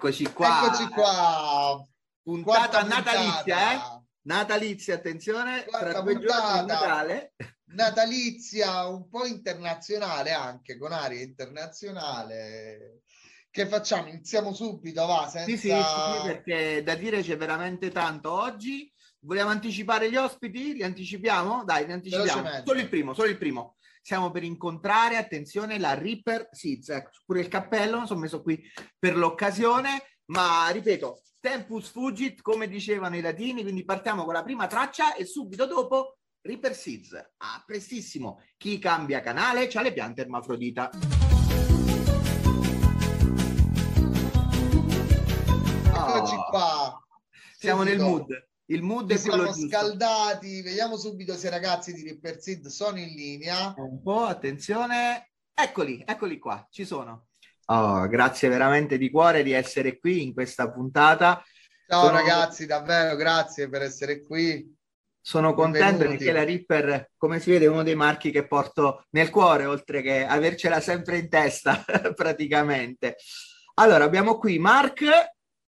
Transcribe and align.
Eccoci 0.00 0.32
qua. 0.32 0.64
Eccoci 0.64 0.88
qua. 0.88 1.86
Puntata 2.22 2.82
natalizia, 2.84 3.72
eh? 3.74 4.02
Natalizia, 4.22 4.94
attenzione, 4.94 5.64
Quarta 5.64 5.90
tra 5.90 6.00
due 6.00 6.14
puntata. 6.14 6.62
Natale. 6.62 7.34
Natalizia 7.74 8.86
un 8.86 9.10
po' 9.10 9.26
internazionale 9.26 10.32
anche, 10.32 10.78
con 10.78 10.92
aria 10.92 11.20
internazionale. 11.20 13.02
Che 13.50 13.66
facciamo? 13.66 14.08
Iniziamo 14.08 14.54
subito, 14.54 15.04
va, 15.04 15.28
senza... 15.28 15.50
Sì, 15.50 15.58
sì, 15.58 15.68
sì, 15.68 16.26
perché 16.26 16.82
da 16.82 16.94
dire 16.94 17.20
c'è 17.20 17.36
veramente 17.36 17.90
tanto 17.90 18.32
oggi. 18.32 18.90
Vogliamo 19.20 19.50
anticipare 19.50 20.10
gli 20.10 20.16
ospiti? 20.16 20.72
Li 20.72 20.82
anticipiamo? 20.82 21.62
Dai, 21.64 21.84
li 21.84 21.92
anticipiamo. 21.92 22.62
Solo 22.64 22.80
il 22.80 22.88
primo, 22.88 23.12
solo 23.12 23.28
il 23.28 23.36
primo. 23.36 23.76
Siamo 24.02 24.30
per 24.30 24.42
incontrare, 24.42 25.16
attenzione, 25.16 25.78
la 25.78 25.94
Reaper 25.94 26.48
Seeds. 26.50 26.88
Ecco, 26.88 27.10
pure 27.24 27.40
il 27.40 27.48
cappello, 27.48 27.96
non 27.96 28.06
sono 28.06 28.20
messo 28.20 28.42
qui 28.42 28.60
per 28.98 29.16
l'occasione, 29.16 30.18
ma 30.26 30.68
ripeto, 30.70 31.22
tempus 31.38 31.90
fugit, 31.90 32.40
come 32.42 32.66
dicevano 32.68 33.16
i 33.16 33.20
latini, 33.20 33.62
quindi 33.62 33.84
partiamo 33.84 34.24
con 34.24 34.34
la 34.34 34.42
prima 34.42 34.66
traccia 34.66 35.14
e 35.14 35.24
subito 35.24 35.66
dopo 35.66 36.18
Reaper 36.42 36.74
Seeds. 36.74 37.12
A 37.38 37.62
prestissimo. 37.66 38.42
Chi 38.56 38.78
cambia 38.78 39.20
canale 39.20 39.66
c'ha 39.66 39.82
le 39.82 39.92
piante 39.92 40.22
ermafrodita. 40.22 40.90
Eccoci 45.92 46.34
Oh, 46.34 46.44
qua. 46.48 47.06
Siamo 47.56 47.82
nel 47.82 47.98
mood. 47.98 48.49
Il 48.70 48.82
mood 48.82 49.10
Ci 49.10 49.16
è 49.16 49.28
quello 49.28 49.52
siamo 49.52 49.68
giusto. 49.68 49.68
scaldati. 49.78 50.62
Vediamo 50.62 50.96
subito 50.96 51.34
se 51.34 51.48
i 51.48 51.50
ragazzi 51.50 51.92
di 51.92 52.02
Ripper 52.02 52.40
Seed 52.40 52.66
sono 52.68 52.98
in 52.98 53.08
linea. 53.08 53.74
Un 53.76 54.00
po', 54.00 54.22
attenzione. 54.22 55.30
Eccoli, 55.52 56.02
eccoli 56.06 56.38
qua, 56.38 56.64
ci 56.70 56.84
sono. 56.84 57.26
Oh, 57.66 58.06
grazie 58.06 58.48
veramente 58.48 58.96
di 58.96 59.10
cuore 59.10 59.42
di 59.42 59.50
essere 59.52 59.98
qui 59.98 60.22
in 60.22 60.32
questa 60.32 60.70
puntata. 60.70 61.42
Ciao 61.88 62.04
Sono- 62.06 62.16
ragazzi, 62.16 62.66
davvero 62.66 63.16
grazie 63.16 63.68
per 63.68 63.82
essere 63.82 64.22
qui. 64.24 64.72
Sono 65.20 65.52
contento 65.52 65.86
Benvenuti. 65.98 66.16
perché 66.18 66.32
la 66.32 66.44
Ripper, 66.44 67.10
come 67.16 67.40
si 67.40 67.50
vede, 67.50 67.64
è 67.64 67.68
uno 67.68 67.82
dei 67.82 67.96
marchi 67.96 68.30
che 68.30 68.46
porto 68.46 69.04
nel 69.10 69.30
cuore, 69.30 69.66
oltre 69.66 70.00
che 70.00 70.24
avercela 70.24 70.80
sempre 70.80 71.18
in 71.18 71.28
testa, 71.28 71.84
praticamente. 72.14 73.16
Allora, 73.74 74.04
abbiamo 74.04 74.38
qui 74.38 74.58
Mark 74.58 75.02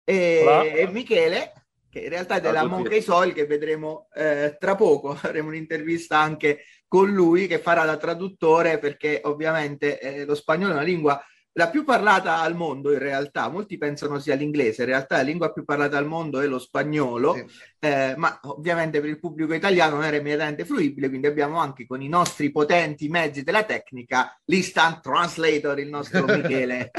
e, 0.05 0.75
e 0.77 0.89
Michele, 0.91 1.53
che 1.99 2.05
in 2.05 2.11
realtà 2.11 2.37
è 2.37 2.41
della 2.41 2.61
tutti. 2.61 2.73
Monkey 2.73 3.03
Soil, 3.03 3.33
che 3.33 3.47
vedremo 3.47 4.09
eh, 4.15 4.57
tra 4.59 4.75
poco. 4.75 5.11
Avremo 5.23 5.49
un'intervista 5.49 6.19
anche 6.19 6.65
con 6.87 7.11
lui, 7.13 7.47
che 7.47 7.59
farà 7.59 7.85
da 7.85 7.97
traduttore, 7.97 8.79
perché 8.79 9.21
ovviamente 9.25 10.01
eh, 10.01 10.25
lo 10.25 10.35
spagnolo 10.35 10.73
è 10.73 10.77
una 10.77 10.85
lingua 10.85 11.23
la 11.59 11.71
più 11.71 11.83
parlata 11.83 12.39
al 12.41 12.55
mondo 12.55 12.93
in 12.93 13.01
realtà, 13.01 13.49
molti 13.49 13.79
pensano 13.79 14.21
sia 14.21 14.37
l'inglese, 14.37 14.83
in 14.83 14.91
realtà 14.91 15.17
la 15.17 15.23
lingua 15.23 15.53
più 15.53 15.65
parlata 15.65 15.99
al 15.99 16.07
mondo 16.07 16.39
è 16.39 16.47
lo 16.47 16.61
spagnolo, 16.61 17.35
Sì. 17.35 17.45
eh, 17.81 18.15
ma 18.17 18.39
ovviamente 18.45 19.01
per 19.01 19.09
il 19.09 19.19
pubblico 19.19 19.53
italiano 19.55 19.97
non 19.97 20.05
era 20.05 20.19
immediatamente 20.19 20.65
fruibile, 20.65 21.09
quindi 21.09 21.27
abbiamo 21.27 21.59
anche 21.59 21.85
con 21.85 22.01
i 22.01 22.09
nostri 22.09 22.53
potenti 22.53 23.09
mezzi 23.09 23.43
della 23.43 23.65
tecnica 23.65 24.41
l'instant 24.45 25.01
translator, 25.01 25.81
il 25.81 25.89
nostro 25.89 26.27
Michele. 26.33 26.93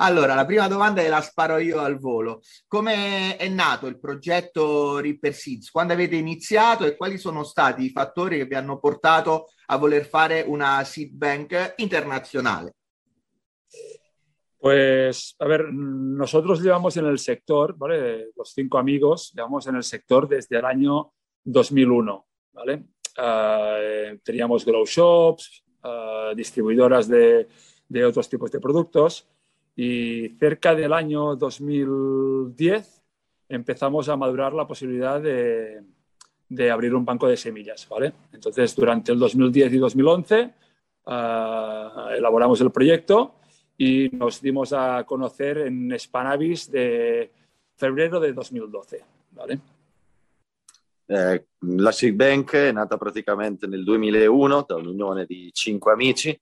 Allora, 0.00 0.34
la 0.36 0.46
prima 0.46 0.68
domanda 0.68 1.06
la 1.08 1.20
sparo 1.20 1.58
io 1.58 1.80
al 1.80 1.98
volo. 1.98 2.40
Come 2.68 3.36
è 3.36 3.48
nato 3.48 3.88
il 3.88 3.98
progetto 3.98 4.98
Ripper 4.98 5.34
Seeds? 5.34 5.70
Quando 5.70 5.92
avete 5.92 6.14
iniziato 6.14 6.84
e 6.84 6.96
quali 6.96 7.18
sono 7.18 7.42
stati 7.42 7.84
i 7.84 7.90
fattori 7.90 8.36
che 8.36 8.46
vi 8.46 8.54
hanno 8.54 8.78
portato 8.78 9.48
a 9.66 9.76
voler 9.76 10.06
fare 10.06 10.42
una 10.42 10.84
seed 10.84 11.10
bank 11.10 11.74
internazionale? 11.78 12.74
Pues, 14.56 15.34
a 15.38 15.46
ver, 15.46 15.72
nosotros 15.72 16.60
llevamos 16.60 16.96
en 16.96 17.06
el 17.06 17.18
sector, 17.18 17.76
¿vale? 17.76 18.30
Los 18.36 18.52
cinco 18.52 18.78
amigos 18.78 19.32
llevamos 19.34 19.66
en 19.66 19.76
el 19.76 19.82
sector 19.82 20.28
desde 20.28 20.58
el 20.58 20.64
año 20.64 21.12
2001, 21.42 22.26
¿vale? 22.52 22.84
Eh, 23.20 24.18
teníamos 24.22 24.64
grow 24.64 24.84
shops, 24.84 25.64
eh, 25.82 26.32
distribuidoras 26.36 27.08
de, 27.08 27.48
de 27.88 28.04
otros 28.04 28.28
tipos 28.28 28.52
de 28.52 28.60
productos 28.60 29.28
y 29.80 30.30
cerca 30.40 30.74
del 30.74 30.92
año 30.92 31.36
2010 31.36 33.00
empezamos 33.48 34.08
a 34.08 34.16
madurar 34.16 34.52
la 34.52 34.66
posibilidad 34.66 35.20
de, 35.20 35.84
de 36.48 36.70
abrir 36.72 36.96
un 36.96 37.04
banco 37.04 37.28
de 37.28 37.36
semillas, 37.36 37.88
¿vale? 37.88 38.12
Entonces, 38.32 38.74
durante 38.74 39.12
el 39.12 39.20
2010 39.20 39.72
y 39.74 39.78
2011 39.78 40.40
eh, 40.40 40.50
elaboramos 42.16 42.60
el 42.60 42.72
proyecto 42.72 43.36
y 43.76 44.08
nos 44.08 44.42
dimos 44.42 44.72
a 44.72 45.04
conocer 45.04 45.58
en 45.58 45.96
Spanavis 45.96 46.72
de 46.72 47.30
febrero 47.76 48.18
de 48.18 48.32
2012. 48.32 49.04
¿vale? 49.30 49.60
Eh, 51.06 51.44
la 51.60 51.92
Sig 51.92 52.16
Bank 52.16 52.52
è 52.54 52.72
nata 52.72 52.98
praticamente 52.98 53.68
nel 53.68 53.84
2001 53.84 54.64
da 54.66 54.74
un'unione 54.74 55.24
di 55.24 55.50
cinque 55.52 55.92
amici 55.92 56.36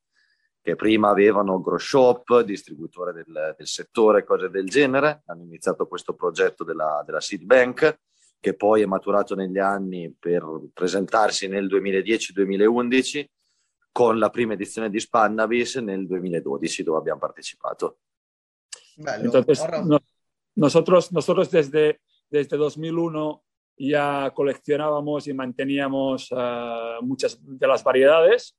che 0.66 0.74
prima 0.74 1.10
avevano 1.10 1.60
grow 1.60 1.78
shop, 1.78 2.40
distributore 2.40 3.12
del, 3.12 3.54
del 3.56 3.68
settore, 3.68 4.24
cose 4.24 4.50
del 4.50 4.66
genere. 4.66 5.22
Hanno 5.26 5.44
iniziato 5.44 5.86
questo 5.86 6.14
progetto 6.14 6.64
della, 6.64 7.04
della 7.06 7.20
Seed 7.20 7.44
Bank 7.44 8.00
che 8.40 8.54
poi 8.54 8.82
è 8.82 8.86
maturato 8.86 9.36
negli 9.36 9.60
anni 9.60 10.12
per 10.18 10.42
presentarsi 10.74 11.46
nel 11.46 11.66
2010-2011 11.66 13.26
con 13.92 14.18
la 14.18 14.28
prima 14.28 14.54
edizione 14.54 14.90
di 14.90 14.98
Spannavis 14.98 15.76
nel 15.76 16.04
2012 16.04 16.82
dove 16.82 16.98
abbiamo 16.98 17.20
partecipato. 17.20 17.98
Bello. 18.96 19.22
Entonces, 19.22 19.60
Ora- 19.60 19.84
no- 19.84 20.02
nosotros, 20.54 21.12
nosotros 21.12 21.48
desde, 21.48 22.00
desde 22.26 22.56
2001 22.56 23.44
ya 23.76 24.32
coleccionábamos 24.34 25.28
y 25.28 25.32
manteníamos 25.32 26.28
eh, 26.36 26.96
muchas 27.02 27.38
de 27.40 27.66
las 27.68 27.84
variedades 27.84 28.56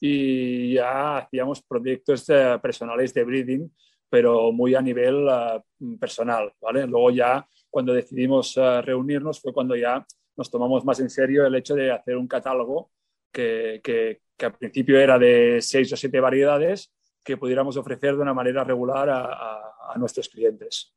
y 0.00 0.74
ya 0.74 1.18
hacíamos 1.18 1.62
proyectos 1.62 2.28
eh, 2.30 2.58
personales 2.60 3.12
de 3.12 3.24
breeding, 3.24 3.72
pero 4.08 4.50
muy 4.50 4.74
a 4.74 4.80
nivel 4.80 5.28
eh, 5.28 5.62
personal, 6.00 6.52
¿vale? 6.60 6.86
Luego 6.86 7.10
ya 7.10 7.46
cuando 7.68 7.92
decidimos 7.92 8.56
eh, 8.56 8.82
reunirnos 8.82 9.40
fue 9.40 9.52
cuando 9.52 9.76
ya 9.76 10.04
nos 10.36 10.50
tomamos 10.50 10.84
más 10.84 10.98
en 11.00 11.10
serio 11.10 11.46
el 11.46 11.54
hecho 11.54 11.74
de 11.74 11.92
hacer 11.92 12.16
un 12.16 12.26
catálogo 12.26 12.90
que, 13.30 13.80
que, 13.84 14.22
que 14.36 14.46
al 14.46 14.54
principio 14.56 14.98
era 14.98 15.18
de 15.18 15.58
seis 15.60 15.92
o 15.92 15.96
siete 15.96 16.18
variedades 16.18 16.92
que 17.22 17.36
pudiéramos 17.36 17.76
ofrecer 17.76 18.16
de 18.16 18.22
una 18.22 18.34
manera 18.34 18.64
regular 18.64 19.08
a, 19.10 19.66
nuestros 19.96 20.28
clientes. 20.28 20.94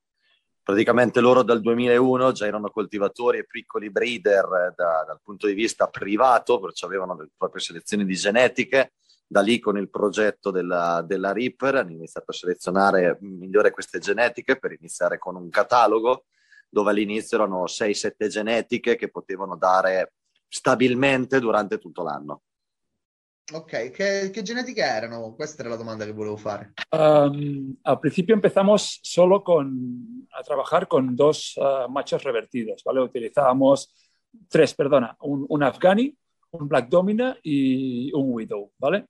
Praticamente 0.63 1.19
loro 1.19 1.43
dal 1.43 1.61
2001 1.61 2.31
già 2.31 2.47
erano 2.47 2.69
coltivatori 2.69 3.39
e 3.39 3.45
piccoli 3.45 3.91
breeder 3.91 4.45
eh, 4.45 4.73
da- 4.75 5.03
dal 5.05 5.19
punto 5.21 5.47
di 5.47 5.53
vista 5.53 5.87
privato, 5.87 6.59
perciò 6.59 6.87
avevano 6.87 7.15
le 7.15 7.29
proprie 7.37 7.61
selezioni 7.61 8.05
di 8.05 8.15
genetiche. 8.15 8.93
Da 9.27 9.41
lì 9.41 9.59
con 9.59 9.77
il 9.77 9.89
progetto 9.89 10.51
della, 10.51 11.03
della 11.05 11.33
Reaper 11.33 11.75
hanno 11.75 11.91
iniziato 11.91 12.31
a 12.31 12.33
selezionare 12.33 13.17
migliore 13.21 13.71
queste 13.71 13.99
genetiche 13.99 14.57
per 14.57 14.71
iniziare 14.73 15.17
con 15.17 15.35
un 15.35 15.49
catalogo 15.49 16.25
dove 16.69 16.91
all'inizio 16.91 17.37
erano 17.37 17.63
6-7 17.65 18.27
genetiche 18.27 18.95
che 18.95 19.09
potevano 19.09 19.55
dare 19.55 20.13
stabilmente 20.47 21.39
durante 21.39 21.77
tutto 21.77 22.03
l'anno. 22.03 22.41
Ok, 23.51 23.91
che, 23.91 24.29
che 24.31 24.41
genetiche 24.41 24.81
erano? 24.81 25.33
Questa 25.35 25.61
era 25.61 25.71
la 25.71 25.75
domanda 25.75 26.05
che 26.05 26.13
volevo 26.13 26.37
fare. 26.37 26.71
Um, 26.91 27.75
al 27.81 27.99
principio 27.99 28.33
empezamos 28.33 28.99
solo 29.01 29.41
con, 29.41 30.25
a 30.31 30.41
trabajar 30.43 30.87
con 30.87 31.13
dos 31.13 31.53
uh, 31.57 31.89
machos 31.89 32.23
revertidos, 32.23 32.81
¿vale? 32.83 33.01
Utilizábamos 33.01 33.93
tres, 34.47 34.73
perdona, 34.73 35.15
un, 35.21 35.45
un 35.49 35.61
Afghani, 35.61 36.15
un 36.51 36.67
Black 36.69 36.87
Domina 36.87 37.37
y 37.43 38.11
un 38.13 38.31
Widow, 38.31 38.71
¿vale? 38.77 39.07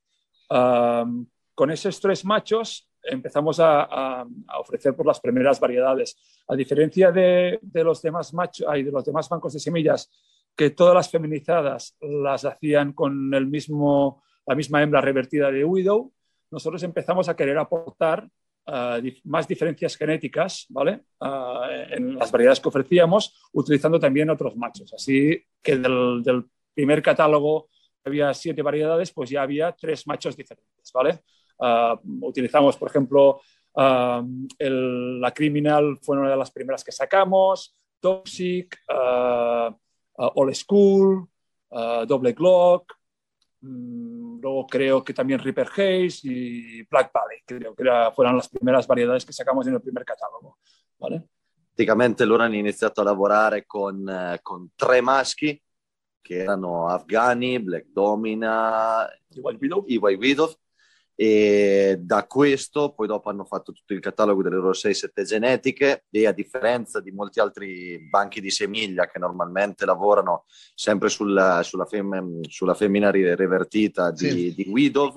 Um, 0.50 1.28
con 1.54 1.70
esos 1.70 2.00
tres 2.00 2.26
machos 2.26 2.90
empezamos 3.04 3.60
a, 3.60 3.84
a- 3.84 4.26
a 4.48 4.60
ofrecer 4.60 4.96
por 4.96 5.06
las 5.06 5.20
primeras 5.20 5.60
variedades. 5.60 6.18
A 6.48 6.56
diferencia 6.56 7.12
de, 7.12 7.60
de 7.62 7.84
los 7.84 8.02
demás 8.02 8.34
machos, 8.34 8.66
de 8.74 8.92
los 8.92 9.06
demás 9.06 9.30
bancos 9.30 9.54
de 9.54 9.60
semillas, 9.60 10.10
que 10.56 10.70
todas 10.70 10.94
las 10.94 11.10
feminizadas 11.10 11.98
las 12.02 12.46
hacían 12.46 12.94
con 12.94 13.34
el 13.34 13.48
mismo, 13.48 14.24
la 14.46 14.56
misma 14.56 14.82
hembra 14.82 15.02
revertida 15.02 15.52
de 15.52 15.66
Widow, 15.66 16.12
nosotros 16.52 16.84
empezamos 16.84 17.28
a 17.28 17.36
querer 17.36 17.58
aportar 17.58 18.30
ah, 18.68 19.00
más 19.24 19.48
diferencias 19.48 19.96
genéticas, 19.98 20.68
¿vale? 20.70 21.02
Ah, 21.20 21.68
en 21.90 22.16
las 22.16 22.32
variedades 22.32 22.60
que 22.60 22.70
ofrecíamos, 22.70 23.50
utilizando 23.54 24.00
también 24.00 24.30
otros 24.30 24.56
machos. 24.56 24.94
Así 24.94 25.44
que 25.62 25.78
del, 25.78 26.46
primer 26.76 27.04
catálogo 27.04 27.70
había 28.04 28.34
siete 28.34 28.64
variedades, 28.64 29.12
pues 29.12 29.30
ya 29.30 29.44
había 29.44 29.72
tres 29.74 30.08
machos 30.08 30.36
diferentes, 30.36 30.92
¿vale? 30.94 31.22
Ah, 31.60 32.00
utilizamos, 32.22 32.78
por 32.78 32.90
ejemplo, 32.90 33.42
el- 34.60 35.20
la 35.20 35.32
Criminal 35.32 35.98
fue 36.02 36.18
una 36.18 36.30
de 36.30 36.38
las 36.38 36.52
primeras 36.52 36.84
que 36.84 36.92
sacamos, 36.92 37.76
Toxic, 38.00 38.78
ah, 40.18 40.32
Old 40.36 40.54
School, 40.56 41.28
ah, 41.72 42.06
Doble 42.08 42.34
Glock, 42.34 42.94
mm, 43.62 44.40
luego 44.42 44.68
creo 44.68 45.04
que 45.04 45.14
también 45.14 45.40
Reaper 45.40 45.68
Haze 45.68 46.20
y 46.24 46.84
Black 46.84 47.12
Valley, 47.14 47.40
creo 47.46 47.76
que 47.76 47.84
era, 47.84 48.12
fueron 48.12 48.38
las 48.38 48.50
primeras 48.50 48.88
variedades 48.88 49.26
que 49.26 49.34
sacamos 49.34 49.68
en 49.68 49.76
el 49.76 49.82
primer 49.82 50.06
catálogo. 50.06 50.58
¿vale? 51.00 51.28
Praticamente 51.68 52.26
loro 52.26 52.44
hanno 52.44 52.56
iniziato 52.56 53.02
a 53.02 53.06
lavorare 53.06 53.66
con, 53.66 54.08
eh, 54.08 54.40
con 54.42 54.72
tre 54.76 55.02
maschi 55.02 55.62
che 56.24 56.38
erano 56.38 56.88
afghani, 56.88 57.60
Black 57.60 57.88
Domina, 57.88 59.06
I 59.34 59.98
White 59.98 60.58
e 61.16 61.98
da 62.00 62.26
questo 62.26 62.94
poi 62.94 63.06
dopo 63.08 63.30
hanno 63.30 63.46
fatto 63.46 63.72
tutto 63.72 63.94
il 63.94 64.00
catalogo 64.00 64.42
delle 64.42 64.56
loro 64.56 64.74
6-7 64.74 65.24
genetiche 65.24 66.06
e 66.10 66.26
a 66.26 66.32
differenza 66.32 67.00
di 67.00 67.12
molti 67.12 67.40
altri 67.40 68.00
banchi 68.10 68.42
di 68.42 68.50
semiglia 68.50 69.08
che 69.08 69.20
normalmente 69.20 69.86
lavorano 69.86 70.46
sempre 70.74 71.10
sulla, 71.10 71.62
sulla, 71.64 71.86
fem- 71.86 72.46
sulla 72.48 72.74
femmina 72.74 73.12
revertita 73.12 74.12
di, 74.12 74.30
Sì. 74.30 74.54
di 74.56 74.70
Widow 74.70 75.14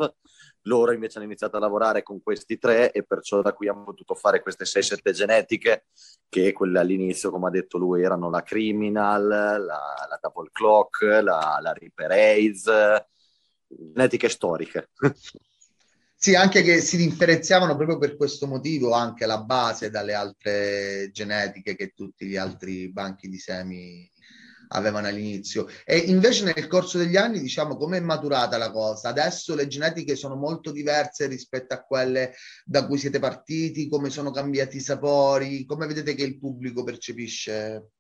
loro 0.66 0.92
invece 0.92 1.18
hanno 1.18 1.26
iniziato 1.26 1.56
a 1.56 1.60
lavorare 1.60 2.02
con 2.02 2.20
questi 2.22 2.58
tre 2.58 2.90
e 2.90 3.04
perciò 3.04 3.40
da 3.40 3.52
qui 3.52 3.68
hanno 3.68 3.84
potuto 3.84 4.14
fare 4.14 4.42
queste 4.42 4.64
6-7 4.64 5.12
genetiche 5.12 5.86
che 6.28 6.52
quelle 6.52 6.80
all'inizio, 6.80 7.30
come 7.30 7.46
ha 7.46 7.50
detto 7.50 7.78
lui, 7.78 8.02
erano 8.02 8.28
la 8.30 8.42
Criminal, 8.42 9.26
la, 9.28 9.58
la 9.60 10.18
Double 10.20 10.50
Clock, 10.50 11.02
la, 11.22 11.58
la 11.62 11.72
Reaper 11.72 12.10
AIDS, 12.10 12.68
genetiche 13.68 14.28
storiche. 14.28 14.90
Sì, 16.18 16.34
anche 16.34 16.62
che 16.62 16.80
si 16.80 16.96
differenziavano 16.96 17.76
proprio 17.76 17.98
per 17.98 18.16
questo 18.16 18.46
motivo 18.46 18.92
anche 18.92 19.26
la 19.26 19.42
base 19.42 19.90
dalle 19.90 20.14
altre 20.14 21.10
genetiche 21.12 21.76
che 21.76 21.92
tutti 21.94 22.26
gli 22.26 22.36
altri 22.36 22.90
banchi 22.90 23.28
di 23.28 23.38
semi 23.38 24.10
avevano 24.68 25.06
all'inizio. 25.08 25.68
E 25.84 25.98
invece 25.98 26.44
nel 26.44 26.66
corso 26.68 26.96
degli 26.96 27.16
anni, 27.16 27.38
diciamo, 27.38 27.76
come 27.76 27.98
è 27.98 28.00
maturata 28.00 28.56
la 28.56 28.70
cosa? 28.70 29.10
Adesso 29.10 29.54
le 29.54 29.66
genetiche 29.66 30.16
sono 30.16 30.36
molto 30.36 30.72
diverse 30.72 31.26
rispetto 31.26 31.74
a 31.74 31.82
quelle 31.82 32.32
da 32.64 32.86
cui 32.86 32.96
siete 32.96 33.18
partiti, 33.18 33.86
come 33.86 34.08
sono 34.08 34.30
cambiati 34.30 34.78
i 34.78 34.80
sapori, 34.80 35.66
come 35.66 35.86
vedete 35.86 36.14
che 36.14 36.24
il 36.24 36.38
pubblico 36.38 36.82
percepisce? 36.82 37.90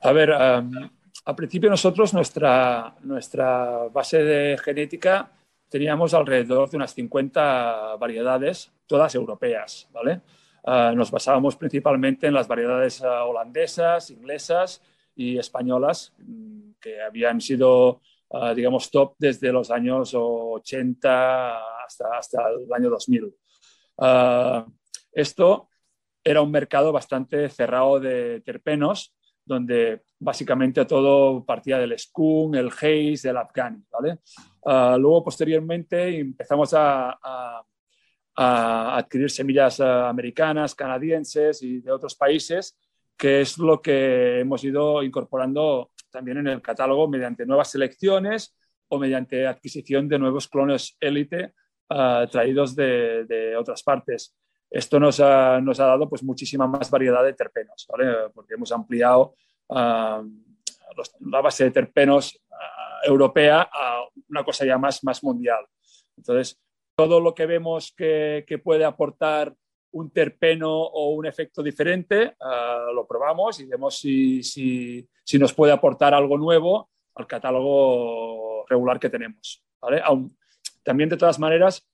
A 0.00 0.12
ver, 0.12 0.28
um, 0.28 0.90
al 1.22 1.34
principio 1.34 1.68
nosotros 1.68 2.12
nuestra, 2.12 2.94
nuestra 3.02 3.88
base 3.90 4.22
de 4.22 4.60
genética 4.62 5.30
teníamos 5.68 6.14
alrededor 6.14 6.70
de 6.70 6.76
unas 6.76 6.94
50 6.94 7.96
variedades, 7.96 8.72
todas 8.86 9.14
europeas, 9.14 9.88
¿vale? 9.92 10.20
Uh, 10.64 10.94
nos 10.94 11.10
basábamos 11.10 11.56
principalmente 11.56 12.26
en 12.26 12.34
las 12.34 12.48
variedades 12.48 13.00
uh, 13.00 13.06
holandesas, 13.28 14.10
inglesas 14.10 14.82
y 15.14 15.38
españolas, 15.38 16.12
mm, 16.18 16.72
que 16.80 17.00
habían 17.00 17.40
sido, 17.40 18.00
uh, 18.28 18.54
digamos, 18.54 18.90
top 18.90 19.14
desde 19.18 19.52
los 19.52 19.70
años 19.70 20.12
80 20.14 21.84
hasta, 21.84 22.16
hasta 22.16 22.48
el 22.50 22.72
año 22.72 22.90
2000. 22.90 23.24
Uh, 23.24 24.70
esto 25.12 25.68
era 26.22 26.42
un 26.42 26.50
mercado 26.50 26.92
bastante 26.92 27.48
cerrado 27.48 27.98
de 28.00 28.40
terpenos, 28.40 29.14
donde 29.44 30.02
básicamente 30.18 30.84
todo 30.84 31.44
partía 31.44 31.78
del 31.78 31.98
skunk, 31.98 32.56
el 32.56 32.68
haze, 32.68 33.28
del 33.28 33.38
afghani, 33.38 33.82
¿vale? 33.90 34.18
Uh, 34.68 34.98
luego, 34.98 35.24
posteriormente, 35.24 36.18
empezamos 36.18 36.74
a, 36.74 37.18
a, 37.22 37.64
a 38.36 38.98
adquirir 38.98 39.30
semillas 39.30 39.80
uh, 39.80 40.04
americanas, 40.04 40.74
canadienses 40.74 41.62
y 41.62 41.80
de 41.80 41.90
otros 41.90 42.14
países, 42.14 42.78
que 43.16 43.40
es 43.40 43.56
lo 43.56 43.80
que 43.80 44.40
hemos 44.40 44.62
ido 44.64 45.02
incorporando 45.02 45.92
también 46.10 46.36
en 46.38 46.48
el 46.48 46.60
catálogo 46.60 47.08
mediante 47.08 47.46
nuevas 47.46 47.70
selecciones 47.70 48.54
o 48.88 48.98
mediante 48.98 49.46
adquisición 49.46 50.06
de 50.06 50.18
nuevos 50.18 50.48
clones 50.48 50.98
élite 51.00 51.54
uh, 51.88 52.26
traídos 52.30 52.76
de, 52.76 53.24
de, 53.24 53.56
otras 53.56 53.82
partes. 53.82 54.36
Esto 54.68 55.00
nos 55.00 55.18
ha, 55.20 55.62
nos 55.62 55.80
ha, 55.80 55.86
dado 55.86 56.10
pues, 56.10 56.22
muchísima 56.22 56.66
más 56.66 56.90
variedad 56.90 57.24
de 57.24 57.32
terpenos, 57.32 57.86
¿vale? 57.90 58.28
porque 58.34 58.52
hemos 58.52 58.70
ampliado 58.70 59.34
los, 59.70 61.14
la 61.20 61.40
base 61.40 61.64
de 61.64 61.70
terpenos 61.70 62.38
europea 63.04 63.68
a 63.72 64.04
una 64.28 64.44
cosa 64.44 64.64
ya 64.64 64.78
más, 64.78 65.02
más 65.04 65.22
mundial. 65.22 65.66
Entonces, 66.16 66.60
todo 66.96 67.20
lo 67.20 67.34
que 67.34 67.46
vemos 67.46 67.94
que, 67.96 68.44
que 68.46 68.58
puede 68.58 68.84
aportar 68.84 69.54
un 69.92 70.10
terpeno 70.10 70.70
o 70.70 71.10
un 71.10 71.26
efecto 71.26 71.62
diferente, 71.62 72.34
uh, 72.40 72.92
lo 72.92 73.06
probamos 73.06 73.60
y 73.60 73.66
vemos 73.66 73.98
si, 73.98 74.42
si, 74.42 75.08
si, 75.24 75.38
nos 75.38 75.54
puede 75.54 75.72
aportar 75.72 76.12
algo 76.12 76.36
nuevo 76.36 76.90
al 77.14 77.26
catálogo 77.26 78.66
regular 78.68 78.98
que 78.98 79.10
tenemos. 79.10 79.64
¿vale? 79.80 80.00
Aún, 80.04 80.36
también, 80.82 81.08
de 81.08 81.16
todas 81.16 81.38
maneras, 81.38 81.86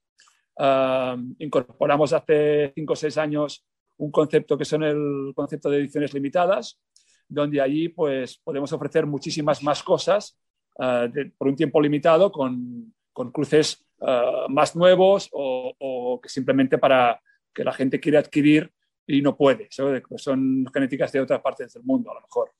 uh, 0.57 1.17
incorporamos 1.39 2.13
hace 2.13 2.73
5 2.75 2.93
o 2.93 2.97
6 2.97 3.19
años 3.19 3.67
un 3.97 4.11
concepto 4.11 4.59
que 4.59 4.65
son 4.65 4.83
el 4.83 5.33
concepto 5.35 5.71
de 5.71 5.79
ediciones 5.79 6.13
limitadas, 6.15 6.81
donde 7.29 7.61
allí 7.61 7.89
pues, 7.89 8.39
podemos 8.39 8.73
ofrecer 8.73 9.07
muchísimas 9.07 9.63
más 9.63 9.83
cosas 9.83 10.37
de, 10.79 11.33
por 11.37 11.49
un 11.49 11.57
tiempo 11.57 11.81
limitado 11.81 12.33
con, 12.33 12.93
con 13.13 13.31
cruces 13.31 13.85
uh, 13.99 14.49
más 14.51 14.75
nuevos 14.75 15.29
o, 15.33 15.73
o, 15.79 16.21
que 16.21 16.29
simplemente 16.29 16.79
para 16.79 17.21
que 17.53 17.65
la 17.65 17.73
gente 17.73 18.01
quiere 18.01 18.19
adquirir 18.19 18.73
y 19.07 19.23
no 19.23 19.37
puede. 19.37 19.69
Son 19.71 20.67
genéticas 20.73 21.13
de 21.13 21.21
otras 21.21 21.41
partes 21.41 21.73
del 21.73 21.85
mundo, 21.85 22.11
a 22.11 22.15
lo 22.15 22.21
mejor. 22.23 22.51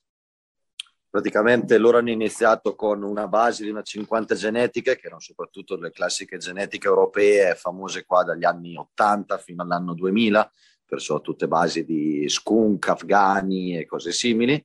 Praticamente 1.09 1.77
loro 1.77 1.97
hanno 1.97 2.11
iniziato 2.11 2.75
con 2.75 3.01
una 3.01 3.27
base 3.27 3.63
di 3.63 3.69
una 3.69 3.81
50 3.81 4.35
genetiche, 4.35 4.97
che 4.97 5.07
erano 5.07 5.21
soprattutto 5.21 5.77
le 5.77 5.91
classiche 5.91 6.37
genetiche 6.37 6.87
europee 6.87 7.55
famose 7.55 8.05
qua 8.05 8.23
dagli 8.23 8.43
anni 8.43 8.75
80 8.75 9.37
fino 9.37 9.63
all'anno 9.63 9.93
2000, 9.93 10.51
perciò 10.85 11.21
tutte 11.21 11.47
basi 11.47 11.85
di 11.85 12.27
skunk, 12.27 12.89
afghani 12.89 13.77
e 13.77 13.85
cose 13.85 14.11
simili. 14.11 14.61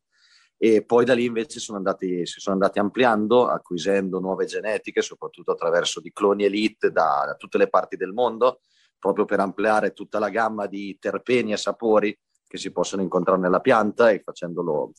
E 0.62 0.84
poi 0.84 1.06
da 1.06 1.14
lì 1.14 1.24
invece 1.24 1.58
sono 1.58 1.78
andati, 1.78 2.26
si 2.26 2.38
sono 2.38 2.54
andati 2.54 2.78
ampliando, 2.78 3.46
acquisendo 3.46 4.20
nuove 4.20 4.44
genetiche, 4.44 5.00
soprattutto 5.00 5.52
attraverso 5.52 6.00
di 6.00 6.12
cloni 6.12 6.44
elite 6.44 6.90
da, 6.92 7.22
da 7.24 7.34
tutte 7.34 7.56
le 7.56 7.70
parti 7.70 7.96
del 7.96 8.12
mondo, 8.12 8.60
proprio 8.98 9.24
per 9.24 9.40
ampliare 9.40 9.94
tutta 9.94 10.18
la 10.18 10.28
gamma 10.28 10.66
di 10.66 10.98
terpeni 11.00 11.52
e 11.52 11.56
sapori 11.56 12.14
che 12.46 12.58
si 12.58 12.72
possono 12.72 13.00
incontrare 13.00 13.40
nella 13.40 13.60
pianta 13.60 14.10
e 14.10 14.20
facendolo, 14.22 14.92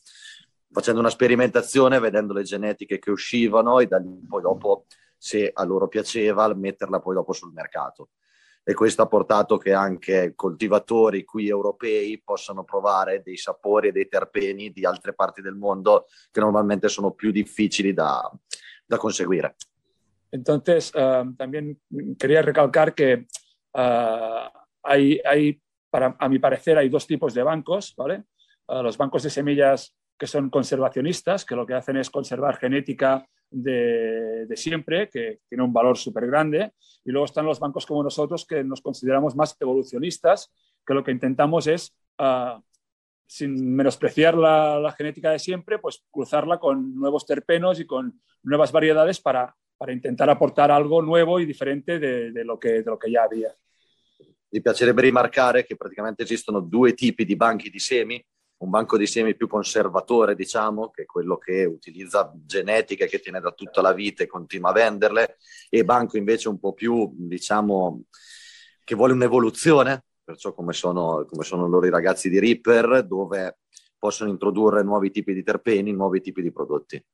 facendo 0.68 0.98
una 0.98 1.10
sperimentazione, 1.10 2.00
vedendo 2.00 2.32
le 2.32 2.42
genetiche 2.42 2.98
che 2.98 3.12
uscivano 3.12 3.78
e 3.78 3.86
da 3.86 3.98
lì 3.98 4.20
poi 4.28 4.42
dopo, 4.42 4.86
se 5.16 5.48
a 5.54 5.62
loro 5.62 5.86
piaceva, 5.86 6.52
metterla 6.52 6.98
poi 6.98 7.14
dopo 7.14 7.32
sul 7.32 7.52
mercato. 7.52 8.08
E 8.64 8.74
questo 8.74 9.02
ha 9.02 9.06
portato 9.06 9.58
che 9.58 9.72
anche 9.72 10.34
coltivatori 10.36 11.24
qui 11.24 11.48
europei 11.48 12.20
possano 12.22 12.62
provare 12.64 13.22
dei 13.22 13.36
sapori 13.36 13.88
e 13.88 13.92
dei 13.92 14.08
terpeni 14.08 14.70
di 14.70 14.84
altre 14.84 15.14
parti 15.14 15.42
del 15.42 15.54
mondo 15.54 16.06
che 16.30 16.40
normalmente 16.40 16.88
sono 16.88 17.10
più 17.12 17.32
difficili 17.32 17.92
da, 17.92 18.30
da 18.86 18.96
conseguire. 18.98 19.56
Entonces, 20.30 20.92
uh, 20.94 21.34
también 21.36 21.76
quería 22.16 22.40
recalcar 22.40 22.94
que 22.94 23.26
Uh, 23.74 24.52
hay, 24.82 25.18
hay 25.24 25.60
para, 25.88 26.14
a 26.18 26.28
mi 26.28 26.38
parecer, 26.38 26.76
hay 26.76 26.90
dos 26.90 27.06
tipos 27.06 27.32
de 27.32 27.42
bancos, 27.42 27.94
¿vale? 27.96 28.24
Uh, 28.66 28.82
los 28.82 28.98
bancos 28.98 29.22
de 29.22 29.30
semillas 29.30 29.94
que 30.18 30.26
son 30.26 30.50
conservacionistas, 30.50 31.44
que 31.44 31.56
lo 31.56 31.66
que 31.66 31.74
hacen 31.74 31.96
es 31.96 32.10
conservar 32.10 32.58
genética 32.58 33.26
de, 33.52 34.48
siempre, 34.56 35.08
que 35.08 35.40
tiene 35.48 35.64
un 35.64 35.72
valor 35.72 35.96
súper 35.96 36.26
grande, 36.26 36.72
y 37.04 37.10
luego 37.10 37.26
están 37.26 37.46
los 37.46 37.60
bancos 37.60 37.86
como 37.86 38.02
nosotros, 38.02 38.46
que 38.46 38.64
nos 38.64 38.80
consideramos 38.80 39.36
más 39.36 39.56
evolucionistas, 39.60 40.52
que 40.86 40.94
lo 40.94 41.04
que 41.04 41.12
intentamos 41.12 41.66
es, 41.66 41.94
uh, 42.18 42.60
sin 43.26 43.74
menospreciar 43.74 44.36
la, 44.36 44.94
genética 44.96 45.30
de 45.30 45.38
siempre, 45.38 45.78
pues 45.78 46.04
cruzarla 46.10 46.58
con 46.58 46.94
nuevos 46.94 47.24
terpenos 47.24 47.80
y 47.80 47.86
con 47.86 48.20
nuevas 48.42 48.72
variedades 48.72 49.20
para, 49.20 49.54
para 49.76 49.92
intentar 49.92 50.28
aportar 50.28 50.70
algo 50.70 51.00
nuevo 51.02 51.40
y 51.40 51.46
diferente 51.46 51.98
de, 51.98 52.44
lo 52.44 52.58
che, 52.58 52.82
de 52.82 52.90
lo 52.90 52.98
che 52.98 53.10
già 53.10 53.22
había. 53.22 53.54
Mi 54.50 54.60
piacerebbe 54.60 55.00
rimarcare 55.00 55.64
che 55.64 55.76
praticamente 55.76 56.24
esistono 56.24 56.60
due 56.60 56.92
tipi 56.92 57.24
di 57.24 57.36
banchi 57.36 57.70
di 57.70 57.78
semi, 57.78 58.22
un 58.62 58.70
banco 58.70 58.96
di 58.96 59.06
semi 59.06 59.34
più 59.34 59.48
conservatore, 59.48 60.36
diciamo, 60.36 60.90
che 60.90 61.02
è 61.02 61.06
quello 61.06 61.36
che 61.36 61.64
utilizza 61.64 62.32
genetiche 62.34 63.06
che 63.06 63.18
tiene 63.18 63.40
da 63.40 63.50
tutta 63.50 63.80
la 63.80 63.92
vita 63.92 64.22
e 64.22 64.28
continua 64.28 64.70
a 64.70 64.72
venderle, 64.72 65.38
e 65.68 65.84
banco 65.84 66.16
invece 66.16 66.48
un 66.48 66.58
po' 66.58 66.72
più, 66.72 67.12
diciamo, 67.14 68.04
che 68.84 68.94
vuole 68.94 69.12
un'evoluzione, 69.14 70.04
perciò 70.22 70.54
come 70.54 70.72
sono, 70.72 71.24
come 71.28 71.42
sono 71.42 71.66
loro 71.66 71.86
i 71.86 71.90
ragazzi 71.90 72.30
di 72.30 72.38
Reaper, 72.38 73.04
dove 73.04 73.58
possono 73.98 74.30
introdurre 74.30 74.82
nuovi 74.82 75.10
tipi 75.10 75.34
di 75.34 75.42
terpeni, 75.42 75.92
nuovi 75.92 76.20
tipi 76.20 76.40
di 76.40 76.52
prodotti. 76.52 77.04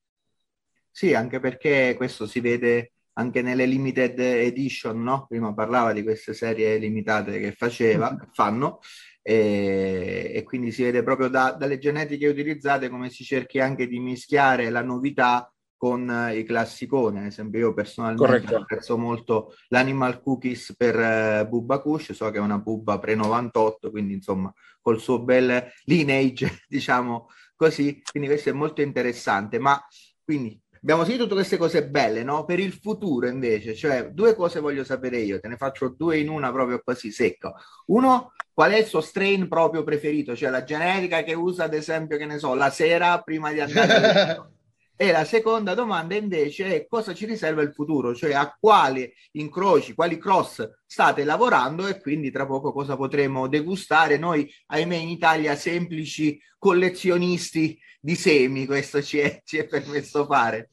Sì, 0.91 1.15
anche 1.15 1.41
perché 1.41 1.95
questo 1.97 2.27
si 2.27 2.41
vede 2.41 2.93
anche 3.19 3.43
nelle 3.43 3.67
limited 3.67 4.19
edition, 4.19 5.03
no? 5.03 5.27
Prima 5.29 5.53
parlava 5.53 5.93
di 5.93 6.03
queste 6.03 6.33
serie 6.33 6.79
limitate 6.79 7.41
che 7.41 7.53
faceva, 7.53 8.11
mm-hmm. 8.11 8.31
fanno, 8.33 8.79
e, 9.21 10.33
e, 10.35 10.43
quindi 10.45 10.71
si 10.71 10.85
vede 10.85 11.03
proprio 11.03 11.29
da, 11.29 11.53
dalle 11.53 11.79
genetiche 11.79 12.29
utilizzate 12.29 12.89
come 12.89 13.11
si 13.11 13.25
cerchi 13.25 13.59
anche 13.59 13.87
di 13.87 13.99
mischiare 13.99 14.71
la 14.71 14.83
novità 14.83 15.53
con 15.77 16.09
eh, 16.09 16.39
i 16.39 16.45
classiconi, 16.45 17.19
ad 17.19 17.27
esempio 17.27 17.61
io 17.61 17.75
personalmente 17.75 18.55
apprezzo 18.55 18.97
molto 18.97 19.55
l'Animal 19.69 20.21
Cookies 20.23 20.75
per 20.77 20.99
eh, 20.99 21.47
Bubba 21.49 21.81
Kush, 21.81 22.13
so 22.13 22.31
che 22.31 22.39
è 22.39 22.41
una 22.41 22.59
Bubba 22.59 22.99
pre-98, 22.99 23.91
quindi 23.91 24.15
insomma 24.15 24.53
col 24.81 25.01
suo 25.01 25.23
bel 25.23 25.71
lineage, 25.85 26.63
diciamo 26.67 27.29
così, 27.57 28.01
quindi 28.09 28.29
questo 28.29 28.51
è 28.51 28.53
molto 28.53 28.81
interessante, 28.81 29.59
ma 29.59 29.81
quindi 30.25 30.61
abbiamo 30.81 31.03
sentito 31.03 31.25
tutte 31.25 31.35
queste 31.35 31.57
cose 31.57 31.87
belle, 31.87 32.23
no? 32.23 32.45
Per 32.45 32.59
il 32.59 32.73
futuro 32.73 33.29
invece, 33.29 33.75
cioè 33.75 34.11
due 34.11 34.35
cose 34.35 34.61
voglio 34.61 34.85
sapere 34.85 35.19
io, 35.19 35.41
te 35.41 35.49
ne 35.49 35.57
faccio 35.57 35.95
due 35.97 36.19
in 36.19 36.29
una 36.29 36.51
proprio 36.53 36.81
così 36.85 37.11
secco. 37.11 37.55
Uno, 37.87 38.33
qual 38.53 38.73
è 38.73 38.79
il 38.79 38.87
suo 38.87 39.01
strain 39.01 39.49
proprio 39.49 39.85
preferito, 39.85 40.35
cioè 40.35 40.51
la 40.51 40.65
genetica 40.65 41.23
che 41.23 41.35
usa 41.35 41.65
ad 41.65 41.75
esempio, 41.75 42.17
che 42.17 42.27
ne 42.27 42.39
so, 42.39 42.55
la 42.55 42.71
sera 42.71 43.21
prima 43.23 43.53
di 43.53 43.61
andare 43.61 43.93
a 43.93 44.01
letto. 44.01 44.51
E 45.01 45.13
la 45.13 45.25
seconda 45.25 45.75
domanda 45.75 46.17
invece 46.17 46.75
è 46.75 46.87
cosa 46.89 47.15
ci 47.15 47.25
riserva 47.25 47.63
il 47.63 47.73
futuro, 47.73 48.17
cioè 48.17 48.35
a 48.35 48.53
quali 48.59 49.09
incroci, 49.33 49.95
quali 49.95 50.19
cross 50.19 50.69
state 50.85 51.23
lavorando 51.23 51.87
e 51.87 52.01
quindi 52.01 52.33
tra 52.33 52.47
poco 52.47 52.73
cosa 52.73 52.97
potremo 52.97 53.47
degustare. 53.47 54.19
Noi, 54.19 54.53
ahimè, 54.67 54.97
in 54.97 55.09
Italia 55.11 55.55
semplici 55.55 56.41
collezionisti 56.59 57.79
di 58.01 58.17
semi, 58.17 58.67
questo 58.67 59.01
ci 59.01 59.21
è, 59.21 59.41
ci 59.45 59.59
è 59.59 59.69
permesso 59.69 60.25
fare. 60.27 60.71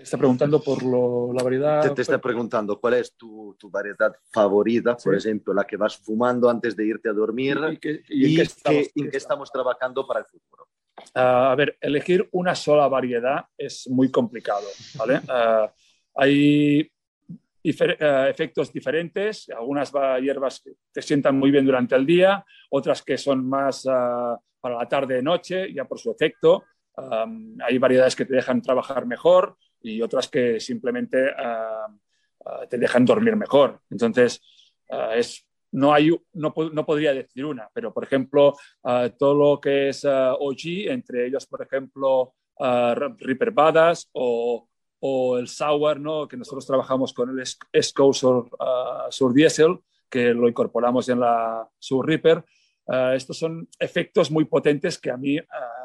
Está 0.00 0.16
preguntando 0.16 0.58
por 0.58 0.82
lo, 0.82 1.32
la 1.32 1.44
variedad. 1.44 1.82
Te, 1.82 1.92
te 1.92 2.02
está 2.02 2.18
preguntando 2.18 2.80
cuál 2.80 2.94
es 2.94 3.14
tu, 3.14 3.54
tu 3.56 3.70
variedad 3.70 4.12
favorita, 4.32 4.96
por 4.96 5.14
ejemplo, 5.14 5.52
la 5.52 5.64
que 5.64 5.76
vas 5.76 5.96
fumando 5.96 6.48
antes 6.48 6.74
de 6.74 6.86
irte 6.86 7.08
a 7.08 7.12
dormir 7.12 7.56
y, 7.70 7.76
que, 7.76 8.02
y, 8.08 8.26
y 8.26 8.30
en, 8.30 8.36
qué 8.36 8.42
estamos, 8.42 8.88
que, 8.88 9.00
en 9.00 9.10
qué 9.10 9.16
estamos 9.16 9.52
trabajando 9.52 10.04
para 10.04 10.20
el 10.20 10.26
futuro. 10.26 10.66
Uh, 11.14 11.52
a 11.52 11.54
ver, 11.54 11.78
elegir 11.80 12.28
una 12.32 12.54
sola 12.54 12.88
variedad 12.88 13.44
es 13.56 13.88
muy 13.88 14.10
complicado, 14.10 14.66
¿vale? 14.96 15.20
Uh, 15.28 15.68
hay 16.14 16.90
difer 17.62 17.96
uh, 18.00 18.28
efectos 18.28 18.72
diferentes, 18.72 19.48
algunas 19.50 19.92
hierbas 20.20 20.60
que 20.60 20.72
te 20.92 21.02
sientan 21.02 21.38
muy 21.38 21.50
bien 21.50 21.64
durante 21.64 21.94
el 21.94 22.04
día, 22.04 22.44
otras 22.70 23.02
que 23.02 23.16
son 23.16 23.48
más 23.48 23.84
para 23.84 24.76
la 24.76 24.88
tarde-noche, 24.88 25.72
ya 25.72 25.84
por 25.84 25.98
su 25.98 26.10
efecto. 26.10 26.64
Um, 26.96 27.56
hay 27.62 27.78
variedades 27.78 28.16
que 28.16 28.24
te 28.24 28.34
dejan 28.34 28.60
trabajar 28.60 29.06
mejor 29.06 29.56
y 29.82 30.02
otras 30.02 30.28
que 30.28 30.58
simplemente 30.60 31.30
te 32.68 32.78
dejan 32.78 33.04
dormir 33.04 33.36
mejor. 33.36 33.80
Entonces, 33.90 34.40
es 35.14 35.45
no, 35.76 35.92
hay, 35.92 36.10
no, 36.32 36.54
no, 36.72 36.86
podría 36.86 37.12
decir 37.12 37.44
una, 37.44 37.68
pero 37.70 37.92
por 37.92 38.02
ejemplo, 38.02 38.56
uh, 38.82 39.10
todo 39.18 39.34
lo 39.34 39.60
que 39.60 39.90
es 39.90 40.04
uh, 40.04 40.34
OG, 40.38 40.88
entre 40.88 41.26
ellos, 41.26 41.46
por 41.46 41.60
ejemplo, 41.62 42.34
uh, 42.58 42.94
Reaper 43.18 43.50
Badass 43.50 44.08
o, 44.12 44.66
o, 45.00 45.38
el 45.38 45.48
Sour, 45.48 46.00
¿no? 46.00 46.26
que 46.26 46.38
nosotros 46.38 46.66
trabajamos 46.66 47.12
con 47.12 47.28
el 47.28 47.44
Esco 47.72 48.12
Sur, 48.14 48.48
Sur, 49.10 49.34
Diesel, 49.34 49.78
que 50.08 50.32
lo 50.32 50.48
incorporamos 50.48 51.10
en 51.10 51.20
la 51.20 51.68
Sur 51.78 52.06
Reaper. 52.06 52.42
estos 53.14 53.38
son 53.38 53.68
efectos 53.78 54.30
muy 54.30 54.46
potentes 54.46 54.98
que 54.98 55.10
a 55.10 55.18
mí 55.18 55.38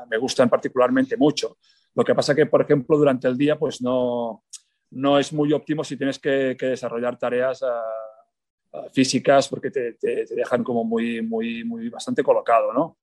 me 0.09 0.17
gustan 0.17 0.49
particularmente 0.49 1.17
mucho. 1.17 1.57
Lo 1.95 2.05
que 2.05 2.15
pasa 2.15 2.33
que, 2.33 2.45
por 2.45 2.61
ejemplo, 2.61 2.97
durante 2.97 3.27
el 3.27 3.37
día, 3.37 3.59
pues 3.59 3.81
no, 3.81 4.45
no 4.91 5.19
es 5.19 5.33
muy 5.33 5.51
óptimo 5.51 5.83
si 5.83 5.97
tienes 5.97 6.17
que 6.17 6.55
desarrollar 6.57 7.19
tareas 7.19 7.61
uh, 8.73 8.89
físicas 8.91 9.47
porque 9.47 9.71
te, 9.71 9.93
te, 9.93 10.25
te, 10.25 10.35
dejan 10.35 10.63
como 10.63 10.83
muy, 10.83 11.21
muy, 11.21 11.63
muy 11.63 11.89
bastante 11.89 12.23
colocado, 12.23 12.73
¿no? 12.73 12.97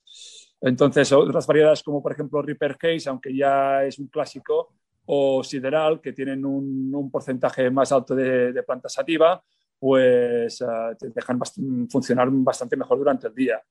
Entonces, 0.60 1.12
otras 1.12 1.46
variedades 1.46 1.82
como 1.82 2.02
por 2.02 2.12
ejemplo 2.12 2.42
Reaper 2.42 2.76
Case, 2.76 3.08
aunque 3.08 3.34
ya 3.34 3.84
es 3.84 3.98
un 3.98 4.08
clásico, 4.08 4.74
o 5.10 5.42
Sideral, 5.42 6.00
que 6.00 6.12
tienen 6.12 6.44
un, 6.44 6.94
un 6.94 7.10
porcentaje 7.10 7.70
más 7.70 7.92
alto 7.92 8.14
de, 8.14 8.52
de 8.52 8.62
planta 8.62 8.88
sativa, 8.88 9.42
pues 9.78 10.60
uh, 10.60 10.94
te 10.98 11.08
dejan 11.10 11.38
bast 11.38 11.58
funcionar 11.90 12.28
bastante 12.30 12.76
mejor 12.76 12.98
durante 12.98 13.28
el 13.28 13.34
día, 13.34 13.62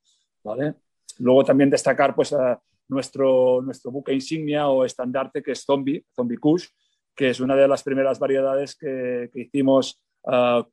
¿vale? 0.44 0.76
Luego 1.20 1.44
también 1.44 1.70
destacar 1.70 2.16
pues 2.16 2.32
uh, 2.32 2.56
nuestro, 2.88 3.62
nuestro 3.62 3.92
buque 3.92 4.14
insignia 4.14 4.68
o 4.68 4.86
estandarte 4.86 5.44
que 5.44 5.52
es 5.52 5.64
Zombie, 5.64 6.04
Zombie 6.16 6.38
Kush, 6.38 6.68
que 7.16 7.30
es 7.30 7.40
una 7.40 7.56
de 7.56 7.68
las 7.68 7.84
primeras 7.84 8.18
variedades 8.18 8.76
que, 8.76 9.30
que 9.32 9.42
hicimos 9.42 10.02
uh, 10.24 10.64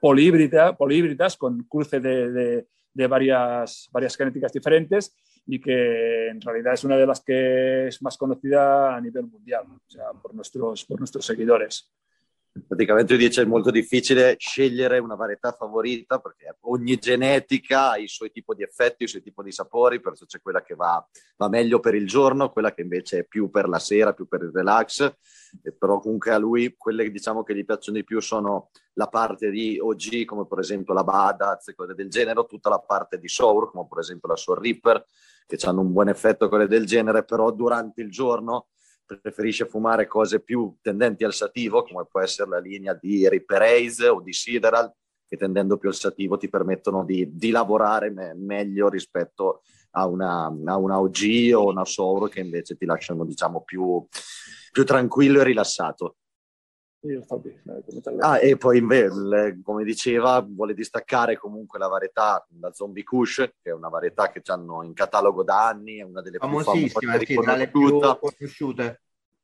políbrida, 0.00 0.76
políbridas 0.76 1.36
con 1.36 1.64
cruce 1.64 2.00
de, 2.00 2.30
de, 2.30 2.66
de, 2.92 3.06
varias, 3.06 3.88
varias 3.92 4.16
genéticas 4.16 4.52
diferentes 4.52 5.14
y 5.46 5.60
que 5.60 6.28
en 6.28 6.40
realidad 6.40 6.74
es 6.74 6.84
una 6.84 6.96
de 6.96 7.06
las 7.06 7.20
que 7.20 7.88
es 7.88 8.02
más 8.02 8.16
conocida 8.18 8.94
a 8.94 9.00
nivel 9.00 9.26
mundial, 9.26 9.64
o 9.66 9.90
sea, 9.90 10.12
por 10.20 10.34
nuestros, 10.34 10.84
por 10.84 10.98
nuestros 10.98 11.24
seguidores. 11.24 11.90
Praticamente 12.66 13.14
lui 13.14 13.26
dice 13.26 13.42
è 13.42 13.44
molto 13.44 13.70
difficile 13.70 14.36
scegliere 14.38 14.98
una 14.98 15.14
varietà 15.14 15.52
favorita 15.52 16.18
perché 16.18 16.56
ogni 16.62 16.96
genetica 16.96 17.90
ha 17.90 17.98
i 17.98 18.08
suoi 18.08 18.30
tipi 18.30 18.54
di 18.54 18.62
effetti, 18.62 19.04
i 19.04 19.08
suoi 19.08 19.22
tipi 19.22 19.42
di 19.42 19.52
sapori, 19.52 20.00
perciò 20.00 20.24
c'è 20.24 20.40
quella 20.40 20.62
che 20.62 20.74
va, 20.74 21.06
va, 21.36 21.48
meglio 21.48 21.80
per 21.80 21.94
il 21.94 22.06
giorno, 22.06 22.50
quella 22.50 22.72
che 22.72 22.82
invece 22.82 23.18
è 23.18 23.24
più 23.24 23.50
per 23.50 23.68
la 23.68 23.78
sera, 23.78 24.12
più 24.12 24.26
per 24.26 24.42
il 24.42 24.50
relax, 24.52 25.12
e 25.62 25.72
però 25.72 25.98
comunque 25.98 26.32
a 26.32 26.38
lui 26.38 26.74
quelle 26.76 27.10
diciamo 27.10 27.42
che 27.42 27.54
gli 27.54 27.64
piacciono 27.64 27.98
di 27.98 28.04
più 28.04 28.20
sono 28.20 28.70
la 28.94 29.06
parte 29.06 29.50
di 29.50 29.78
OG 29.80 30.24
come 30.24 30.46
per 30.46 30.58
esempio 30.58 30.92
la 30.94 31.04
Badaz 31.04 31.68
e 31.68 31.74
cose 31.74 31.94
del 31.94 32.08
genere, 32.08 32.44
tutta 32.46 32.68
la 32.68 32.80
parte 32.80 33.18
di 33.18 33.28
Sour 33.28 33.70
come 33.70 33.86
per 33.88 33.98
esempio 33.98 34.28
la 34.28 34.36
Soul 34.36 34.58
Reaper 34.58 35.04
che 35.46 35.56
hanno 35.66 35.80
un 35.80 35.92
buon 35.92 36.08
effetto 36.08 36.48
quelle 36.48 36.66
del 36.66 36.84
genere, 36.84 37.24
però 37.24 37.50
durante 37.50 38.02
il 38.02 38.10
giorno 38.10 38.66
preferisce 39.16 39.66
fumare 39.66 40.06
cose 40.06 40.40
più 40.40 40.76
tendenti 40.82 41.24
al 41.24 41.32
sativo, 41.32 41.82
come 41.82 42.06
può 42.06 42.20
essere 42.20 42.50
la 42.50 42.58
linea 42.58 42.94
di 42.94 43.28
Ripper 43.28 43.62
Ace 43.62 44.08
o 44.08 44.20
di 44.20 44.32
Sideral, 44.32 44.92
che 45.26 45.36
tendendo 45.36 45.78
più 45.78 45.88
al 45.88 45.94
sativo 45.94 46.36
ti 46.36 46.48
permettono 46.48 47.04
di, 47.04 47.28
di 47.32 47.50
lavorare 47.50 48.10
me- 48.10 48.34
meglio 48.34 48.88
rispetto 48.88 49.62
a 49.92 50.06
una, 50.06 50.44
a 50.46 50.76
una 50.76 51.00
OG 51.00 51.52
o 51.54 51.66
una 51.66 51.84
Souro 51.84 52.26
che 52.26 52.40
invece 52.40 52.76
ti 52.76 52.84
lasciano 52.84 53.24
diciamo 53.24 53.62
più, 53.62 54.06
più 54.70 54.84
tranquillo 54.84 55.40
e 55.40 55.44
rilassato. 55.44 56.16
Ah, 58.20 58.40
e 58.40 58.56
poi 58.56 58.84
come 59.62 59.84
diceva, 59.84 60.40
vuole 60.40 60.74
distaccare 60.74 61.36
comunque 61.36 61.78
la 61.78 61.86
varietà 61.86 62.44
da 62.48 62.72
Zombie 62.72 63.04
Kush, 63.04 63.36
che 63.62 63.70
è 63.70 63.72
una 63.72 63.88
varietà 63.88 64.30
che 64.30 64.42
hanno 64.46 64.82
in 64.82 64.94
catalogo 64.94 65.44
da 65.44 65.68
anni, 65.68 65.98
è 65.98 66.02
una 66.02 66.22
delle 66.22 66.38
più 66.38 66.48
famose, 66.48 66.88
sì, 66.88 67.34
tra 67.34 67.54
le 67.54 67.68
più 67.70 68.00
conosciute. 68.00 69.02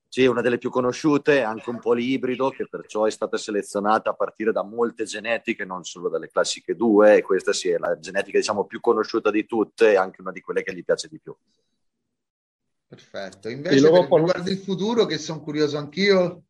Sì, 0.08 0.26
una 0.26 0.42
delle 0.42 0.58
più 0.58 0.70
conosciute, 0.70 1.42
anche 1.42 1.70
un 1.70 1.80
po' 1.80 1.92
librido, 1.92 2.50
che 2.50 2.68
perciò 2.68 3.04
è 3.04 3.10
stata 3.10 3.36
selezionata 3.36 4.10
a 4.10 4.14
partire 4.14 4.52
da 4.52 4.62
molte 4.62 5.04
genetiche, 5.04 5.64
non 5.64 5.82
solo 5.82 6.08
dalle 6.08 6.28
classiche 6.28 6.76
due, 6.76 7.16
e 7.16 7.22
questa 7.22 7.52
sì 7.52 7.68
è 7.70 7.78
la 7.78 7.98
genetica 7.98 8.38
diciamo 8.38 8.64
più 8.64 8.80
conosciuta 8.80 9.32
di 9.32 9.44
tutte 9.44 9.90
e 9.90 9.96
anche 9.96 10.20
una 10.20 10.30
di 10.30 10.40
quelle 10.40 10.62
che 10.62 10.72
gli 10.72 10.84
piace 10.84 11.08
di 11.08 11.18
più. 11.18 11.34
Perfetto. 12.86 13.48
Invece 13.48 13.90
per 13.90 14.08
riguardo 14.08 14.50
il 14.50 14.58
futuro, 14.58 15.04
che 15.04 15.18
sono 15.18 15.40
curioso 15.40 15.78
anch'io, 15.78 16.42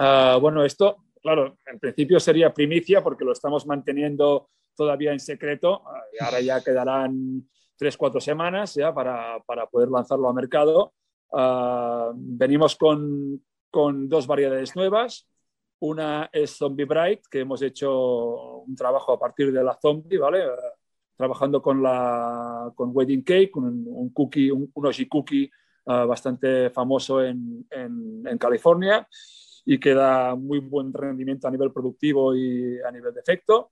Uh, 0.00 0.40
bueno, 0.40 0.64
esto, 0.64 1.04
claro, 1.20 1.58
en 1.66 1.78
principio 1.78 2.18
sería 2.18 2.54
primicia 2.54 3.02
porque 3.02 3.22
lo 3.22 3.32
estamos 3.32 3.66
manteniendo 3.66 4.48
todavía 4.74 5.12
en 5.12 5.20
secreto. 5.20 5.82
Y 6.18 6.24
ahora 6.24 6.40
ya 6.40 6.64
quedarán 6.64 7.46
tres, 7.76 7.98
cuatro 7.98 8.18
semanas 8.18 8.74
ya 8.74 8.94
para, 8.94 9.40
para 9.44 9.66
poder 9.66 9.90
lanzarlo 9.90 10.28
al 10.28 10.34
mercado. 10.34 10.94
Uh, 11.28 12.14
venimos 12.14 12.76
con, 12.76 13.44
con, 13.70 14.08
dos 14.08 14.26
variedades 14.26 14.74
nuevas. 14.74 15.28
Una 15.80 16.30
es 16.32 16.56
Zombie 16.56 16.86
Bright, 16.86 17.26
que 17.30 17.40
hemos 17.40 17.60
hecho 17.60 18.60
un 18.60 18.74
trabajo 18.74 19.12
a 19.12 19.18
partir 19.18 19.52
de 19.52 19.62
la 19.62 19.78
Zombie, 19.80 20.18
¿vale? 20.18 20.44
trabajando 21.14 21.60
con, 21.60 21.82
la, 21.82 22.72
con 22.74 22.90
Wedding 22.94 23.22
Cake, 23.22 23.50
un, 23.56 23.84
un 23.86 24.08
cookie, 24.14 24.50
un, 24.50 24.70
un 24.72 24.86
Oshi 24.86 25.06
Cookie 25.06 25.50
bastante 25.84 26.70
famoso 26.70 27.22
en, 27.22 27.66
en 27.70 28.38
California 28.38 29.06
y 29.70 29.78
que 29.78 29.94
da 29.94 30.34
muy 30.34 30.58
buen 30.58 30.92
rendimiento 30.92 31.46
a 31.46 31.50
nivel 31.52 31.70
productivo 31.70 32.34
y 32.34 32.80
a 32.80 32.90
nivel 32.90 33.14
de 33.14 33.20
efecto. 33.20 33.70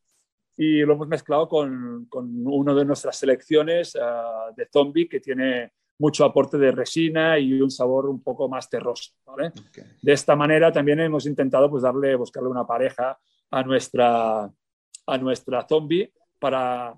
Y 0.57 0.83
lo 0.83 0.93
hemos 0.93 1.09
mezclado 1.09 1.49
con, 1.49 2.07
con 2.09 2.47
una 2.47 2.73
de 2.73 2.85
nuestras 2.85 3.17
selecciones 3.17 3.97
uh, 3.97 4.55
de 4.55 4.69
zombie 4.73 5.09
que 5.09 5.19
tiene 5.19 5.73
mucho 5.99 6.25
aporte 6.25 6.57
de 6.57 6.71
resina 6.71 7.37
y 7.41 7.61
un 7.61 7.73
sabor 7.73 8.09
un 8.09 8.23
poco 8.23 8.49
más 8.49 8.71
terroso. 8.71 9.11
¿vale? 9.27 9.49
Okay. 9.71 9.83
De 10.01 10.13
esta 10.13 10.37
manera 10.37 10.71
también 10.71 11.01
hemos 11.01 11.27
intentado 11.27 11.69
pues, 11.69 11.83
darle, 11.83 12.15
buscarle 12.15 12.49
una 12.49 12.65
pareja 12.65 13.19
a 13.51 13.63
nuestra, 13.65 14.45
a 14.45 15.19
nuestra 15.19 15.67
zombie 15.69 16.13
para 16.39 16.95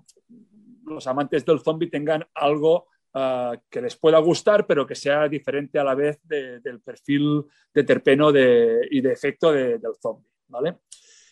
los 0.85 1.07
amantes 1.07 1.43
del 1.43 1.59
zombie 1.61 1.89
tengan 1.89 2.23
algo 2.35 2.85
uh, 3.13 3.57
que 3.69 3.81
les 3.81 3.95
pueda 3.95 4.19
gustar, 4.19 4.65
pero 4.65 4.85
que 4.85 4.95
sea 4.95 5.27
diferente 5.27 5.79
a 5.79 5.83
la 5.83 5.95
vez 5.95 6.19
de, 6.23 6.59
del 6.59 6.81
perfil 6.81 7.43
de 7.73 7.83
terpeno 7.83 8.31
de, 8.31 8.87
y 8.89 9.01
de 9.01 9.11
efecto 9.11 9.51
de, 9.51 9.77
del 9.77 9.95
zombie. 10.01 10.29
¿vale? 10.47 10.79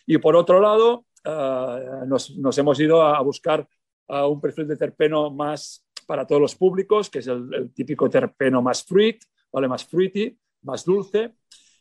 Y 0.06 0.18
por 0.18 0.36
otro 0.36 0.60
lado, 0.60 1.06
uh, 1.26 2.06
nos, 2.06 2.36
nos, 2.36 2.56
hemos 2.58 2.80
ido 2.80 3.02
a, 3.02 3.20
buscar 3.22 3.66
uh, 4.08 4.26
un 4.26 4.40
perfil 4.40 4.66
de 4.68 4.76
terpeno 4.76 5.30
más 5.30 5.86
para 6.06 6.26
todos 6.26 6.40
los 6.40 6.54
públicos, 6.54 7.08
que 7.08 7.20
es 7.20 7.26
el, 7.26 7.52
el 7.54 7.72
típico 7.72 8.10
terpeno 8.10 8.62
más 8.62 8.84
fruit, 8.84 9.22
¿vale? 9.52 9.68
Más 9.68 9.84
fruity, 9.84 10.36
más 10.62 10.84
dulce 10.84 11.34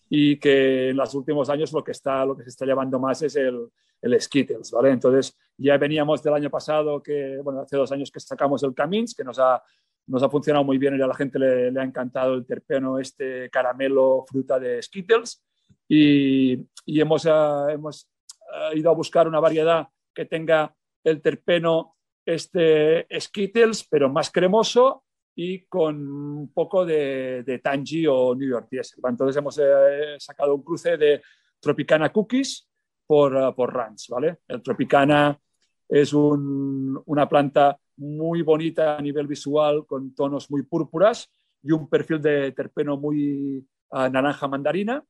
y 0.09 0.37
que 0.37 0.89
en 0.89 0.97
los 0.97 1.13
últimos 1.13 1.49
años 1.49 1.71
lo 1.71 1.83
que, 1.83 1.91
está, 1.91 2.25
lo 2.25 2.35
que 2.35 2.43
se 2.43 2.49
está 2.49 2.65
llevando 2.65 2.99
más 2.99 3.21
es 3.21 3.35
el, 3.35 3.69
el 4.01 4.19
Skittles, 4.19 4.71
¿vale? 4.71 4.89
Entonces 4.89 5.37
ya 5.57 5.77
veníamos 5.77 6.23
del 6.23 6.33
año 6.33 6.49
pasado, 6.49 7.01
que, 7.01 7.39
bueno, 7.43 7.61
hace 7.61 7.77
dos 7.77 7.91
años 7.91 8.09
que 8.11 8.19
sacamos 8.19 8.63
el 8.63 8.73
Camins, 8.73 9.13
que 9.13 9.23
nos 9.23 9.37
ha, 9.37 9.61
nos 10.09 10.23
ha 10.23 10.29
funcionado 10.29 10.65
muy 10.65 10.77
bien 10.77 10.97
y 10.97 11.01
a 11.01 11.07
la 11.07 11.15
gente 11.15 11.39
le, 11.39 11.79
ha 11.79 11.83
encantado 11.83 12.33
el 12.33 12.45
terpeno, 12.45 12.99
este 12.99 13.49
caramelo, 13.49 14.25
fruta 14.27 14.59
de 14.59 14.81
Skittles 14.81 15.43
y, 15.87 16.53
y 16.85 16.99
hemos, 16.99 17.25
uh, 17.25 17.69
hemos 17.69 18.09
uh, 18.41 18.75
ido 18.75 18.89
a 18.89 18.95
buscar 18.95 19.27
una 19.27 19.39
variedad 19.39 19.87
que 20.13 20.25
tenga 20.25 20.73
el 21.03 21.21
terpeno 21.21 21.95
este 22.25 23.07
Skittles, 23.19 23.87
pero 23.89 24.09
más 24.09 24.31
cremoso 24.31 25.03
y 25.35 25.65
con 25.65 25.95
un 25.95 26.51
poco 26.53 26.85
de, 26.85 27.61
Tangy 27.63 28.05
o 28.07 28.35
New 28.35 28.49
York 28.49 28.67
Diesel. 28.69 28.99
Entonces 29.07 29.37
hemos 29.37 29.57
eh, 29.57 30.15
sacado 30.19 30.55
un 30.55 30.63
cruce 30.63 30.97
de 30.97 31.21
Tropicana 31.59 32.11
Cookies 32.11 32.67
por, 33.05 33.33
uh, 33.35 33.55
por 33.55 33.73
Ranch, 33.73 34.09
¿vale? 34.09 34.39
El 34.47 34.61
Tropicana 34.61 35.39
es 35.87 36.13
un, 36.13 37.01
una 37.05 37.27
planta 37.27 37.79
muy 37.99 38.41
bonita 38.41 38.97
a 38.97 39.01
nivel 39.01 39.27
visual, 39.27 39.85
con 39.85 40.15
tonos 40.15 40.49
muy 40.49 40.63
púrpuras 40.63 41.29
y 41.61 41.71
un 41.71 41.89
perfil 41.89 42.21
de 42.21 42.51
terpeno 42.53 42.97
muy 42.97 43.65
uh, 43.91 44.09
naranja 44.09 44.47
mandarina. 44.47 45.03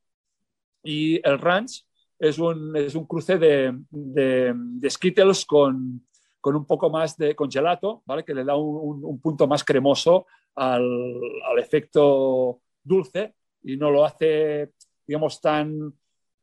Y 0.82 1.16
el 1.26 1.38
Ranch 1.38 1.86
es 2.18 2.38
un, 2.38 2.76
es 2.76 2.94
un 2.94 3.06
cruce 3.06 3.38
de, 3.38 3.78
de, 3.90 4.90
Skittles 4.90 5.46
con, 5.46 6.06
con 6.40 6.56
un 6.56 6.66
poco 6.66 6.90
más 6.90 7.16
de 7.16 7.34
congelato, 7.34 8.02
¿vale? 8.06 8.24
que 8.24 8.34
le 8.34 8.44
da 8.44 8.56
un, 8.56 9.04
un 9.04 9.20
punto 9.20 9.46
más 9.46 9.64
cremoso 9.64 10.26
al, 10.56 10.82
al, 11.48 11.58
efecto 11.58 12.60
dulce 12.82 13.36
y 13.62 13.76
no 13.76 13.90
lo 13.90 14.04
hace, 14.04 14.72
digamos, 15.06 15.40
tan, 15.40 15.94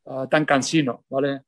uh, 0.05 0.27
tan 0.29 0.45
cansino, 0.45 1.03
¿vale? 1.09 1.41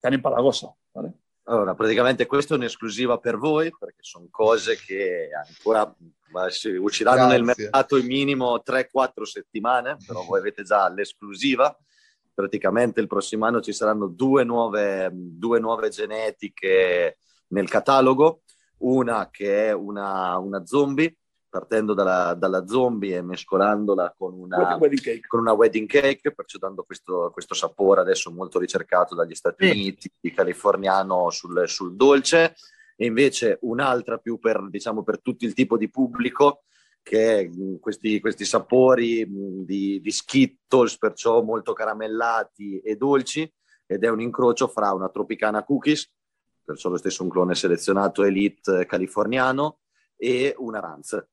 tan 0.00 0.14
empalagoso. 0.14 0.78
¿vale? 0.94 1.12
Allora, 1.48 1.74
praticamente 1.74 2.26
questo 2.26 2.54
è 2.54 2.56
un'esclusiva 2.56 3.18
per 3.18 3.36
voi, 3.36 3.70
perché 3.76 4.00
sono 4.00 4.26
cose 4.30 4.76
che 4.76 5.28
ancora 5.32 5.94
usciranno 6.80 7.28
Grazie. 7.28 7.36
nel 7.36 7.44
mercato 7.44 7.96
in 7.96 8.06
minimo 8.06 8.62
3-4 8.66 9.22
settimane, 9.22 9.96
però 10.04 10.24
voi 10.24 10.40
avete 10.40 10.64
già 10.64 10.88
l'esclusiva. 10.88 11.76
Praticamente 12.34 13.00
il 13.00 13.06
prossimo 13.06 13.46
anno 13.46 13.60
ci 13.60 13.72
saranno 13.72 14.08
due 14.08 14.42
nuove, 14.42 15.08
due 15.12 15.60
nuove 15.60 15.88
genetiche 15.88 17.18
nel 17.48 17.68
catalogo, 17.68 18.42
una 18.78 19.28
che 19.30 19.68
è 19.68 19.72
una, 19.72 20.36
una 20.38 20.66
zombie, 20.66 21.16
partendo 21.56 21.94
dalla, 21.94 22.34
dalla, 22.34 22.66
zombie 22.66 23.16
e 23.16 23.22
mescolandola 23.22 24.14
con 24.14 24.34
una 24.34 24.76
wedding 24.76 25.00
cake, 25.00 25.26
con 25.26 25.40
una 25.40 25.52
wedding 25.52 25.88
cake 25.88 26.34
perciò 26.34 26.58
dando 26.58 26.84
questo, 26.84 27.30
questo, 27.32 27.54
sapore 27.54 28.02
adesso 28.02 28.30
molto 28.30 28.58
ricercato 28.58 29.14
dagli 29.14 29.34
Stati 29.34 29.64
sì. 29.64 29.70
Uniti, 29.70 30.12
californiano 30.34 31.30
sul, 31.30 31.66
sul, 31.66 31.96
dolce, 31.96 32.56
e 32.94 33.06
invece 33.06 33.56
un'altra 33.62 34.18
più 34.18 34.38
per, 34.38 34.68
diciamo, 34.68 35.02
per 35.02 35.22
tutto 35.22 35.46
il 35.46 35.54
tipo 35.54 35.78
di 35.78 35.88
pubblico, 35.88 36.64
che 37.02 37.38
è 37.38 37.50
questi, 37.80 38.20
questi 38.20 38.44
sapori 38.44 39.26
di, 39.64 39.98
di 40.02 40.10
Skittles, 40.10 40.98
perciò 40.98 41.40
molto 41.40 41.72
caramellati 41.72 42.80
e 42.80 42.96
dolci, 42.96 43.50
ed 43.86 44.04
è 44.04 44.10
un 44.10 44.20
incrocio 44.20 44.68
fra 44.68 44.92
una 44.92 45.08
Tropicana 45.08 45.64
Cookies, 45.64 46.12
perciò 46.62 46.90
lo 46.90 46.98
stesso 46.98 47.22
un 47.22 47.30
clone 47.30 47.54
selezionato 47.54 48.24
Elite 48.24 48.84
californiano, 48.84 49.78
e 50.16 50.54
una 50.58 50.80
Ranz. 50.80 51.24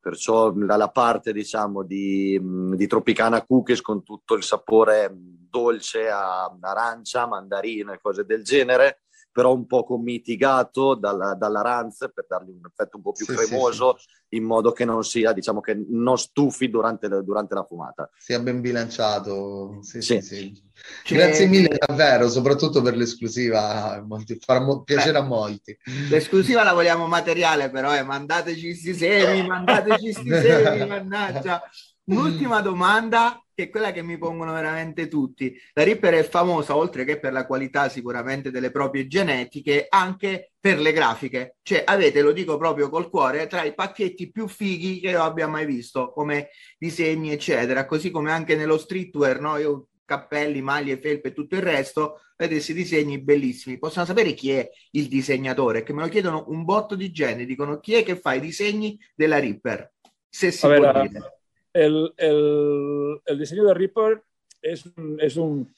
Perciò 0.00 0.50
dalla 0.50 0.88
parte 0.88 1.32
diciamo 1.32 1.82
di, 1.82 2.40
di, 2.74 2.86
Tropicana 2.86 3.44
Cookies 3.44 3.82
con 3.82 4.02
tutto 4.02 4.34
il 4.34 4.42
sapore 4.42 5.10
dolce 5.14 6.08
a 6.08 6.50
arancia, 6.60 7.26
mandarina 7.26 7.92
e 7.92 8.00
cose 8.00 8.24
del 8.24 8.42
genere, 8.42 9.02
però 9.32 9.54
un 9.54 9.66
poco 9.66 9.96
mitigato 9.96 10.94
dalla, 10.94 11.34
dall'aranza 11.34 12.08
per 12.08 12.26
dargli 12.28 12.50
un 12.50 12.66
effetto 12.66 12.96
un 12.96 13.02
po' 13.02 13.12
più 13.12 13.24
sì, 13.26 13.34
cremoso, 13.34 13.96
sì, 13.98 14.06
sì. 14.28 14.36
in 14.36 14.44
modo 14.44 14.72
che 14.72 14.84
non 14.84 15.04
sia, 15.04 15.32
diciamo, 15.32 15.60
che 15.60 15.80
non 15.88 16.18
stufi 16.18 16.68
durante, 16.68 17.08
durante 17.22 17.54
la 17.54 17.64
fumata. 17.64 18.10
Sia 18.16 18.40
ben 18.40 18.60
bilanciato. 18.60 19.78
Sì, 19.82 20.00
sì, 20.00 20.20
sì. 20.20 20.68
Grazie 21.08 21.46
mille 21.46 21.76
davvero, 21.78 22.28
soprattutto 22.28 22.80
per 22.82 22.96
l'esclusiva, 22.96 24.02
molti, 24.06 24.38
farà 24.40 24.60
mo- 24.60 24.82
piacere 24.82 25.12
Beh, 25.12 25.18
a 25.18 25.22
molti. 25.22 25.78
L'esclusiva 26.08 26.62
la 26.64 26.72
vogliamo 26.72 27.06
materiale, 27.06 27.70
però 27.70 27.94
eh, 27.94 28.02
mandateci 28.02 28.74
sti 28.74 28.94
semi, 28.94 29.46
mandateci 29.46 30.12
sti 30.12 30.28
semi, 30.28 30.86
mannaggia. 30.86 31.62
Un'ultima 32.04 32.60
domanda 32.60 33.40
che 33.60 33.66
è 33.66 33.70
quella 33.70 33.92
che 33.92 34.02
mi 34.02 34.16
pongono 34.16 34.52
veramente 34.52 35.08
tutti. 35.08 35.54
La 35.74 35.82
Ripper 35.82 36.14
è 36.14 36.22
famosa, 36.22 36.76
oltre 36.76 37.04
che 37.04 37.18
per 37.18 37.32
la 37.32 37.46
qualità 37.46 37.88
sicuramente 37.88 38.50
delle 38.50 38.70
proprie 38.70 39.06
genetiche, 39.06 39.86
anche 39.88 40.52
per 40.58 40.78
le 40.78 40.92
grafiche. 40.92 41.56
Cioè 41.62 41.82
avete, 41.84 42.22
lo 42.22 42.32
dico 42.32 42.56
proprio 42.56 42.88
col 42.88 43.10
cuore, 43.10 43.46
tra 43.46 43.64
i 43.64 43.74
pacchetti 43.74 44.30
più 44.30 44.48
fighi 44.48 45.00
che 45.00 45.10
io 45.10 45.22
abbia 45.22 45.46
mai 45.46 45.66
visto, 45.66 46.10
come 46.12 46.48
disegni, 46.78 47.32
eccetera. 47.32 47.84
Così 47.84 48.10
come 48.10 48.32
anche 48.32 48.56
nello 48.56 48.78
streetwear, 48.78 49.40
no? 49.40 49.58
Io 49.58 49.88
cappelli, 50.04 50.60
maglie, 50.60 50.98
felpe 50.98 51.28
e 51.28 51.32
tutto 51.32 51.54
il 51.54 51.62
resto, 51.62 52.22
vedete 52.36 52.56
questi 52.56 52.74
disegni 52.74 53.20
bellissimi. 53.20 53.78
Possono 53.78 54.06
sapere 54.06 54.32
chi 54.32 54.50
è 54.52 54.68
il 54.92 55.06
disegnatore? 55.06 55.82
Che 55.82 55.92
me 55.92 56.02
lo 56.02 56.08
chiedono 56.08 56.46
un 56.48 56.64
botto 56.64 56.96
di 56.96 57.12
gente, 57.12 57.44
dicono 57.44 57.78
chi 57.78 57.94
è 57.94 58.02
che 58.02 58.16
fa 58.16 58.34
i 58.34 58.40
disegni 58.40 58.98
della 59.14 59.38
Ripper? 59.38 59.92
Se 60.28 60.50
si 60.50 60.66
può 60.66 61.02
dire 61.02 61.39
el, 61.72 62.12
el, 62.16 63.38
diseño 63.38 63.64
de 63.64 63.74
Reaper 63.74 64.22
es, 64.62 64.84
es 65.18 65.36
un, 65.36 65.72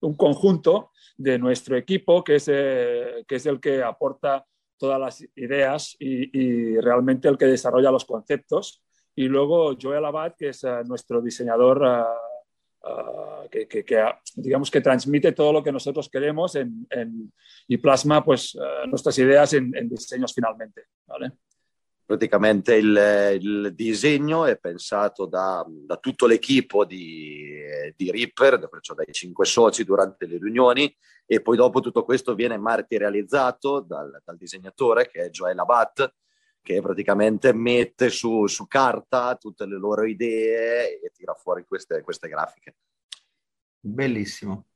un, 0.00 0.14
conjunto 0.14 0.90
de 1.16 1.38
nuestro 1.38 1.76
equipo 1.76 2.24
que 2.24 2.36
es, 2.36 2.48
eh, 2.48 3.24
que 3.26 3.36
es 3.36 3.46
el 3.46 3.60
que 3.60 3.82
aporta 3.82 4.44
todas 4.78 5.00
las 5.00 5.26
ideas 5.36 5.96
y, 5.98 6.78
realmente 6.80 7.28
el 7.28 7.38
que 7.38 7.46
desarrolla 7.46 7.90
los 7.90 8.04
conceptos. 8.04 8.82
Y 9.14 9.24
luego 9.28 9.74
Joel 9.80 10.04
Abad, 10.04 10.34
que 10.36 10.50
es 10.50 10.62
uh, 10.64 10.84
nuestro 10.84 11.22
diseñador 11.22 11.82
uh, 11.82 13.48
que, 13.50 13.84
digamos 14.34 14.70
que 14.70 14.82
transmite 14.82 15.32
todo 15.32 15.52
lo 15.54 15.62
que 15.62 15.72
nosotros 15.72 16.10
queremos 16.10 16.54
en, 16.56 16.86
y 17.66 17.78
plasma 17.78 18.22
pues, 18.22 18.56
nuestras 18.86 19.18
ideas 19.18 19.54
en, 19.54 19.74
en 19.74 19.88
diseños 19.88 20.34
finalmente. 20.34 20.82
¿vale? 21.06 21.32
Praticamente 22.06 22.76
il, 22.76 23.38
il, 23.40 23.72
disegno 23.74 24.46
è 24.46 24.56
pensato 24.56 25.26
da, 25.26 25.66
da 25.68 25.96
tutto 25.96 26.26
l'equipo 26.26 26.84
di, 26.84 27.60
di 27.96 28.10
Reaper, 28.12 28.68
perciò 28.68 28.94
dai 28.94 29.12
cinque 29.12 29.44
soci 29.44 29.82
durante 29.82 30.26
le 30.26 30.38
riunioni, 30.38 30.94
e 31.26 31.42
poi 31.42 31.56
dopo 31.56 31.80
tutto 31.80 32.04
questo 32.04 32.36
viene 32.36 32.56
materializzato 32.56 33.80
dal, 33.80 34.22
dal 34.24 34.36
disegnatore 34.36 35.08
che 35.08 35.24
è 35.24 35.30
Joel 35.30 35.58
Abat, 35.58 36.14
che 36.62 36.80
praticamente 36.80 37.52
mette 37.52 38.08
su, 38.08 38.46
su, 38.46 38.66
carta 38.68 39.34
tutte 39.36 39.66
le 39.66 39.76
loro 39.76 40.04
idee 40.04 41.00
e 41.00 41.10
tira 41.12 41.34
fuori 41.34 41.64
queste, 41.64 42.02
queste 42.02 42.28
grafiche. 42.28 42.76
Bellissimo. 43.80 44.66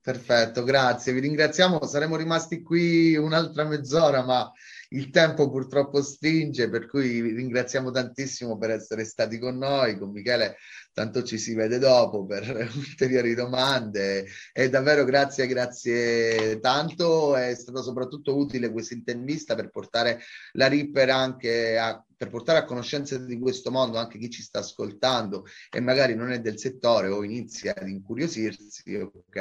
Perfetto, 0.00 0.62
grazie. 0.62 1.12
Vi 1.12 1.20
ringraziamo. 1.20 1.84
Saremo 1.84 2.16
rimasti 2.16 2.62
qui 2.62 3.16
un'altra 3.16 3.64
mezz'ora, 3.64 4.22
ma 4.22 4.50
il 4.96 5.10
tempo 5.10 5.50
purtroppo 5.50 6.02
stringe, 6.02 6.68
per 6.70 6.86
cui 6.86 7.20
ringraziamo 7.20 7.90
tantissimo 7.90 8.56
per 8.56 8.70
essere 8.70 9.04
stati 9.04 9.38
con 9.38 9.58
noi. 9.58 9.98
Con 9.98 10.10
Michele, 10.10 10.56
tanto 10.92 11.22
ci 11.22 11.38
si 11.38 11.54
vede 11.54 11.78
dopo 11.78 12.24
per 12.24 12.70
ulteriori 12.74 13.34
domande. 13.34 14.26
E 14.52 14.68
davvero 14.70 15.04
grazie, 15.04 15.46
grazie 15.46 16.58
tanto. 16.60 17.36
È 17.36 17.54
stato 17.54 17.82
soprattutto 17.82 18.36
utile 18.36 18.70
questa 18.70 18.94
intervista 18.94 19.54
per 19.54 19.68
portare 19.68 20.20
la 20.52 20.66
Ripper 20.66 21.10
anche 21.10 21.78
a 21.78 22.00
per 22.16 22.30
portare 22.30 22.58
a 22.58 22.64
conoscenza 22.64 23.18
di 23.18 23.38
questo 23.38 23.70
mondo 23.70 23.98
anche 23.98 24.18
chi 24.18 24.30
ci 24.30 24.42
sta 24.42 24.60
ascoltando 24.60 25.44
e 25.70 25.80
magari 25.80 26.14
non 26.14 26.32
è 26.32 26.40
del 26.40 26.58
settore 26.58 27.08
o 27.08 27.22
inizia 27.22 27.74
ad 27.76 27.88
incuriosirsi, 27.88 28.94
ok, 28.94 29.36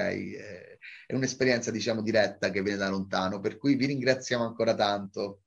è 1.08 1.14
un'esperienza 1.14 1.72
diciamo 1.72 2.02
diretta 2.02 2.50
che 2.50 2.62
viene 2.62 2.78
da 2.78 2.90
lontano, 2.90 3.40
per 3.40 3.58
cui 3.58 3.76
vi 3.76 3.86
ringraziamo 3.86 4.44
ancora 4.44 4.76
tanto. 4.76 5.45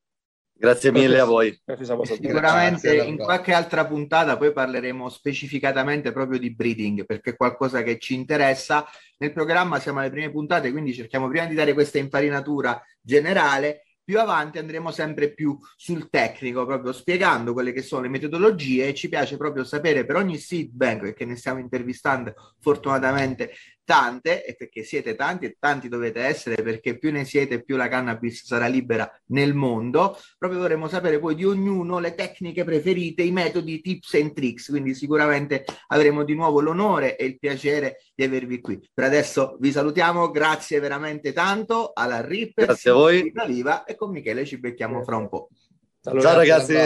Grazie 0.61 0.91
mille 0.91 1.21
a 1.21 1.25
voi. 1.25 1.57
Sicuramente 2.03 2.97
in 2.97 3.17
qualche 3.17 3.53
altra 3.53 3.87
puntata 3.87 4.37
poi 4.37 4.53
parleremo 4.53 5.09
specificatamente 5.09 6.11
proprio 6.11 6.41
di 6.41 6.53
breeding 6.53 7.07
perché 7.07 7.31
è 7.31 7.37
qualcosa 7.37 7.83
che 7.83 7.99
ci 7.99 8.15
interessa. 8.15 8.85
Nel 9.19 9.33
programma 9.33 9.79
siamo 9.79 10.01
alle 10.01 10.11
prime 10.11 10.33
puntate, 10.33 10.73
quindi 10.73 10.93
cerchiamo 10.95 11.29
prima 11.29 11.47
di 11.47 11.55
dare 11.55 11.75
questa 11.75 11.99
infarinatura 11.99 12.83
generale 13.01 13.85
più 14.09 14.19
avanti 14.19 14.59
andremo 14.59 14.91
sempre 14.91 15.35
più 15.35 15.57
sul 15.77 16.09
tecnico, 16.09 16.65
proprio 16.65 16.93
spiegando 16.93 17.53
quelle 17.53 17.73
che 17.73 17.83
sono 17.83 18.03
le 18.03 18.09
metodologie 18.09 18.89
e 18.89 18.95
ci 18.95 19.09
piace 19.09 19.37
proprio 19.37 19.65
sapere 19.65 20.07
per 20.07 20.17
ogni 20.17 20.39
seed 20.39 20.71
bank, 20.71 21.03
perché 21.03 21.27
ne 21.27 21.37
stiamo 21.37 21.61
intervistando 21.61 22.33
fortunatamente 22.59 23.53
tante 23.89 24.45
e 24.45 24.55
perché 24.55 24.83
siete 24.83 25.15
tanti 25.15 25.47
e 25.47 25.57
tanti 25.59 25.89
dovete 25.89 26.21
essere 26.21 26.63
perché 26.63 26.99
più 26.99 27.11
ne 27.11 27.25
siete 27.25 27.63
più 27.63 27.77
la 27.77 27.89
cannabis 27.89 28.45
sarà 28.45 28.67
libera 28.67 29.11
nel 29.29 29.55
mondo. 29.55 30.19
Proprio 30.37 30.61
vorremmo 30.61 30.89
sapere 30.89 31.19
poi 31.19 31.35
di 31.35 31.47
ognuno 31.47 31.99
le 31.99 32.15
tecniche 32.15 32.65
preferite, 32.65 33.23
i 33.23 33.31
metodi, 33.31 33.81
tips 33.81 34.13
and 34.13 34.35
tricks, 34.35 34.69
quindi 34.69 34.93
sicuramente 34.93 35.65
avremo 35.87 36.23
di 36.23 36.35
nuovo 36.35 36.61
l'onore 36.61 37.17
e 37.17 37.25
il 37.25 37.39
piacere 37.39 38.03
di 38.15 38.25
avervi 38.25 38.61
qui. 38.61 38.79
Per 38.93 39.05
adesso 39.05 39.57
vi 39.59 39.73
salutiamo, 39.73 40.31
grazie 40.31 40.81
veramente 40.81 41.33
tanto 41.33 41.93
alla 41.95 42.21
Ripper, 42.21 42.67
grazie 42.67 42.91
a 42.91 42.95
voi. 42.95 43.33
Viva 43.47 43.85
e 43.85 43.95
con 43.95 44.11
Michele 44.11 44.45
ci 44.45 44.59
becchiamo 44.59 45.03
fra 45.03 45.17
un 45.17 45.31
po'. 45.31 45.49
Ciao, 46.03 46.21
Ciao 46.21 46.35
ragazzi. 46.35 46.77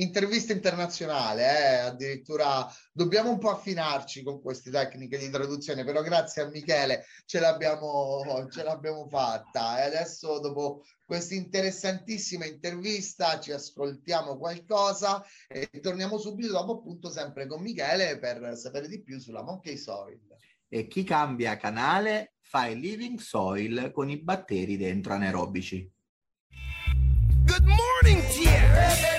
Intervista 0.00 0.52
internazionale, 0.52 1.42
eh? 1.42 1.78
addirittura 1.78 2.72
dobbiamo 2.92 3.30
un 3.30 3.38
po' 3.38 3.50
affinarci 3.50 4.22
con 4.22 4.40
queste 4.40 4.70
tecniche 4.70 5.18
di 5.18 5.28
traduzione, 5.28 5.82
però 5.82 6.02
grazie 6.02 6.42
a 6.42 6.48
Michele 6.48 7.04
ce 7.26 7.40
l'abbiamo, 7.40 8.46
ce 8.48 8.62
l'abbiamo 8.62 9.08
fatta 9.08 9.82
e 9.82 9.86
adesso 9.86 10.38
dopo 10.38 10.84
questa 11.04 11.34
interessantissima 11.34 12.46
intervista 12.46 13.40
ci 13.40 13.50
ascoltiamo 13.50 14.38
qualcosa 14.38 15.24
e 15.48 15.68
torniamo 15.80 16.16
subito 16.16 16.52
dopo 16.52 16.74
appunto 16.74 17.10
sempre 17.10 17.48
con 17.48 17.60
Michele 17.60 18.20
per 18.20 18.56
sapere 18.56 18.86
di 18.86 19.02
più 19.02 19.18
sulla 19.18 19.42
Monkey 19.42 19.76
Soil. 19.76 20.20
E 20.68 20.86
chi 20.86 21.02
cambia 21.02 21.56
canale 21.56 22.34
fa 22.40 22.66
il 22.66 22.78
living 22.78 23.18
soil 23.18 23.90
con 23.92 24.08
i 24.10 24.22
batteri 24.22 24.76
dentro 24.76 25.14
anaerobici. 25.14 25.90
Good 27.44 27.64
morning, 27.64 28.22
dear. 28.36 29.17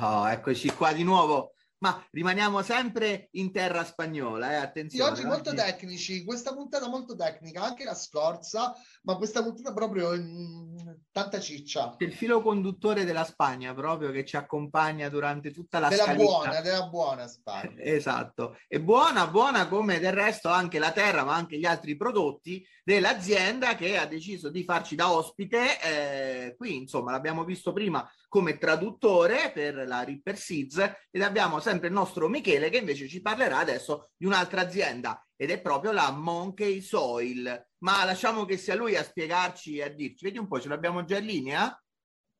Oh, 0.00 0.28
eccoci 0.28 0.70
qua 0.70 0.92
di 0.92 1.02
nuovo 1.02 1.54
ma 1.80 2.04
rimaniamo 2.10 2.62
sempre 2.62 3.28
in 3.32 3.52
terra 3.52 3.84
spagnola, 3.84 4.52
eh? 4.52 4.54
attenzione. 4.56 5.14
Sì, 5.14 5.20
oggi 5.20 5.28
molto 5.28 5.50
oggi... 5.50 5.58
tecnici, 5.58 6.24
questa 6.24 6.52
puntata 6.52 6.88
molto 6.88 7.14
tecnica, 7.14 7.62
anche 7.62 7.84
la 7.84 7.94
scorsa, 7.94 8.74
ma 9.02 9.16
questa 9.16 9.42
puntata 9.42 9.72
proprio 9.72 10.12
in... 10.14 10.74
tanta 11.12 11.38
ciccia. 11.38 11.94
Il 11.98 12.12
filo 12.12 12.42
conduttore 12.42 13.04
della 13.04 13.24
Spagna 13.24 13.74
proprio 13.74 14.10
che 14.10 14.24
ci 14.24 14.36
accompagna 14.36 15.08
durante 15.08 15.52
tutta 15.52 15.78
la 15.78 15.88
della 15.88 16.02
scaletta. 16.02 16.24
buona, 16.24 16.60
della 16.60 16.86
buona 16.88 17.26
Spagna. 17.28 17.74
esatto, 17.78 18.56
e 18.66 18.80
buona, 18.80 19.28
buona 19.28 19.68
come 19.68 20.00
del 20.00 20.12
resto 20.12 20.48
anche 20.48 20.78
la 20.78 20.90
terra, 20.90 21.24
ma 21.24 21.34
anche 21.34 21.58
gli 21.58 21.66
altri 21.66 21.96
prodotti 21.96 22.64
dell'azienda 22.82 23.76
che 23.76 23.96
ha 23.96 24.06
deciso 24.06 24.50
di 24.50 24.64
farci 24.64 24.96
da 24.96 25.12
ospite. 25.12 25.80
Eh, 25.80 26.56
qui, 26.56 26.76
insomma, 26.76 27.12
l'abbiamo 27.12 27.44
visto 27.44 27.72
prima 27.72 28.08
come 28.28 28.58
traduttore 28.58 29.50
per 29.52 29.86
la 29.86 30.02
Ripper 30.02 30.36
Seeds 30.36 30.78
ed 31.10 31.22
abbiamo 31.22 31.60
sempre 31.60 31.88
il 31.88 31.94
nostro 31.94 32.28
Michele 32.28 32.68
che 32.68 32.76
invece 32.76 33.08
ci 33.08 33.22
parlerà 33.22 33.58
adesso 33.58 34.10
di 34.16 34.26
un'altra 34.26 34.60
azienda 34.60 35.26
ed 35.34 35.50
è 35.50 35.60
proprio 35.60 35.92
la 35.92 36.10
Monkey 36.10 36.80
Soil. 36.80 37.66
Ma 37.78 38.04
lasciamo 38.04 38.44
che 38.44 38.56
sia 38.56 38.74
lui 38.74 38.96
a 38.96 39.04
spiegarci 39.04 39.76
e 39.76 39.84
a 39.84 39.88
dirci. 39.88 40.24
Vedi 40.24 40.38
un 40.38 40.46
po', 40.46 40.60
ce 40.60 40.68
l'abbiamo 40.68 41.04
già 41.04 41.18
in 41.18 41.26
linea? 41.26 41.82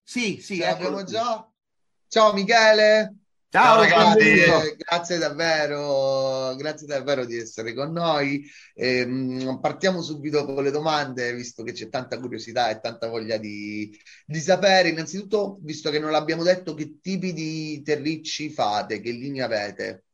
Sì, 0.02 0.40
sì, 0.40 0.56
ce 0.56 0.64
l'abbiamo 0.64 1.04
già. 1.04 1.48
Ciao 2.08 2.32
Michele. 2.32 3.17
Ciao, 3.50 3.80
ragazzi, 3.80 4.76
grazie, 4.76 5.16
davvero, 5.16 6.54
grazie 6.56 6.86
davvero 6.86 7.24
di 7.24 7.38
essere 7.38 7.72
con 7.72 7.92
noi. 7.92 8.46
Eh, 8.74 9.58
partiamo 9.58 10.02
subito 10.02 10.44
con 10.44 10.62
le 10.62 10.70
domande, 10.70 11.32
visto 11.32 11.62
che 11.62 11.72
c'è 11.72 11.88
tanta 11.88 12.18
curiosità 12.18 12.68
e 12.68 12.78
tanta 12.78 13.08
voglia 13.08 13.38
di, 13.38 13.90
di, 14.26 14.40
sapere. 14.40 14.90
Innanzitutto, 14.90 15.56
visto 15.62 15.88
che 15.88 15.98
non 15.98 16.10
l'abbiamo 16.10 16.42
detto, 16.42 16.74
che 16.74 16.98
tipi 17.00 17.32
di 17.32 17.80
terricci 17.82 18.50
fate, 18.50 19.00
che 19.00 19.12
linee 19.12 19.42
avete? 19.42 20.04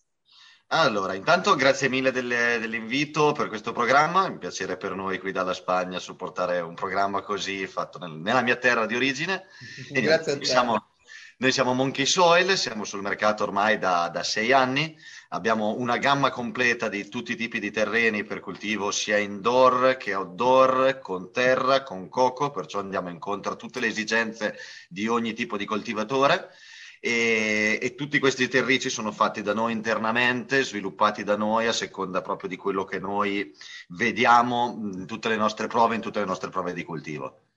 Allora, 0.69 1.15
intanto 1.15 1.57
grazie 1.57 1.89
mille 1.89 2.13
delle, 2.13 2.59
dell'invito 2.61 3.33
per 3.33 3.49
questo 3.49 3.73
programma, 3.73 4.27
è 4.27 4.29
un 4.29 4.39
piacere 4.39 4.77
per 4.77 4.95
noi 4.95 5.19
qui 5.19 5.33
dalla 5.33 5.55
Spagna 5.55 5.99
supportare 5.99 6.61
un 6.61 6.75
programma 6.75 7.21
così 7.21 7.67
fatto 7.67 7.99
nel, 7.99 8.13
nella 8.13 8.43
mia 8.43 8.57
terra 8.57 8.87
di 8.87 8.95
origine. 8.95 9.47
grazie 9.91 10.33
a 10.33 10.39
te. 10.39 10.45
Siamo, 10.45 10.94
noi 11.39 11.51
siamo 11.51 11.75
Monkey 11.75 12.07
Soil, 12.07 12.57
siamo 12.57 12.85
sul 12.85 13.03
mercato 13.03 13.43
ormai 13.43 13.77
da, 13.77 14.09
da, 14.09 14.23
sei 14.23 14.53
anni, 14.53 14.97
abbiamo 15.31 15.75
una 15.77 15.99
gamma 15.99 16.31
completa 16.31 16.89
di 16.89 17.09
tutti 17.09 17.33
i 17.33 17.37
tipi 17.37 17.59
di 17.59 17.73
terreni 17.73 18.23
per 18.23 18.39
coltivo 18.39 18.93
sia 18.93 19.19
indoor 19.19 19.97
che 19.97 20.15
outdoor, 20.15 21.01
con 21.01 21.33
terra, 21.33 21.83
con 21.83 22.09
coco, 22.09 22.51
perciò 22.51 22.79
andiamo 22.79 23.09
incontro 23.09 23.53
a 23.53 23.57
tutte 23.57 23.81
le 23.81 23.89
esigenze 23.89 24.57
di 24.89 25.09
ogni 25.09 25.33
tipo 25.33 25.57
di 25.57 25.65
coltivatore. 25.65 26.51
E, 27.01 27.79
e, 27.83 27.95
tutti 27.97 28.19
questi 28.19 28.49
terrici 28.49 28.89
sono 28.89 29.13
fatti 29.13 29.43
da 29.43 29.53
noi 29.53 29.73
internamente, 29.73 30.65
sviluppati 30.65 31.23
da 31.25 31.37
noi 31.37 31.67
a 31.67 31.73
seconda 31.73 32.23
proprio 32.23 32.49
di 32.49 32.57
quello 32.57 32.85
che 32.85 32.99
noi 32.99 33.53
vediamo 33.89 34.79
in 34.95 35.05
tutte 35.05 35.29
le 35.29 35.37
nostre 35.37 35.67
prove, 35.67 35.97
in 35.97 36.01
tutte 36.01 36.21
le 36.21 36.27
nostre 36.27 36.49
prove 36.49 36.73
di 36.73 36.85
coltivo. 36.85 37.54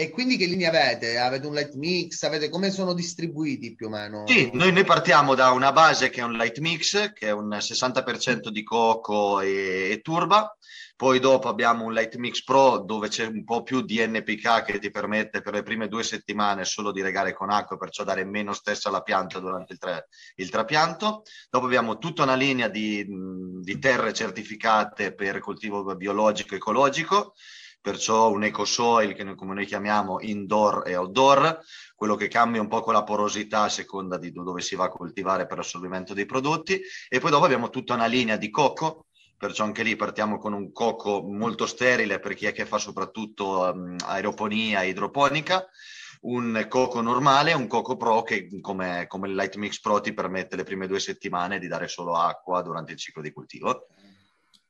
E 0.00 0.08
quindi 0.08 0.38
che 0.38 0.46
linee 0.46 0.66
avete? 0.66 1.18
Avete 1.18 1.46
un 1.46 1.52
light 1.52 1.74
mix? 1.74 2.22
Avete, 2.22 2.48
come 2.48 2.70
sono 2.70 2.94
distribuiti 2.94 3.74
più 3.74 3.88
o 3.88 3.90
meno? 3.90 4.24
Sì, 4.26 4.48
noi, 4.54 4.72
noi, 4.72 4.84
partiamo 4.84 5.34
da 5.34 5.50
una 5.50 5.72
base 5.72 6.08
che 6.08 6.22
è 6.22 6.24
un 6.24 6.32
light 6.32 6.56
mix, 6.56 7.12
che 7.12 7.26
è 7.26 7.32
un 7.32 7.48
60% 7.48 8.48
di 8.48 8.62
coco 8.62 9.40
e, 9.40 9.90
e, 9.90 10.00
turba. 10.00 10.56
Poi 10.96 11.20
dopo 11.20 11.48
abbiamo 11.48 11.84
un 11.84 11.92
light 11.92 12.16
mix 12.16 12.42
pro 12.42 12.78
dove 12.78 13.08
c'è 13.08 13.26
un 13.26 13.44
po' 13.44 13.62
più 13.62 13.82
di 13.82 14.02
NPK 14.02 14.62
che 14.62 14.78
ti 14.78 14.90
permette 14.90 15.42
per 15.42 15.52
le 15.52 15.62
prime 15.62 15.86
due 15.86 16.02
settimane 16.02 16.64
solo 16.64 16.92
di 16.92 17.02
regare 17.02 17.34
con 17.34 17.50
acqua, 17.50 17.76
perciò 17.76 18.02
dare 18.02 18.24
meno 18.24 18.54
stress 18.54 18.86
alla 18.86 19.02
pianta 19.02 19.38
durante 19.38 19.74
il, 19.74 19.78
tra, 19.78 20.02
il 20.36 20.48
trapianto. 20.48 21.24
Dopo 21.50 21.66
abbiamo 21.66 21.98
tutta 21.98 22.22
una 22.22 22.36
linea 22.36 22.68
di, 22.68 23.06
di 23.06 23.78
terre 23.78 24.14
certificate 24.14 25.12
per 25.12 25.40
coltivo 25.40 25.94
biologico 25.94 26.54
e 26.54 26.56
ecologico 26.56 27.34
perciò 27.80 28.30
un 28.30 28.44
eco 28.44 28.64
soil 28.64 29.14
che 29.14 29.24
noi, 29.24 29.34
come 29.34 29.54
noi 29.54 29.66
chiamiamo 29.66 30.20
indoor 30.20 30.82
e 30.86 30.96
outdoor, 30.96 31.60
quello 31.94 32.14
che 32.14 32.28
cambia 32.28 32.60
un 32.60 32.68
po' 32.68 32.80
con 32.80 32.92
la 32.92 33.04
porosità 33.04 33.62
a 33.62 33.68
seconda 33.68 34.18
di 34.18 34.32
dove 34.32 34.60
si 34.60 34.74
va 34.74 34.84
a 34.84 34.90
coltivare 34.90 35.46
per 35.46 35.58
l'assorbimento 35.58 36.14
dei 36.14 36.26
prodotti 36.26 36.80
e 37.08 37.20
poi 37.20 37.30
dopo 37.30 37.44
abbiamo 37.44 37.70
tutta 37.70 37.94
una 37.94 38.06
linea 38.06 38.36
di 38.36 38.50
cocco 38.50 39.06
perciò 39.40 39.64
anche 39.64 39.82
lì 39.82 39.96
partiamo 39.96 40.36
con 40.36 40.52
un 40.52 40.70
cocco 40.70 41.22
molto 41.22 41.64
sterile 41.64 42.20
per 42.20 42.34
chi 42.34 42.44
è 42.44 42.52
che 42.52 42.66
fa 42.66 42.76
soprattutto 42.76 43.70
um, 43.72 43.96
aeroponia 44.04 44.82
e 44.82 44.88
idroponica, 44.88 45.66
un 46.22 46.66
coco 46.68 47.00
normale 47.00 47.54
un 47.54 47.66
coco 47.66 47.96
pro 47.96 48.22
che 48.22 48.48
come, 48.60 49.06
come 49.08 49.28
il 49.28 49.34
Light 49.34 49.56
Mix 49.56 49.80
Pro 49.80 49.98
ti 50.02 50.12
permette 50.12 50.56
le 50.56 50.64
prime 50.64 50.86
due 50.86 51.00
settimane 51.00 51.58
di 51.58 51.68
dare 51.68 51.88
solo 51.88 52.16
acqua 52.16 52.60
durante 52.60 52.92
il 52.92 52.98
ciclo 52.98 53.22
di 53.22 53.32
cultivo. 53.32 53.86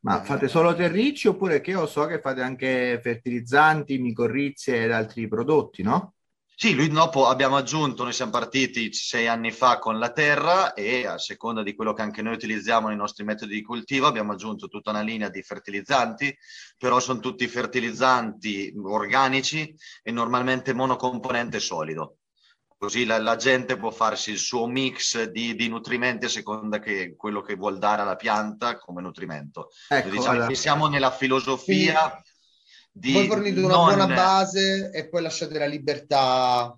Ma 0.02 0.22
fate 0.22 0.48
solo 0.48 0.74
terricci 0.74 1.28
oppure 1.28 1.60
che 1.60 1.72
io 1.72 1.86
so 1.86 2.06
che 2.06 2.20
fate 2.20 2.40
anche 2.40 2.98
fertilizzanti, 3.02 3.98
micorrizie 3.98 4.84
ed 4.84 4.92
altri 4.92 5.28
prodotti, 5.28 5.82
no? 5.82 6.14
Sì, 6.62 6.74
lui 6.74 6.88
dopo 6.88 7.26
abbiamo 7.26 7.56
aggiunto, 7.56 8.02
noi 8.02 8.12
siamo 8.12 8.32
partiti 8.32 8.92
sei 8.92 9.26
anni 9.26 9.50
fa 9.50 9.78
con 9.78 9.98
la 9.98 10.12
terra 10.12 10.74
e 10.74 11.06
a 11.06 11.16
seconda 11.16 11.62
di 11.62 11.74
quello 11.74 11.94
che 11.94 12.02
anche 12.02 12.20
noi 12.20 12.34
utilizziamo 12.34 12.88
nei 12.88 12.98
nostri 12.98 13.24
metodi 13.24 13.54
di 13.54 13.62
coltivo 13.62 14.06
abbiamo 14.06 14.32
aggiunto 14.32 14.68
tutta 14.68 14.90
una 14.90 15.00
linea 15.00 15.30
di 15.30 15.42
fertilizzanti, 15.42 16.36
però 16.76 17.00
sono 17.00 17.20
tutti 17.20 17.46
fertilizzanti 17.48 18.74
organici 18.82 19.74
e 20.02 20.12
normalmente 20.12 20.74
monocomponente 20.74 21.60
solido 21.60 22.19
così 22.80 23.04
la, 23.04 23.18
la, 23.18 23.36
gente 23.36 23.76
può 23.76 23.90
farsi 23.90 24.30
il 24.30 24.38
suo 24.38 24.66
mix 24.66 25.24
di, 25.24 25.54
di, 25.54 25.68
nutrimenti 25.68 26.24
a 26.24 26.30
seconda 26.30 26.78
che 26.78 27.14
quello 27.14 27.42
che 27.42 27.54
vuol 27.54 27.76
dare 27.76 28.00
alla 28.00 28.16
pianta 28.16 28.78
come 28.78 29.02
nutrimento. 29.02 29.68
Ecco, 29.86 30.08
diciamo 30.08 30.30
allora. 30.30 30.46
che 30.46 30.54
siamo 30.54 30.88
nella 30.88 31.10
filosofia 31.10 32.22
sì. 32.24 32.32
di... 32.90 33.12
Voi 33.12 33.26
fornite 33.26 33.60
una 33.60 33.74
non... 33.74 33.84
buona 33.84 34.06
base 34.06 34.90
e 34.94 35.10
poi 35.10 35.20
lasciate 35.20 35.58
la 35.58 35.66
libertà... 35.66 36.74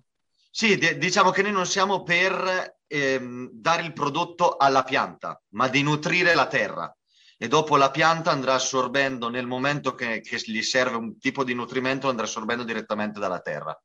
Sì, 0.51 0.77
d- 0.77 0.97
diciamo 0.97 1.31
che 1.31 1.41
noi 1.41 1.53
non 1.53 1.65
siamo 1.65 2.03
per 2.03 2.79
ehm, 2.85 3.51
dare 3.53 3.83
il 3.83 3.93
prodotto 3.93 4.57
alla 4.57 4.83
pianta, 4.83 5.41
ma 5.51 5.69
di 5.69 5.83
nutrire 5.83 6.35
la 6.35 6.47
terra 6.47 6.93
e 7.37 7.47
dopo 7.47 7.77
la 7.77 7.91
pianta 7.91 8.29
andrà 8.29 8.55
assorbendo 8.55 9.29
nel 9.29 9.47
momento 9.47 9.95
che, 9.95 10.19
che, 10.19 10.37
gli 10.43 10.61
serve 10.61 10.97
un 10.97 11.17
tipo 11.17 11.45
di 11.45 11.53
nutrimento 11.53 12.09
andrà 12.09 12.25
assorbendo 12.25 12.65
direttamente 12.65 13.21
dalla 13.21 13.39
terra. 13.39 13.81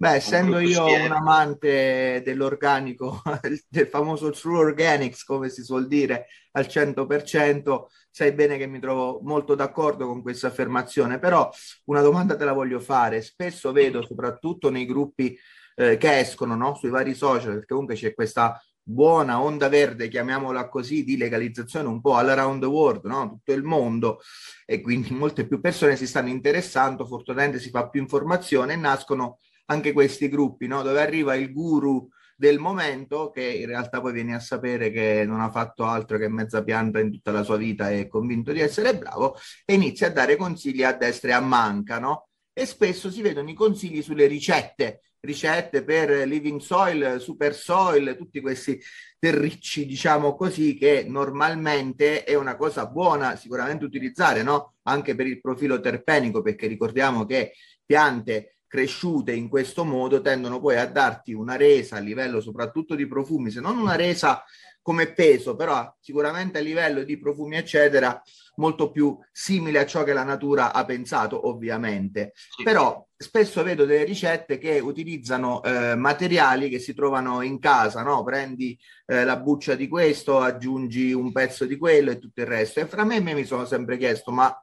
Beh, 0.00 0.14
essendo 0.14 0.60
io 0.60 0.84
un 0.84 1.10
amante 1.10 2.22
dell'organico, 2.24 3.20
del 3.68 3.88
famoso 3.88 4.30
true 4.30 4.58
organics, 4.58 5.24
come 5.24 5.48
si 5.48 5.64
suol 5.64 5.88
dire, 5.88 6.28
al 6.52 6.66
100%, 6.66 7.86
sai 8.08 8.30
bene 8.30 8.56
che 8.58 8.68
mi 8.68 8.78
trovo 8.78 9.18
molto 9.24 9.56
d'accordo 9.56 10.06
con 10.06 10.22
questa 10.22 10.46
affermazione, 10.46 11.18
però 11.18 11.50
una 11.86 12.00
domanda 12.00 12.36
te 12.36 12.44
la 12.44 12.52
voglio 12.52 12.78
fare. 12.78 13.22
Spesso 13.22 13.72
vedo, 13.72 14.00
soprattutto 14.06 14.70
nei 14.70 14.86
gruppi 14.86 15.36
eh, 15.74 15.96
che 15.96 16.18
escono 16.20 16.54
no? 16.54 16.76
sui 16.76 16.90
vari 16.90 17.14
social, 17.14 17.54
perché 17.54 17.66
comunque 17.66 17.96
c'è 17.96 18.14
questa 18.14 18.62
buona 18.80 19.42
onda 19.42 19.68
verde, 19.68 20.06
chiamiamola 20.06 20.68
così, 20.68 21.02
di 21.02 21.16
legalizzazione 21.16 21.88
un 21.88 22.00
po' 22.00 22.14
all 22.14 22.28
around 22.28 22.60
the 22.60 22.68
world, 22.68 23.04
no? 23.04 23.30
tutto 23.30 23.52
il 23.52 23.64
mondo, 23.64 24.20
e 24.64 24.80
quindi 24.80 25.12
molte 25.12 25.44
più 25.44 25.60
persone 25.60 25.96
si 25.96 26.06
stanno 26.06 26.28
interessando, 26.28 27.04
fortunatamente 27.04 27.58
si 27.58 27.70
fa 27.70 27.88
più 27.88 28.00
informazione 28.00 28.74
e 28.74 28.76
nascono 28.76 29.38
anche 29.70 29.92
questi 29.92 30.28
gruppi, 30.28 30.66
no? 30.66 30.82
dove 30.82 31.00
arriva 31.00 31.34
il 31.34 31.52
guru 31.52 32.08
del 32.36 32.58
momento 32.58 33.30
che 33.30 33.42
in 33.42 33.66
realtà 33.66 34.00
poi 34.00 34.12
vieni 34.12 34.32
a 34.32 34.38
sapere 34.38 34.90
che 34.90 35.24
non 35.26 35.40
ha 35.40 35.50
fatto 35.50 35.84
altro 35.84 36.18
che 36.18 36.28
mezza 36.28 36.62
pianta 36.62 37.00
in 37.00 37.10
tutta 37.10 37.32
la 37.32 37.42
sua 37.42 37.56
vita 37.56 37.90
e 37.90 38.02
è 38.02 38.06
convinto 38.06 38.52
di 38.52 38.60
essere 38.60 38.96
bravo 38.96 39.36
e 39.64 39.74
inizia 39.74 40.06
a 40.06 40.10
dare 40.10 40.36
consigli 40.36 40.84
a 40.84 40.92
destra 40.92 41.30
e 41.30 41.32
a 41.32 41.40
manca, 41.40 41.98
no? 41.98 42.28
E 42.52 42.64
spesso 42.64 43.10
si 43.10 43.22
vedono 43.22 43.50
i 43.50 43.54
consigli 43.54 44.02
sulle 44.02 44.26
ricette, 44.26 45.02
ricette 45.20 45.82
per 45.82 46.26
living 46.28 46.60
soil, 46.60 47.20
super 47.20 47.54
soil, 47.54 48.16
tutti 48.16 48.40
questi 48.40 48.80
terricci, 49.18 49.84
diciamo 49.84 50.36
così, 50.36 50.76
che 50.76 51.04
normalmente 51.08 52.22
è 52.24 52.34
una 52.34 52.56
cosa 52.56 52.86
buona 52.86 53.34
sicuramente 53.36 53.84
utilizzare, 53.84 54.42
no? 54.42 54.74
Anche 54.82 55.16
per 55.16 55.26
il 55.26 55.40
profilo 55.40 55.80
terpenico, 55.80 56.40
perché 56.40 56.68
ricordiamo 56.68 57.26
che 57.26 57.52
piante 57.84 58.57
cresciute 58.68 59.32
in 59.32 59.48
questo 59.48 59.84
modo 59.84 60.20
tendono 60.20 60.60
poi 60.60 60.76
a 60.76 60.86
darti 60.86 61.32
una 61.32 61.56
resa 61.56 61.96
a 61.96 62.00
livello 62.00 62.40
soprattutto 62.40 62.94
di 62.94 63.08
profumi, 63.08 63.50
se 63.50 63.60
non 63.60 63.78
una 63.78 63.96
resa 63.96 64.44
come 64.82 65.12
peso, 65.12 65.56
però 65.56 65.94
sicuramente 66.00 66.58
a 66.58 66.62
livello 66.62 67.02
di 67.02 67.18
profumi 67.18 67.56
eccetera 67.56 68.22
molto 68.56 68.90
più 68.90 69.18
simile 69.30 69.80
a 69.80 69.86
ciò 69.86 70.02
che 70.02 70.12
la 70.12 70.22
natura 70.22 70.72
ha 70.72 70.84
pensato 70.84 71.46
ovviamente. 71.48 72.32
Però 72.62 73.06
spesso 73.16 73.62
vedo 73.62 73.84
delle 73.84 74.04
ricette 74.04 74.58
che 74.58 74.78
utilizzano 74.78 75.62
eh, 75.62 75.94
materiali 75.94 76.68
che 76.68 76.78
si 76.78 76.94
trovano 76.94 77.42
in 77.42 77.58
casa, 77.58 78.02
no? 78.02 78.22
Prendi 78.24 78.78
eh, 79.06 79.24
la 79.24 79.36
buccia 79.36 79.74
di 79.74 79.88
questo, 79.88 80.40
aggiungi 80.40 81.12
un 81.12 81.32
pezzo 81.32 81.66
di 81.66 81.76
quello 81.76 82.10
e 82.10 82.18
tutto 82.18 82.40
il 82.40 82.46
resto. 82.46 82.80
E 82.80 82.86
fra 82.86 83.04
me, 83.04 83.20
me 83.20 83.34
mi 83.34 83.44
sono 83.44 83.66
sempre 83.66 83.98
chiesto, 83.98 84.30
ma 84.30 84.54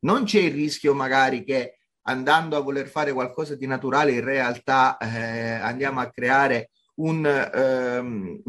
non 0.00 0.24
c'è 0.24 0.40
il 0.40 0.52
rischio 0.52 0.94
magari 0.94 1.44
che 1.44 1.80
andando 2.04 2.56
a 2.56 2.60
voler 2.60 2.88
fare 2.88 3.12
qualcosa 3.12 3.54
di 3.54 3.66
naturale, 3.66 4.12
in 4.12 4.24
realtà 4.24 4.96
eh, 4.98 5.52
andiamo 5.52 6.00
a 6.00 6.10
creare 6.10 6.70
un, 6.96 7.24
um, 7.54 8.42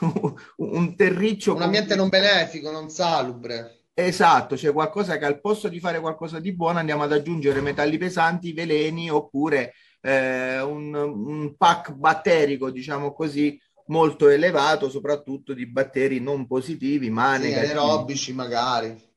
un 0.56 0.96
terriccio. 0.96 1.54
Un 1.54 1.62
ambiente 1.62 1.96
non 1.96 2.08
benefico, 2.08 2.70
non 2.70 2.88
salubre. 2.90 3.80
Esatto, 3.92 4.54
c'è 4.54 4.62
cioè 4.62 4.72
qualcosa 4.72 5.18
che 5.18 5.26
al 5.26 5.40
posto 5.40 5.68
di 5.68 5.80
fare 5.80 6.00
qualcosa 6.00 6.40
di 6.40 6.54
buono 6.54 6.78
andiamo 6.78 7.02
ad 7.02 7.12
aggiungere 7.12 7.60
metalli 7.60 7.98
pesanti, 7.98 8.52
veleni 8.52 9.10
oppure 9.10 9.74
eh, 10.00 10.60
un, 10.60 10.94
un 10.94 11.54
pack 11.56 11.92
batterico, 11.92 12.70
diciamo 12.70 13.12
così, 13.12 13.60
molto 13.86 14.28
elevato, 14.28 14.88
soprattutto 14.88 15.52
di 15.52 15.66
batteri 15.66 16.20
non 16.20 16.46
positivi, 16.46 17.10
ma 17.10 17.34
sì, 17.34 17.48
negativi. 17.48 17.72
aerobici 17.72 18.32
magari. 18.32 19.08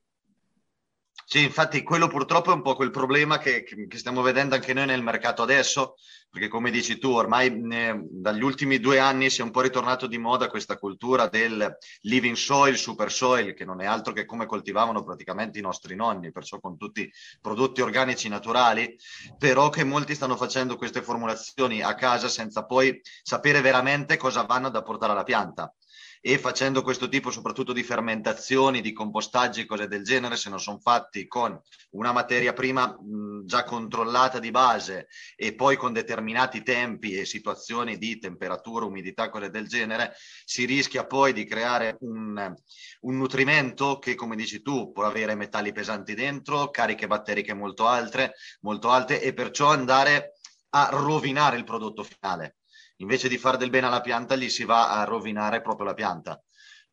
Sì, 1.25 1.41
infatti 1.41 1.83
quello 1.83 2.07
purtroppo 2.07 2.51
è 2.51 2.53
un 2.53 2.61
po' 2.61 2.75
quel 2.75 2.91
problema 2.91 3.37
che, 3.37 3.63
che, 3.63 3.97
stiamo 3.97 4.21
vedendo 4.21 4.55
anche 4.55 4.73
noi 4.73 4.85
nel 4.85 5.01
mercato 5.01 5.41
adesso, 5.41 5.95
perché 6.29 6.47
come 6.47 6.69
dici 6.69 6.97
tu, 6.97 7.11
ormai 7.11 7.47
eh, 7.71 7.97
dagli 8.09 8.43
ultimi 8.43 8.79
due 8.79 8.99
anni 8.99 9.29
si 9.29 9.39
è 9.39 9.43
un 9.43 9.51
po' 9.51 9.61
ritornato 9.61 10.05
di 10.05 10.17
moda 10.17 10.49
questa 10.49 10.77
cultura 10.77 11.27
del 11.27 11.77
living 12.01 12.35
soil, 12.35 12.77
super 12.77 13.11
soil, 13.11 13.53
che 13.53 13.65
non 13.65 13.81
è 13.81 13.85
altro 13.85 14.11
che 14.13 14.25
come 14.25 14.45
coltivavano 14.45 15.03
praticamente 15.03 15.59
i 15.59 15.61
nostri 15.61 15.95
nonni, 15.95 16.31
perciò 16.31 16.59
con 16.59 16.77
tutti 16.77 17.09
prodotti 17.41 17.81
organici 17.81 18.27
naturali, 18.27 18.95
però 19.37 19.69
che 19.69 19.83
molti 19.83 20.15
stanno 20.15 20.35
facendo 20.35 20.75
queste 20.75 21.01
formulazioni 21.01 21.81
a 21.81 21.95
casa 21.95 22.27
senza 22.27 22.65
poi 22.65 22.99
sapere 23.21 23.61
veramente 23.61 24.17
cosa 24.17 24.43
vanno 24.43 24.67
ad 24.67 24.75
apportare 24.75 25.13
alla 25.13 25.23
pianta 25.23 25.73
e 26.25 26.39
facendo 26.39 26.83
questo 26.83 27.09
tipo 27.09 27.31
soprattutto 27.31 27.73
di 27.73 27.83
fermentazioni, 27.83 28.79
di 28.79 28.93
compostaggi, 28.93 29.65
cose 29.65 29.89
del 29.89 30.05
genere, 30.05 30.37
se 30.37 30.49
non 30.49 30.57
sono 30.57 30.79
fatti 30.79 31.27
con 31.27 31.59
una 31.91 32.13
materia 32.13 32.53
prima 32.53 32.87
mh, 32.87 33.43
già 33.43 33.65
controllata 33.65 34.39
di 34.39 34.49
base 34.49 35.09
e 35.35 35.53
poi 35.53 35.75
con 35.75 35.91
determinati 35.91 36.63
tempi 36.63 37.11
e 37.11 37.25
situazioni 37.25 37.97
di 37.97 38.19
temperatura, 38.19 38.85
umidità, 38.85 39.29
cose 39.29 39.49
del 39.49 39.67
genere, 39.67 40.13
si 40.45 40.63
rischia 40.63 41.05
poi 41.05 41.33
di 41.33 41.43
creare 41.43 41.97
un, 41.99 42.55
un 43.01 43.17
nutrimento 43.17 43.99
che, 43.99 44.15
come 44.15 44.37
dici 44.37 44.61
tu, 44.61 44.93
può 44.93 45.03
avere 45.03 45.35
metalli 45.35 45.73
pesanti 45.73 46.13
dentro, 46.13 46.69
cariche 46.69 47.05
batteriche 47.05 47.53
molto 47.53 47.85
alte, 47.85 48.35
molto 48.61 48.91
alte 48.91 49.21
e 49.21 49.33
perciò 49.33 49.67
andare 49.67 50.35
a 50.69 50.87
rovinare 50.89 51.57
il 51.57 51.65
prodotto 51.65 52.03
finale 52.03 52.55
invece 52.97 53.27
di 53.27 53.37
fare 53.37 53.57
del 53.57 53.69
bene 53.69 53.87
alla 53.87 54.01
pianta 54.01 54.35
gli 54.35 54.49
si 54.49 54.63
va 54.63 54.99
a 54.99 55.03
rovinare 55.03 55.61
proprio 55.61 55.87
la 55.87 55.93
pianta. 55.93 56.41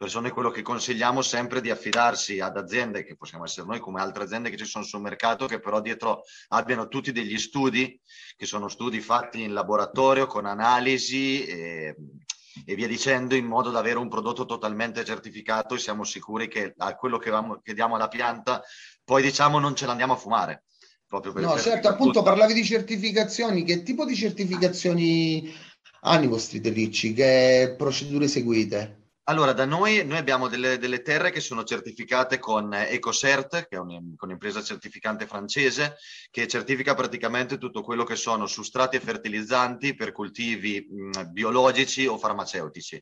Noi 0.00 0.30
quello 0.30 0.48
che 0.48 0.62
consigliamo 0.62 1.20
sempre 1.20 1.60
di 1.60 1.68
affidarsi 1.68 2.40
ad 2.40 2.56
aziende, 2.56 3.04
che 3.04 3.16
possiamo 3.16 3.44
essere 3.44 3.66
noi 3.66 3.80
come 3.80 4.00
altre 4.00 4.22
aziende 4.22 4.48
che 4.48 4.56
ci 4.56 4.64
sono 4.64 4.82
sul 4.82 5.02
mercato, 5.02 5.44
che 5.44 5.60
però 5.60 5.82
dietro 5.82 6.22
abbiano 6.48 6.88
tutti 6.88 7.12
degli 7.12 7.36
studi, 7.36 8.00
che 8.34 8.46
sono 8.46 8.68
studi 8.68 9.00
fatti 9.00 9.42
in 9.42 9.52
laboratorio 9.52 10.26
con 10.26 10.46
analisi 10.46 11.44
e, 11.44 11.94
e 12.64 12.74
via 12.74 12.86
dicendo, 12.86 13.34
in 13.34 13.44
modo 13.44 13.68
da 13.68 13.80
avere 13.80 13.98
un 13.98 14.08
prodotto 14.08 14.46
totalmente 14.46 15.04
certificato 15.04 15.74
e 15.74 15.78
siamo 15.78 16.04
sicuri 16.04 16.48
che 16.48 16.72
a 16.78 16.94
quello 16.96 17.18
che, 17.18 17.30
che 17.62 17.74
diamo 17.74 17.96
alla 17.96 18.08
pianta, 18.08 18.62
poi 19.04 19.20
diciamo 19.20 19.58
non 19.58 19.76
ce 19.76 19.84
l'andiamo 19.84 20.14
a 20.14 20.16
fumare. 20.16 20.64
Proprio 21.06 21.32
per, 21.32 21.42
no, 21.42 21.58
certo, 21.58 21.88
appunto 21.88 22.22
parlavi 22.22 22.54
di 22.54 22.64
certificazioni, 22.64 23.64
che 23.64 23.82
tipo 23.82 24.06
di 24.06 24.14
certificazioni 24.14 25.52
hanno 26.00 26.24
i 26.24 26.28
vostri 26.28 26.60
terricci? 26.60 27.12
Che 27.12 27.74
procedure 27.76 28.28
seguite? 28.28 29.00
Allora, 29.24 29.52
da 29.52 29.64
noi, 29.64 30.04
noi 30.04 30.18
abbiamo 30.18 30.48
delle, 30.48 30.76
delle, 30.78 31.02
terre 31.02 31.30
che 31.30 31.38
sono 31.38 31.62
certificate 31.62 32.40
con 32.40 32.74
EcoCert, 32.74 33.68
che 33.68 33.76
è 33.76 33.78
un'impresa 33.78 34.60
certificante 34.60 35.24
francese, 35.26 35.98
che 36.30 36.48
certifica 36.48 36.94
praticamente 36.94 37.56
tutto 37.56 37.82
quello 37.82 38.02
che 38.02 38.16
sono 38.16 38.46
sustrati 38.46 38.96
e 38.96 39.00
fertilizzanti 39.00 39.94
per 39.94 40.10
coltivi 40.10 40.84
mh, 40.84 41.30
biologici 41.30 42.06
o 42.06 42.18
farmaceutici. 42.18 43.00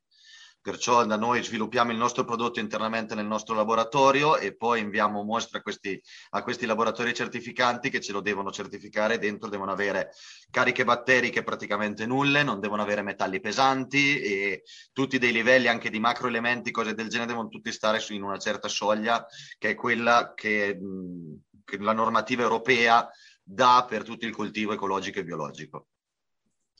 Perciò 0.61 1.05
da 1.07 1.17
noi 1.17 1.43
sviluppiamo 1.43 1.93
il 1.93 1.97
nostro 1.97 2.25
prodotto 2.25 2.59
internamente 2.59 3.15
nel 3.15 3.27
nostro 3.27 3.55
laboratorio 3.55 4.37
e 4.37 4.57
poi 4.57 4.81
inviamo 4.81 5.23
mostre 5.23 5.59
a 5.59 5.63
questi, 5.63 6.01
a 6.31 6.43
questi 6.43 6.67
laboratori 6.67 7.15
certificanti 7.15 7.91
che 7.91 8.01
ce 8.01 8.13
lo 8.13 8.21
devono 8.21 8.51
certificare. 8.51 9.19
Dentro 9.19 9.49
devono 9.49 9.71
avere 9.71 10.11
cariche 10.51 10.85
batteriche 10.85 11.45
praticamente 11.45 12.07
nulle, 12.07 12.43
non 12.43 12.61
devono 12.61 12.83
avere 12.83 13.03
metalli 13.03 13.41
pesanti 13.41 14.21
e 14.21 14.63
tutti 14.93 15.19
dei 15.19 15.33
livelli 15.33 15.69
anche 15.69 15.91
di 15.91 16.01
macroelementi, 16.01 16.73
cose 16.73 16.93
del 16.93 17.09
genere, 17.09 17.29
devono 17.31 17.49
tutti 17.49 17.73
stare 17.73 18.05
in 18.09 18.23
una 18.23 18.39
certa 18.39 18.69
soglia 18.69 19.25
che 19.59 19.71
è 19.71 19.75
quella 19.75 20.33
che, 20.35 20.79
che 21.65 21.79
la 21.79 21.93
normativa 21.93 22.43
europea 22.43 23.09
dà 23.43 23.87
per 23.89 24.03
tutto 24.03 24.27
il 24.27 24.35
coltivo 24.35 24.73
ecologico 24.73 25.21
e 25.21 25.25
biologico. 25.25 25.87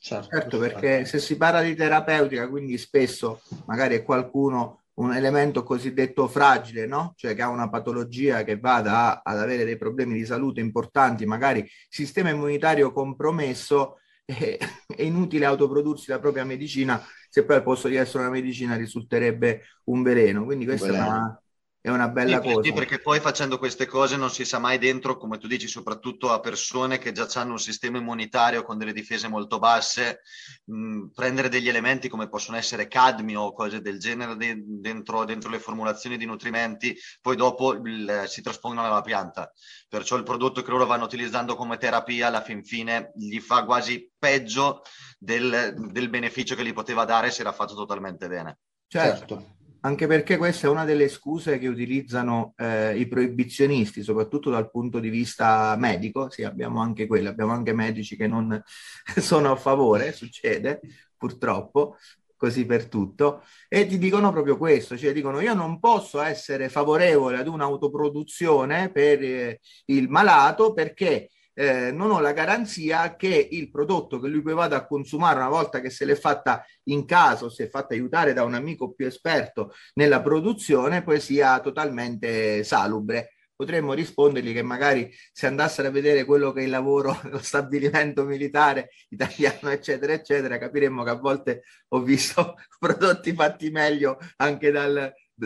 Certo, 0.01 0.29
certo 0.29 0.57
perché 0.57 1.05
se 1.05 1.19
si 1.19 1.35
parla 1.35 1.61
di 1.61 1.75
terapeutica, 1.75 2.47
quindi 2.47 2.77
spesso 2.77 3.41
magari 3.65 3.95
è 3.95 4.03
qualcuno 4.03 4.81
un 4.99 5.13
elemento 5.13 5.63
cosiddetto 5.63 6.27
fragile, 6.27 6.85
no? 6.85 7.13
Cioè 7.15 7.33
che 7.33 7.41
ha 7.41 7.49
una 7.49 7.69
patologia 7.69 8.43
che 8.43 8.59
vada 8.59 9.21
ad 9.23 9.37
avere 9.37 9.63
dei 9.63 9.77
problemi 9.77 10.13
di 10.13 10.25
salute 10.25 10.59
importanti, 10.59 11.25
magari 11.25 11.69
sistema 11.87 12.29
immunitario 12.29 12.91
compromesso, 12.91 13.99
è, 14.25 14.57
è 14.87 15.01
inutile 15.01 15.45
autoprodursi 15.45 16.09
la 16.09 16.19
propria 16.19 16.43
medicina 16.43 17.01
se 17.29 17.45
poi 17.45 17.57
al 17.57 17.63
posto 17.63 17.87
di 17.87 17.95
essere 17.95 18.23
una 18.23 18.31
medicina 18.31 18.75
risulterebbe 18.75 19.61
un 19.85 20.01
veleno. 20.01 20.45
Quindi 20.45 20.65
questa 20.65 20.87
è 20.87 20.91
una, 20.91 21.41
è 21.81 21.89
una 21.89 22.09
bella 22.09 22.41
sì, 22.41 22.47
cosa. 22.47 22.63
Sì, 22.63 22.73
perché 22.73 22.99
poi 22.99 23.21
facendo 23.21 23.57
queste 23.57 23.85
cose 23.85 24.17
non 24.17 24.29
si 24.29 24.43
sa 24.43 24.59
mai 24.59 24.77
dentro, 24.77 25.15
come 25.15 25.37
tu 25.37 25.47
dici, 25.47 25.67
soprattutto 25.67 26.29
a 26.31 26.41
persone 26.41 26.97
che 26.97 27.13
già 27.13 27.27
hanno 27.35 27.53
un 27.53 27.59
sistema 27.59 27.97
immunitario 27.97 28.63
con 28.63 28.77
delle 28.77 28.91
difese 28.91 29.29
molto 29.29 29.59
basse, 29.59 30.21
mh, 30.65 31.07
prendere 31.13 31.47
degli 31.47 31.69
elementi 31.69 32.09
come 32.09 32.27
possono 32.27 32.57
essere 32.57 32.89
cadmio 32.89 33.41
o 33.41 33.53
cose 33.53 33.79
del 33.79 33.97
genere 33.97 34.35
de- 34.35 34.61
dentro, 34.65 35.23
dentro, 35.23 35.49
le 35.49 35.59
formulazioni 35.59 36.17
di 36.17 36.25
nutrimenti, 36.25 36.93
poi 37.21 37.37
dopo 37.37 37.71
il, 37.73 38.23
si 38.27 38.41
traspongono 38.41 38.85
alla 38.85 39.01
pianta. 39.01 39.49
Perciò 39.87 40.17
il 40.17 40.23
prodotto 40.23 40.61
che 40.61 40.71
loro 40.71 40.85
vanno 40.85 41.05
utilizzando 41.05 41.55
come 41.55 41.77
terapia 41.77 42.27
alla 42.27 42.41
fin 42.41 42.63
fine 42.63 43.13
gli 43.15 43.39
fa 43.39 43.63
quasi 43.63 44.11
peggio 44.17 44.81
del, 45.17 45.73
del 45.91 46.09
beneficio 46.09 46.55
che 46.55 46.65
gli 46.65 46.73
poteva 46.73 47.05
dare 47.05 47.31
se 47.31 47.39
era 47.39 47.53
fatto 47.53 47.73
totalmente 47.73 48.27
bene. 48.27 48.59
certo. 48.85 49.27
certo 49.27 49.57
anche 49.81 50.07
perché 50.07 50.37
questa 50.37 50.67
è 50.67 50.69
una 50.69 50.85
delle 50.85 51.07
scuse 51.07 51.57
che 51.57 51.67
utilizzano 51.67 52.53
eh, 52.57 52.97
i 52.97 53.07
proibizionisti, 53.07 54.03
soprattutto 54.03 54.49
dal 54.49 54.69
punto 54.69 54.99
di 54.99 55.09
vista 55.09 55.75
medico. 55.77 56.29
Sì, 56.29 56.43
abbiamo 56.43 56.81
anche 56.81 57.07
quelli, 57.07 57.27
abbiamo 57.27 57.53
anche 57.53 57.73
medici 57.73 58.15
che 58.15 58.27
non 58.27 58.61
sono 59.17 59.51
a 59.51 59.55
favore, 59.55 60.11
succede 60.11 60.81
purtroppo, 61.17 61.97
così 62.35 62.65
per 62.65 62.87
tutto, 62.87 63.43
e 63.67 63.85
ti 63.85 63.97
dicono 63.97 64.31
proprio 64.31 64.57
questo, 64.57 64.97
cioè 64.97 65.11
dicono 65.11 65.41
io 65.41 65.53
non 65.53 65.79
posso 65.79 66.21
essere 66.21 66.69
favorevole 66.69 67.37
ad 67.37 67.47
un'autoproduzione 67.47 68.91
per 68.91 69.21
eh, 69.21 69.59
il 69.87 70.07
malato 70.07 70.73
perché 70.73 71.29
eh, 71.59 71.91
non 71.91 72.09
ho 72.09 72.21
la 72.21 72.31
garanzia 72.31 73.17
che 73.17 73.49
il 73.51 73.69
prodotto 73.69 74.17
che 74.21 74.29
lui 74.29 74.41
poi 74.41 74.53
vada 74.53 74.77
a 74.77 74.85
consumare 74.85 75.39
una 75.39 75.49
volta 75.49 75.81
che 75.81 75.89
se 75.89 76.05
l'è 76.05 76.15
fatta 76.15 76.65
in 76.83 77.03
casa 77.03 77.45
o 77.45 77.49
si 77.49 77.63
è 77.63 77.69
fatta 77.69 77.93
aiutare 77.93 78.31
da 78.31 78.45
un 78.45 78.53
amico 78.53 78.93
più 78.93 79.05
esperto 79.05 79.73
nella 79.95 80.21
produzione 80.21 81.03
poi 81.03 81.19
sia 81.19 81.59
totalmente 81.59 82.63
salubre. 82.63 83.33
potremmo 83.59 83.91
rispondergli 83.91 84.53
che 84.53 84.61
magari 84.61 85.13
se 85.33 85.47
andassero 85.47 85.89
a 85.89 85.91
vedere 85.91 86.23
quello 86.23 86.53
che 86.53 86.61
è 86.61 86.63
il 86.63 86.69
lavoro 86.69 87.19
nello 87.23 87.39
stabilimento 87.39 88.23
militare 88.23 88.91
italiano, 89.09 89.69
eccetera, 89.69 90.13
eccetera, 90.13 90.57
capiremmo 90.57 91.03
che 91.03 91.09
a 91.09 91.15
volte 91.15 91.63
ho 91.89 92.01
visto 92.01 92.55
prodotti 92.79 93.33
fatti 93.33 93.69
meglio 93.69 94.17
anche 94.37 94.71
dal, 94.71 95.11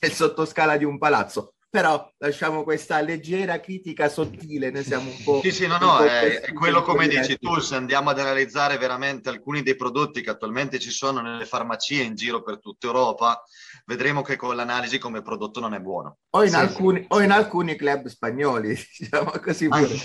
nel 0.00 0.12
sottoscala 0.12 0.76
di 0.76 0.84
un 0.84 0.98
palazzo 0.98 1.53
però 1.74 2.08
lasciamo 2.18 2.62
questa 2.62 3.00
leggera 3.00 3.58
critica 3.58 4.08
sottile, 4.08 4.70
noi 4.70 4.84
siamo 4.84 5.10
un 5.10 5.22
po'... 5.24 5.40
Sì, 5.42 5.50
sì, 5.50 5.66
no, 5.66 5.76
no, 5.78 5.98
è, 5.98 6.42
è, 6.42 6.52
quello 6.52 6.82
come 6.82 7.08
dici 7.08 7.36
tu, 7.36 7.58
se 7.58 7.74
andiamo 7.74 8.10
ad 8.10 8.20
analizzare 8.20 8.78
veramente 8.78 9.28
alcuni 9.28 9.60
dei 9.60 9.74
prodotti 9.74 10.22
che 10.22 10.30
attualmente 10.30 10.78
ci 10.78 10.92
sono 10.92 11.20
nelle 11.20 11.46
farmacie 11.46 12.04
in 12.04 12.14
giro 12.14 12.44
per 12.44 12.60
tutta 12.60 12.86
Europa, 12.86 13.42
vedremo 13.86 14.22
che 14.22 14.36
con 14.36 14.54
l'analisi 14.54 15.00
come 15.00 15.20
prodotto 15.20 15.58
non 15.58 15.74
è 15.74 15.80
buono. 15.80 16.18
O 16.30 16.44
in, 16.44 16.50
sì, 16.50 16.54
alcuni, 16.54 17.00
sì. 17.00 17.06
o 17.08 17.20
in 17.20 17.32
alcuni, 17.32 17.74
club 17.74 18.06
spagnoli, 18.06 18.68
diciamo 18.96 19.32
così. 19.42 19.66
Anche, 19.68 19.96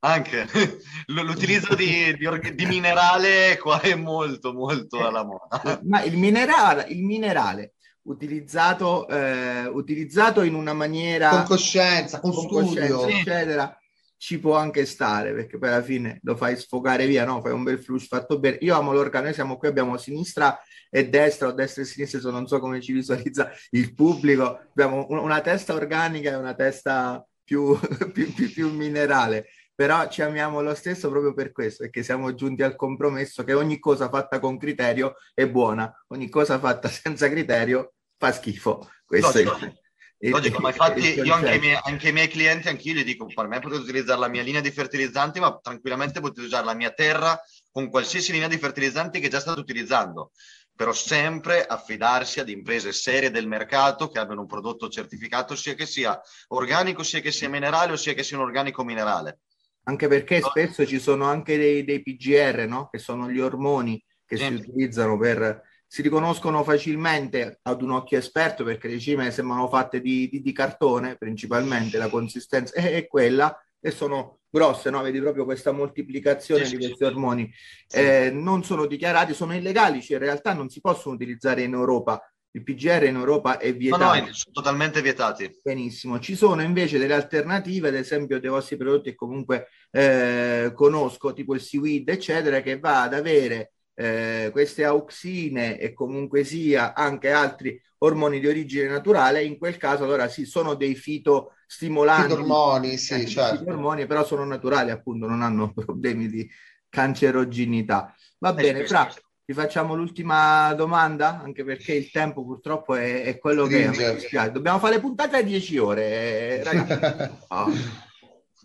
anche. 0.00 0.48
l'utilizzo 1.06 1.76
di, 1.76 2.12
di, 2.16 2.54
di, 2.56 2.66
minerale 2.66 3.56
qua 3.56 3.80
è 3.80 3.94
molto, 3.94 4.52
molto 4.52 5.06
alla 5.06 5.24
moda. 5.24 5.80
Ma 5.84 6.02
il 6.02 6.16
minerale, 6.16 6.86
il 6.88 7.04
minerale 7.04 7.75
utilizzato, 8.06 9.08
eh, 9.08 9.66
utilizzato 9.66 10.42
in 10.42 10.54
una 10.54 10.72
maniera... 10.72 11.30
Con 11.30 11.44
coscienza, 11.44 12.20
con, 12.20 12.32
con 12.32 12.66
studio. 12.66 12.96
Coscienza, 12.98 13.30
eccetera, 13.30 13.78
ci 14.16 14.38
può 14.38 14.56
anche 14.56 14.86
stare, 14.86 15.32
perché 15.34 15.58
poi 15.58 15.68
alla 15.68 15.82
fine 15.82 16.20
lo 16.22 16.36
fai 16.36 16.56
sfogare 16.56 17.06
via, 17.06 17.24
no? 17.24 17.40
Fai 17.40 17.52
un 17.52 17.62
bel 17.62 17.78
flush 17.78 18.06
fatto 18.06 18.38
bene. 18.38 18.58
Io 18.60 18.74
amo 18.74 18.92
l'organo, 18.92 19.26
noi 19.26 19.34
siamo 19.34 19.56
qui, 19.56 19.68
abbiamo 19.68 19.96
sinistra 19.96 20.58
e 20.90 21.08
destra, 21.08 21.48
o 21.48 21.52
destra 21.52 21.82
e 21.82 21.86
sinistra, 21.86 22.20
so, 22.20 22.30
non 22.30 22.46
so 22.46 22.58
come 22.58 22.80
ci 22.80 22.92
visualizza 22.92 23.50
il 23.70 23.94
pubblico. 23.94 24.58
Abbiamo 24.70 25.06
una 25.08 25.40
testa 25.40 25.74
organica 25.74 26.30
e 26.30 26.34
una 26.36 26.54
testa 26.54 27.24
più, 27.44 27.78
più, 28.12 28.32
più, 28.32 28.52
più 28.52 28.72
minerale 28.72 29.46
però 29.76 30.08
ci 30.08 30.22
amiamo 30.22 30.62
lo 30.62 30.74
stesso 30.74 31.10
proprio 31.10 31.34
per 31.34 31.52
questo, 31.52 31.82
perché 31.82 32.02
siamo 32.02 32.34
giunti 32.34 32.62
al 32.62 32.76
compromesso 32.76 33.44
che 33.44 33.52
ogni 33.52 33.78
cosa 33.78 34.08
fatta 34.08 34.40
con 34.40 34.56
criterio 34.56 35.16
è 35.34 35.46
buona, 35.46 35.94
ogni 36.08 36.30
cosa 36.30 36.58
fatta 36.58 36.88
senza 36.88 37.28
criterio 37.28 37.95
fa 38.16 38.32
schifo. 38.32 38.90
Questo 39.04 39.32
Logico. 39.32 39.58
è 39.58 39.72
il, 40.18 40.30
Logico, 40.30 40.60
ma 40.60 40.68
infatti 40.68 41.20
io 41.20 41.34
anche 41.34 41.50
ai, 41.50 41.58
miei, 41.58 41.78
anche 41.82 42.06
ai 42.06 42.12
miei 42.12 42.28
clienti, 42.28 42.68
anch'io 42.68 42.94
gli 42.94 43.04
dico, 43.04 43.26
per 43.26 43.46
me 43.46 43.60
potete 43.60 43.82
utilizzare 43.82 44.18
la 44.18 44.28
mia 44.28 44.42
linea 44.42 44.60
di 44.60 44.70
fertilizzanti, 44.70 45.40
ma 45.40 45.58
tranquillamente 45.62 46.20
potete 46.20 46.46
usare 46.46 46.64
la 46.64 46.74
mia 46.74 46.90
terra 46.90 47.38
con 47.70 47.90
qualsiasi 47.90 48.32
linea 48.32 48.48
di 48.48 48.58
fertilizzanti 48.58 49.20
che 49.20 49.28
già 49.28 49.40
state 49.40 49.60
utilizzando 49.60 50.32
però 50.76 50.92
sempre 50.92 51.64
affidarsi 51.64 52.38
ad 52.38 52.50
imprese 52.50 52.92
serie 52.92 53.30
del 53.30 53.48
mercato 53.48 54.08
che 54.08 54.18
abbiano 54.18 54.42
un 54.42 54.46
prodotto 54.46 54.90
certificato 54.90 55.56
sia 55.56 55.74
che 55.74 55.86
sia 55.86 56.20
organico, 56.48 57.02
sia 57.02 57.20
che 57.20 57.32
sia 57.32 57.48
minerale 57.48 57.92
o 57.92 57.96
sia 57.96 58.12
che 58.12 58.22
sia 58.22 58.36
un 58.36 58.44
organico 58.44 58.84
minerale. 58.84 59.40
Anche 59.84 60.06
perché 60.06 60.42
spesso 60.42 60.84
ci 60.84 61.00
sono 61.00 61.24
anche 61.24 61.56
dei, 61.56 61.84
dei 61.84 62.02
PGR, 62.02 62.66
no? 62.68 62.88
che 62.90 62.98
sono 62.98 63.30
gli 63.30 63.40
ormoni 63.40 64.02
che 64.26 64.36
sì. 64.36 64.44
si 64.44 64.52
utilizzano 64.52 65.16
per 65.16 65.62
si 65.96 66.02
riconoscono 66.02 66.62
facilmente 66.62 67.60
ad 67.62 67.80
un 67.80 67.92
occhio 67.92 68.18
esperto 68.18 68.64
perché 68.64 68.86
le 68.86 68.98
cime 68.98 69.30
sembrano 69.30 69.66
fatte 69.66 70.02
di, 70.02 70.28
di, 70.28 70.42
di 70.42 70.52
cartone 70.52 71.16
principalmente, 71.16 71.96
la 71.96 72.10
consistenza 72.10 72.74
è, 72.74 72.92
è, 72.92 73.06
quella 73.06 73.58
e 73.80 73.90
sono 73.90 74.40
grosse, 74.50 74.90
no? 74.90 75.00
vedi 75.00 75.20
proprio 75.20 75.46
questa 75.46 75.72
moltiplicazione 75.72 76.66
sì, 76.66 76.76
di 76.76 76.84
questi 76.84 77.02
ormoni. 77.02 77.50
Sì. 77.86 77.96
Eh, 77.96 78.30
non 78.30 78.62
sono 78.62 78.84
dichiarati, 78.84 79.32
sono 79.32 79.54
illegali, 79.54 80.02
cioè 80.02 80.18
in 80.18 80.24
realtà 80.24 80.52
non 80.52 80.68
si 80.68 80.82
possono 80.82 81.14
utilizzare 81.14 81.62
in 81.62 81.72
Europa. 81.72 82.30
Il 82.50 82.62
PGR 82.62 83.04
in 83.04 83.16
Europa 83.16 83.56
è 83.56 83.74
vietato. 83.74 84.04
No, 84.04 84.26
no, 84.26 84.32
sono 84.34 84.52
totalmente 84.52 85.00
vietati. 85.00 85.50
Benissimo. 85.62 86.18
Ci 86.18 86.36
sono 86.36 86.60
invece 86.60 86.98
delle 86.98 87.14
alternative, 87.14 87.88
ad 87.88 87.94
esempio 87.94 88.38
dei 88.38 88.50
vostri 88.50 88.76
prodotti 88.76 89.08
che 89.10 89.16
comunque 89.16 89.68
eh, 89.90 90.72
conosco, 90.74 91.32
tipo 91.32 91.54
il 91.54 91.62
seaweed, 91.62 92.10
eccetera, 92.10 92.60
che 92.60 92.78
va 92.78 93.04
ad 93.04 93.14
avere 93.14 93.70
eh, 93.98 94.50
queste 94.52 94.84
auxine 94.84 95.78
e 95.78 95.94
comunque 95.94 96.44
sia 96.44 96.92
anche 96.94 97.30
altri 97.30 97.80
ormoni 97.98 98.40
di 98.40 98.46
origine 98.46 98.88
naturale, 98.88 99.42
in 99.42 99.56
quel 99.56 99.78
caso 99.78 100.04
allora 100.04 100.28
sì, 100.28 100.44
sono 100.44 100.74
dei 100.74 100.94
fitostimolanti. 100.94 102.32
Ormoni, 102.32 102.98
sì, 102.98 103.14
eh, 103.22 103.26
certo. 103.26 103.70
Ormoni, 103.70 104.06
però 104.06 104.24
sono 104.24 104.44
naturali, 104.44 104.90
appunto, 104.90 105.26
non 105.26 105.40
hanno 105.42 105.72
problemi 105.74 106.28
di 106.28 106.48
cancerogenità. 106.88 108.14
Va 108.38 108.50
eh, 108.50 108.54
bene, 108.54 108.86
Fra, 108.86 109.10
ti 109.44 109.54
facciamo 109.54 109.94
l'ultima 109.94 110.74
domanda, 110.74 111.40
anche 111.40 111.64
perché 111.64 111.94
il 111.94 112.10
tempo 112.10 112.44
purtroppo 112.44 112.94
è, 112.94 113.22
è 113.22 113.38
quello 113.38 113.64
Stringe. 113.64 114.16
che 114.16 114.38
è. 114.38 114.50
Dobbiamo 114.50 114.78
fare 114.78 115.00
puntate 115.00 115.38
a 115.38 115.42
10 115.42 115.78
ore, 115.78 116.04
eh, 116.04 116.62
ragazzi. 116.64 117.34
Oh. 117.48 117.72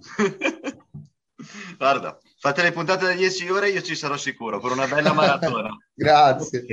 Guarda, 1.77 2.19
Fate 2.41 2.63
le 2.63 2.71
puntate 2.71 3.06
da 3.06 3.13
10 3.13 3.51
ore, 3.51 3.69
io 3.69 3.84
ci 3.84 3.93
sarò 3.93 4.17
sicuro 4.17 4.60
per 4.60 4.71
una 4.71 4.88
bella 4.88 5.13
maratona. 5.13 5.69
Grazie. 5.93 6.65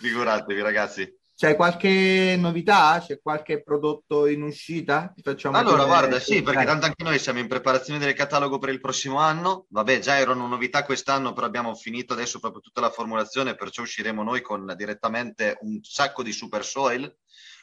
Figuratevi, 0.00 0.60
ragazzi. 0.60 1.18
C'è 1.34 1.56
qualche 1.56 2.36
novità? 2.38 3.02
C'è 3.02 3.20
qualche 3.22 3.62
prodotto 3.62 4.26
in 4.26 4.42
uscita? 4.42 5.14
allora, 5.44 5.86
guarda, 5.86 6.20
sì, 6.20 6.42
perché 6.42 6.66
tanto 6.66 6.84
anche 6.84 7.02
noi 7.02 7.18
siamo 7.18 7.38
in 7.38 7.48
preparazione 7.48 7.98
del 7.98 8.12
catalogo 8.12 8.58
per 8.58 8.68
il 8.68 8.80
prossimo 8.80 9.16
anno. 9.16 9.64
Vabbè, 9.70 9.98
già 9.98 10.18
erano 10.18 10.46
novità 10.46 10.84
quest'anno, 10.84 11.32
però 11.32 11.46
abbiamo 11.46 11.74
finito 11.74 12.12
adesso 12.12 12.38
proprio 12.38 12.60
tutta 12.60 12.82
la 12.82 12.90
formulazione, 12.90 13.54
perciò 13.54 13.80
usciremo 13.80 14.22
noi 14.22 14.42
con 14.42 14.74
direttamente 14.76 15.56
un 15.62 15.78
sacco 15.82 16.22
di 16.22 16.32
super 16.32 16.66
soil 16.66 17.10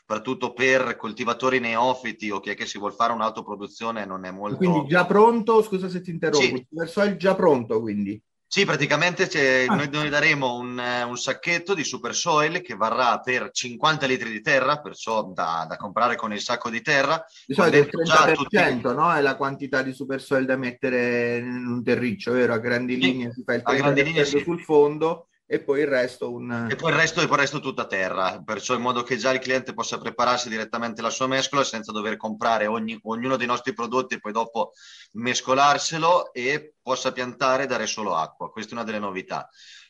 soprattutto 0.06 0.54
per 0.54 0.96
coltivatori 0.98 1.60
neofiti 1.60 2.30
o 2.30 2.40
chi 2.40 2.52
è 2.52 2.56
che 2.56 2.68
si 2.68 2.78
vuole 2.78 2.94
fare 2.94 3.12
un'autoproduzione 3.12 4.06
non 4.06 4.24
è 4.24 4.30
molto... 4.30 4.58
Quindi 4.58 4.88
già 4.88 5.04
pronto, 5.06 5.64
scusa 5.64 5.90
se 5.90 6.02
ti 6.02 6.12
interrompo, 6.12 6.58
sì. 6.58 6.68
verso 6.70 7.02
il 7.02 7.18
già 7.18 7.34
pronto 7.34 7.82
quindi? 7.82 8.22
Sì, 8.48 8.64
praticamente 8.64 9.24
ah. 9.68 9.74
noi, 9.74 9.90
noi, 9.92 10.08
daremo 10.08 10.56
un, 10.56 10.80
un, 11.08 11.18
sacchetto 11.18 11.74
di 11.74 11.84
Super 11.84 12.14
Soil 12.14 12.62
che 12.62 12.76
varrà 12.76 13.20
per 13.20 13.50
50 13.52 14.06
litri 14.06 14.32
di 14.32 14.42
terra, 14.42 14.80
perciò 14.80 15.24
da, 15.24 15.66
da 15.68 15.76
comprare 15.76 16.16
con 16.16 16.32
il 16.32 16.40
sacco 16.40 16.70
di 16.70 16.82
terra. 16.82 17.26
Di 17.44 17.56
solito 17.56 17.78
il 17.78 17.90
30% 18.08 18.34
tutti... 18.34 18.58
no? 18.84 19.12
è 19.12 19.22
la 19.22 19.36
quantità 19.36 19.82
di 19.82 19.92
Super 19.92 20.22
Soil 20.22 20.46
da 20.46 20.56
mettere 20.56 21.38
in 21.38 21.66
un 21.66 21.84
terriccio, 21.84 22.32
vero? 22.34 22.54
A 22.54 22.60
grandi 22.60 22.94
sì. 22.94 23.00
linee 23.00 23.34
si 23.34 23.44
fa 23.44 23.56
il 23.56 23.64
30% 23.66 24.22
sì. 24.22 24.40
sul 24.40 24.62
fondo 24.62 25.28
e 25.48 25.62
poi 25.62 25.82
il 25.82 25.88
resto 25.88 26.32
un... 26.32 26.68
E 26.72 26.76
poi 26.76 26.92
il 26.92 26.98
resto, 26.98 27.22
e 27.22 27.26
poi 27.26 27.36
il 27.36 27.42
resto 27.42 27.60
tutta 27.60 27.86
terra, 27.86 28.42
perciò 28.44 28.74
in 28.74 28.82
modo 28.82 29.04
che 29.04 29.16
già 29.16 29.32
il 29.32 29.40
cliente 29.40 29.74
possa 29.74 30.00
prepararsi 30.00 30.50
direttamente 30.50 31.02
la 31.04 31.12
sua 31.12 31.28
mescola 31.28 31.64
senza 31.64 31.92
dover 31.92 32.18
comprare 32.18 32.66
ogni, 32.66 32.98
ognuno 33.04 33.38
dei 33.38 33.46
nostri 33.46 33.74
prodotti 33.74 34.16
e 34.16 34.20
poi 34.20 34.32
dopo 34.32 34.72
mescolarselo 35.14 36.34
e 36.34 36.74
possa 36.82 37.12
piantare 37.12 37.64
e 37.64 37.68
dare 37.68 37.86
solo 37.86 38.16
acqua. 38.16 38.50
Questa 38.50 38.72
è 38.72 38.74
una 38.74 38.84
delle 38.84 39.00
novità. 39.00 39.48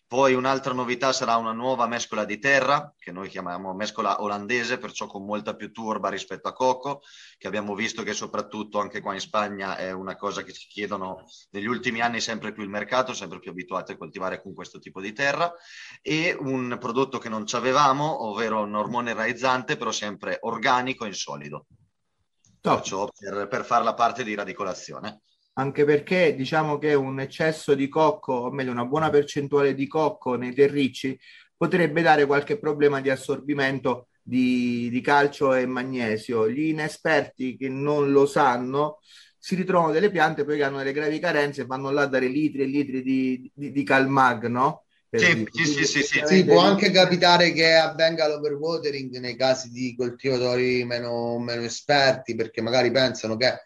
Poi 0.08 0.36
un'altra 0.36 0.72
novità 0.72 1.12
sarà 1.14 1.36
una 1.36 1.52
nuova 1.52 1.88
mescola 1.88 2.26
di 2.26 2.38
terra, 2.38 2.94
che 2.96 3.12
noi 3.12 3.28
chiamiamo 3.28 3.74
mescola 3.74 4.22
olandese, 4.22 4.78
perciò 4.78 5.08
con 5.08 5.26
molta 5.26 5.56
più 5.56 5.72
turba 5.72 6.10
rispetto 6.10 6.48
a 6.48 6.54
coco, 6.54 7.02
che 7.40 7.48
abbiamo 7.48 7.74
visto 7.74 8.04
che 8.04 8.14
soprattutto 8.14 8.80
anche 8.80 9.02
qua 9.02 9.16
in 9.16 9.20
Spagna 9.20 9.78
è 9.78 9.92
una 9.92 10.16
cosa 10.16 10.44
che 10.44 10.54
ci 10.54 10.68
chiedono 10.68 11.26
negli 11.50 11.66
ultimi 11.66 12.02
anni 12.02 12.22
sempre 12.22 12.52
più 12.52 12.62
il 12.62 12.70
mercato, 12.70 13.14
sempre 13.14 13.40
più 13.40 13.50
abituati 13.50 13.94
a 13.94 13.98
coltivare 13.98 14.44
con 14.44 14.54
questo 14.54 14.78
tipo 14.78 15.02
di 15.02 15.12
terra, 15.12 15.52
e 16.04 16.38
un 16.40 16.78
prodotto 16.80 17.18
che 17.18 17.30
non 17.30 17.48
ci 17.48 17.56
avevamo, 17.56 18.28
ovvero 18.28 18.62
un 18.62 18.76
ormone 18.76 19.12
raizzante, 19.14 19.76
però 19.76 19.92
sempre 19.92 20.38
organico 20.42 21.06
in 21.06 21.16
solido. 21.16 21.66
Perciò 22.62 23.08
per, 23.12 23.48
per 23.48 23.66
fare 23.66 23.84
la 23.84 23.96
parte 23.96 24.24
di 24.24 24.36
radicolazione 24.36 25.22
anche 25.58 25.86
perché 25.86 26.36
diciamo 26.36 26.78
che 26.78 26.94
un 26.94 27.20
eccesso 27.20 27.76
di 27.76 27.88
cocco, 27.88 28.34
o 28.34 28.52
meglio 28.52 28.72
una 28.72 28.86
buona 28.86 29.10
percentuale 29.10 29.74
di 29.74 29.88
cocco 29.88 30.36
nei 30.36 30.54
terricci, 30.54 31.18
potrebbe 31.56 32.02
dare 32.02 32.26
qualche 32.26 32.58
problema 32.58 33.00
di 33.00 33.10
assorbimento 33.10 34.08
di, 34.22 34.90
di 34.90 35.02
calcio 35.02 35.54
e 35.54 35.66
magnesio. 35.66 36.50
Gli 36.50 36.70
inesperti 36.70 37.56
che 37.56 37.70
non 37.70 38.12
lo 38.12 38.26
sanno 38.26 39.00
si 39.38 39.56
ritrovano 39.56 39.94
delle 39.94 40.10
piante 40.10 40.44
poi 40.44 40.58
che 40.58 40.64
hanno 40.64 40.80
delle 40.80 40.92
gravi 40.92 41.20
carenze 41.20 41.62
e 41.62 41.66
vanno 41.66 41.92
là 41.92 42.02
a 42.02 42.08
dare 42.08 42.28
litri 42.28 42.64
e 42.64 42.66
litri 42.66 43.02
di, 43.04 43.50
di, 43.54 43.72
di 43.72 43.84
Calmag, 43.84 44.48
no? 44.48 44.86
Sì, 45.12 45.48
sì, 45.52 45.86
sì, 45.86 46.04
sì, 46.04 46.22
sì, 46.26 46.44
può 46.44 46.60
anche 46.60 46.92
capitare 46.92 47.54
che 47.54 47.76
avvenga 47.76 48.28
l'overwatering 48.28 49.18
nei 49.20 49.38
casi 49.38 49.70
di 49.70 49.96
coltivatori 49.96 50.84
meno, 50.84 51.38
meno 51.40 51.62
esperti 51.62 52.36
perché 52.36 52.62
magari 52.62 52.92
pensano 52.92 53.38
che 53.38 53.65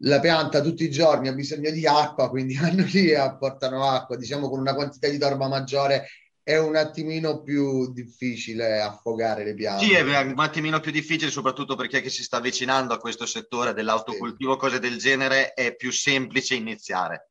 la 0.00 0.20
pianta 0.20 0.60
tutti 0.60 0.84
i 0.84 0.90
giorni 0.90 1.28
ha 1.28 1.32
bisogno 1.32 1.70
di 1.70 1.86
acqua, 1.86 2.28
quindi 2.28 2.56
vanno 2.60 2.84
lì 2.84 3.10
e 3.10 3.16
apportano 3.16 3.88
acqua, 3.88 4.16
diciamo 4.16 4.48
con 4.48 4.60
una 4.60 4.74
quantità 4.74 5.08
di 5.08 5.18
torba 5.18 5.48
maggiore 5.48 6.06
è 6.46 6.58
un 6.58 6.76
attimino 6.76 7.42
più 7.42 7.92
difficile 7.92 8.80
affogare 8.80 9.42
le 9.42 9.52
piante. 9.54 9.84
Sì, 9.84 9.94
è 9.94 10.02
un 10.20 10.38
attimino 10.38 10.78
più 10.78 10.92
difficile, 10.92 11.28
soprattutto 11.28 11.74
per 11.74 11.88
chi 11.88 11.96
è 11.96 12.00
che 12.00 12.08
si 12.08 12.22
sta 12.22 12.36
avvicinando 12.36 12.94
a 12.94 12.98
questo 12.98 13.26
settore 13.26 13.74
dell'autocoltivo, 13.74 14.52
sì. 14.52 14.58
cose 14.58 14.78
del 14.78 14.96
genere, 14.96 15.54
è 15.54 15.74
più 15.74 15.90
semplice 15.90 16.54
iniziare. 16.54 17.30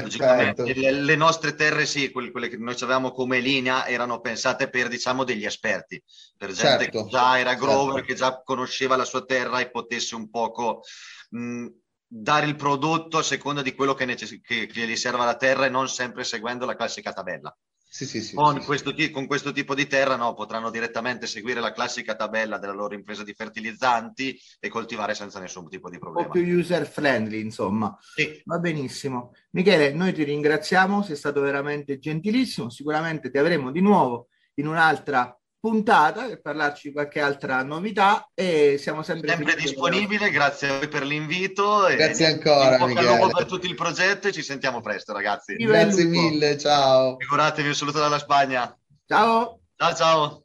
Logicamente, 0.00 0.64
certo. 0.64 0.80
le, 0.80 0.90
le, 0.90 1.16
nostre 1.16 1.54
terre, 1.54 1.84
sì, 1.84 2.10
quelle, 2.10 2.30
quelle, 2.30 2.48
che 2.48 2.56
noi 2.56 2.74
avevamo 2.74 3.12
come 3.12 3.40
linea, 3.40 3.86
erano 3.86 4.20
pensate 4.20 4.70
per, 4.70 4.88
diciamo, 4.88 5.22
degli 5.22 5.44
esperti, 5.44 6.02
per 6.36 6.52
gente 6.52 6.84
certo. 6.84 7.04
che 7.04 7.10
già 7.10 7.38
era 7.38 7.54
grower, 7.54 7.96
certo. 7.96 8.06
che 8.06 8.14
già 8.14 8.42
conosceva 8.42 8.96
la 8.96 9.04
sua 9.04 9.24
terra 9.26 9.60
e 9.60 9.70
potesse 9.70 10.14
un 10.14 10.30
poco 10.30 10.82
mh, 11.30 11.66
dare 12.06 12.46
il 12.46 12.56
prodotto 12.56 13.18
a 13.18 13.22
seconda 13.22 13.60
di 13.60 13.74
quello 13.74 13.92
che, 13.92 14.06
necess- 14.06 14.40
che, 14.40 14.66
che 14.66 14.86
gli 14.86 14.96
serve 14.96 15.22
alla 15.22 15.36
terra 15.36 15.66
e 15.66 15.70
non 15.70 15.88
sempre 15.88 16.24
seguendo 16.24 16.64
la 16.64 16.74
classica 16.76 17.12
tabella. 17.12 17.54
Sì, 17.94 18.06
sì, 18.06 18.22
sì, 18.22 18.34
con, 18.34 18.64
questo, 18.64 18.94
con, 19.12 19.26
questo, 19.26 19.52
tipo 19.52 19.74
di 19.74 19.86
terra 19.86 20.16
no, 20.16 20.32
potranno 20.32 20.70
direttamente 20.70 21.26
seguire 21.26 21.60
la 21.60 21.72
classica 21.72 22.16
tabella 22.16 22.56
della 22.56 22.72
loro 22.72 22.94
impresa 22.94 23.22
di 23.22 23.34
fertilizzanti 23.34 24.34
e 24.58 24.70
coltivare 24.70 25.12
senza 25.12 25.38
nessun 25.40 25.68
tipo 25.68 25.90
di 25.90 25.98
problema. 25.98 26.26
Un 26.26 26.32
po' 26.32 26.40
più 26.40 26.58
user 26.58 26.86
friendly, 26.86 27.42
insomma. 27.42 27.94
Sì. 28.00 28.40
Va 28.46 28.58
benissimo. 28.58 29.34
Michele, 29.50 29.92
noi 29.92 30.14
ti 30.14 30.22
ringraziamo, 30.22 31.02
sei 31.02 31.16
stato 31.16 31.42
veramente 31.42 31.98
gentilissimo. 31.98 32.70
Sicuramente 32.70 33.30
ti 33.30 33.36
avremo 33.36 33.70
di 33.70 33.82
nuovo 33.82 34.28
in 34.54 34.68
un'altra 34.68 35.38
puntata 35.62 36.26
per 36.26 36.40
parlarci 36.40 36.88
di 36.88 36.92
qualche 36.92 37.20
altra 37.20 37.62
novità 37.62 38.28
e 38.34 38.78
siamo 38.78 39.04
sempre, 39.04 39.28
sempre 39.28 39.54
disponibile. 39.54 40.28
Grazie 40.30 40.68
a 40.68 40.78
voi 40.78 40.88
per 40.88 41.04
l'invito. 41.04 41.86
Grazie 41.88 42.26
e 42.26 42.32
ancora. 42.32 42.84
Grazie 42.84 43.30
per 43.32 43.44
tutto 43.44 43.66
il 43.66 43.76
progetto 43.76 44.26
e 44.26 44.32
ci 44.32 44.42
sentiamo 44.42 44.80
presto, 44.80 45.12
ragazzi. 45.12 45.54
Grazie 45.54 46.04
mille, 46.06 46.58
ciao. 46.58 47.16
Figuratevi, 47.16 47.68
un 47.68 47.74
saluto 47.76 48.00
dalla 48.00 48.18
Spagna. 48.18 48.76
Ciao. 49.06 49.60
Ciao, 49.76 49.94
ciao. 49.94 50.44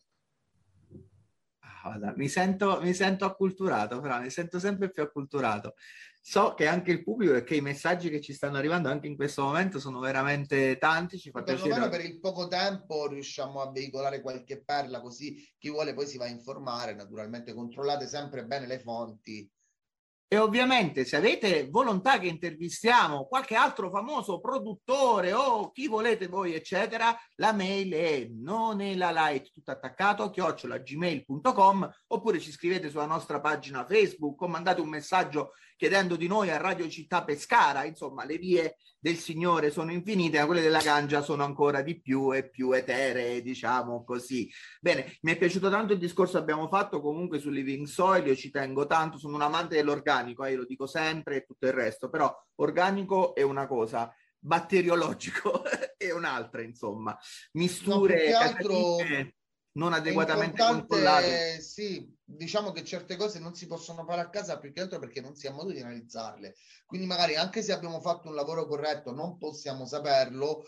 Ah, 1.81 2.13
mi, 2.15 2.27
sento, 2.27 2.79
mi 2.83 2.93
sento 2.93 3.25
acculturato, 3.25 3.99
però 3.99 4.19
mi 4.19 4.29
sento 4.29 4.59
sempre 4.59 4.91
più 4.91 5.01
acculturato 5.01 5.73
so 6.29 6.55
che 6.55 6.67
anche 6.67 6.91
il 6.91 7.03
pubblico 7.03 7.35
e 7.35 7.45
che 7.45 7.55
i 7.55 7.61
messaggi 7.61 8.09
che 8.09 8.19
ci 8.19 8.33
stanno 8.33 8.57
arrivando 8.57 8.89
anche 8.89 9.07
in 9.07 9.15
questo 9.15 9.43
momento 9.43 9.79
sono 9.79 9.99
veramente 9.99 10.77
tanti. 10.77 11.17
Ci 11.17 11.31
fa 11.31 11.41
piacere. 11.41 11.87
per 11.87 12.03
il 12.03 12.19
poco 12.19 12.49
tempo 12.49 13.07
riusciamo 13.07 13.61
a 13.61 13.71
veicolare 13.71 14.19
qualche 14.19 14.61
perla 14.61 14.99
così 14.99 15.41
chi 15.57 15.69
vuole 15.69 15.93
poi 15.93 16.05
si 16.05 16.17
va 16.17 16.25
a 16.25 16.29
informare. 16.29 16.93
Naturalmente 16.95 17.53
controllate 17.53 18.07
sempre 18.07 18.45
bene 18.45 18.67
le 18.67 18.79
fonti 18.79 19.49
e 20.29 20.37
ovviamente 20.37 21.05
se 21.05 21.15
avete 21.15 21.69
volontà 21.69 22.19
che 22.19 22.27
intervistiamo 22.27 23.27
qualche 23.27 23.55
altro 23.55 23.89
famoso 23.89 24.41
produttore 24.41 25.31
o 25.31 25.71
chi 25.71 25.87
volete 25.87 26.27
voi, 26.27 26.53
eccetera, 26.53 27.17
la 27.35 27.53
mail 27.53 27.93
è 27.93 28.27
non 28.29 28.81
è 28.81 28.93
la 28.95 29.11
light 29.11 29.53
tutto 29.53 29.71
attaccato 29.71 30.29
chiocciolagmail.com 30.29 31.89
oppure 32.07 32.39
ci 32.41 32.51
scrivete 32.51 32.89
sulla 32.89 33.05
nostra 33.05 33.39
pagina 33.39 33.85
Facebook 33.85 34.41
o 34.41 34.49
mandate 34.49 34.81
un 34.81 34.89
messaggio 34.89 35.53
chiedendo 35.77 36.15
di 36.15 36.27
noi 36.27 36.49
a 36.49 36.57
Radio 36.57 36.89
Città 36.89 37.23
Pescara. 37.23 37.85
Insomma, 37.85 38.25
le 38.25 38.37
vie 38.37 38.77
del 38.99 39.15
Signore 39.15 39.69
sono 39.71 39.91
infinite, 39.91 40.39
ma 40.39 40.45
quelle 40.45 40.61
della 40.61 40.81
Gangia 40.81 41.21
sono 41.21 41.43
ancora 41.43 41.81
di 41.81 42.01
più 42.01 42.35
e 42.35 42.49
più 42.49 42.73
eteree, 42.73 43.41
diciamo 43.41 44.03
così. 44.03 44.51
Bene, 44.81 45.17
mi 45.21 45.31
è 45.31 45.37
piaciuto 45.37 45.69
tanto 45.69 45.93
il 45.93 45.99
discorso 45.99 46.33
che 46.33 46.39
abbiamo 46.39 46.67
fatto 46.67 46.99
comunque 46.99 47.39
su 47.39 47.49
Living 47.49 47.85
Soil, 47.85 48.25
io 48.25 48.35
ci 48.35 48.49
tengo 48.49 48.87
tanto, 48.87 49.17
sono 49.17 49.35
un 49.35 49.43
amante 49.43 49.75
dell'organico, 49.75 50.43
eh, 50.43 50.51
io 50.51 50.57
lo 50.57 50.65
dico 50.65 50.87
sempre 50.87 51.37
e 51.37 51.45
tutto 51.45 51.67
il 51.67 51.73
resto, 51.73 52.09
però 52.09 52.35
organico 52.55 53.35
è 53.35 53.43
una 53.43 53.67
cosa, 53.67 54.13
batteriologico 54.39 55.63
è 55.95 56.11
un'altra, 56.11 56.61
insomma. 56.61 57.17
Misture... 57.53 58.31
No, 58.31 59.36
non 59.77 59.93
adeguatamente 59.93 60.61
controllate. 60.61 61.61
Sì, 61.61 62.11
diciamo 62.23 62.71
che 62.71 62.83
certe 62.83 63.15
cose 63.15 63.39
non 63.39 63.55
si 63.55 63.67
possono 63.67 64.03
fare 64.05 64.21
a 64.21 64.29
casa 64.29 64.57
più 64.57 64.73
che 64.73 64.81
altro 64.81 64.99
perché 64.99 65.21
non 65.21 65.35
si 65.35 65.47
ha 65.47 65.51
modo 65.51 65.71
di 65.71 65.79
analizzarle. 65.79 66.55
Quindi 66.85 67.07
magari 67.07 67.35
anche 67.35 67.61
se 67.61 67.71
abbiamo 67.71 68.01
fatto 68.01 68.27
un 68.27 68.35
lavoro 68.35 68.65
corretto 68.65 69.13
non 69.13 69.37
possiamo 69.37 69.85
saperlo. 69.85 70.63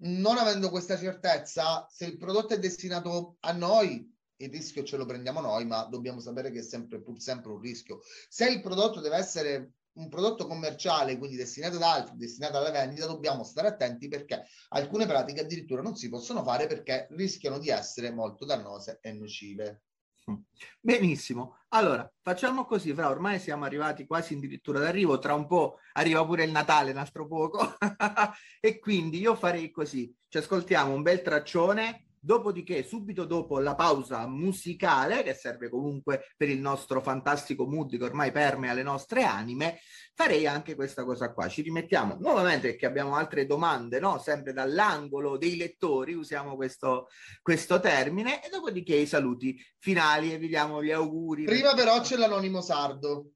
Non 0.00 0.36
avendo 0.36 0.68
questa 0.68 0.98
certezza, 0.98 1.86
se 1.88 2.04
il 2.06 2.16
prodotto 2.16 2.54
è 2.54 2.58
destinato 2.58 3.36
a 3.40 3.52
noi, 3.52 4.04
il 4.36 4.50
rischio 4.50 4.82
ce 4.82 4.96
lo 4.96 5.04
prendiamo 5.04 5.40
noi, 5.40 5.64
ma 5.66 5.84
dobbiamo 5.84 6.18
sapere 6.18 6.50
che 6.50 6.60
è 6.60 6.62
sempre, 6.62 7.00
pur 7.00 7.20
sempre 7.20 7.52
un 7.52 7.60
rischio. 7.60 8.00
Se 8.28 8.48
il 8.48 8.62
prodotto 8.62 9.00
deve 9.00 9.16
essere 9.16 9.74
un 9.94 10.08
prodotto 10.08 10.46
commerciale, 10.46 11.18
quindi 11.18 11.36
destinato 11.36 11.76
ad 11.76 11.82
altri, 11.82 12.16
destinato 12.16 12.58
alla 12.58 12.70
vendita, 12.70 13.06
dobbiamo 13.06 13.44
stare 13.44 13.68
attenti 13.68 14.08
perché 14.08 14.46
alcune 14.68 15.06
pratiche 15.06 15.40
addirittura 15.40 15.82
non 15.82 15.96
si 15.96 16.08
possono 16.08 16.42
fare 16.42 16.66
perché 16.66 17.08
rischiano 17.10 17.58
di 17.58 17.68
essere 17.68 18.10
molto 18.10 18.44
dannose 18.44 18.98
e 19.00 19.12
nocive. 19.12 19.82
Benissimo, 20.80 21.58
allora 21.70 22.08
facciamo 22.22 22.64
così, 22.64 22.92
Fra, 22.94 23.08
ormai 23.08 23.40
siamo 23.40 23.64
arrivati 23.64 24.06
quasi 24.06 24.34
addirittura 24.34 24.78
d'arrivo, 24.78 25.18
tra 25.18 25.34
un 25.34 25.46
po' 25.46 25.78
arriva 25.94 26.24
pure 26.24 26.44
il 26.44 26.52
Natale, 26.52 26.92
un 26.92 26.98
altro 26.98 27.26
poco, 27.26 27.76
e 28.60 28.78
quindi 28.78 29.18
io 29.18 29.34
farei 29.34 29.70
così, 29.70 30.14
ci 30.28 30.38
ascoltiamo 30.38 30.92
un 30.92 31.02
bel 31.02 31.22
traccione 31.22 32.09
Dopodiché, 32.22 32.82
subito 32.82 33.24
dopo 33.24 33.58
la 33.60 33.74
pausa 33.74 34.26
musicale, 34.26 35.22
che 35.22 35.32
serve 35.32 35.70
comunque 35.70 36.34
per 36.36 36.50
il 36.50 36.60
nostro 36.60 37.00
fantastico 37.00 37.66
mood 37.66 37.96
che 37.96 38.04
ormai 38.04 38.30
permea 38.30 38.74
le 38.74 38.82
nostre 38.82 39.24
anime, 39.24 39.80
farei 40.14 40.46
anche 40.46 40.74
questa 40.74 41.04
cosa 41.04 41.32
qua. 41.32 41.48
Ci 41.48 41.62
rimettiamo 41.62 42.18
nuovamente 42.20 42.68
perché 42.68 42.84
abbiamo 42.84 43.14
altre 43.14 43.46
domande, 43.46 44.00
no? 44.00 44.18
Sempre 44.18 44.52
dall'angolo 44.52 45.38
dei 45.38 45.56
lettori, 45.56 46.12
usiamo 46.12 46.56
questo, 46.56 47.08
questo 47.40 47.80
termine, 47.80 48.44
e 48.44 48.50
dopodiché 48.50 48.96
i 48.96 49.06
saluti 49.06 49.58
finali 49.78 50.34
e 50.34 50.36
vi 50.36 50.48
diamo 50.48 50.82
gli 50.82 50.90
auguri. 50.90 51.44
Prima 51.44 51.72
però 51.72 52.00
c'è 52.02 52.16
l'anonimo 52.16 52.60
sardo. 52.60 53.30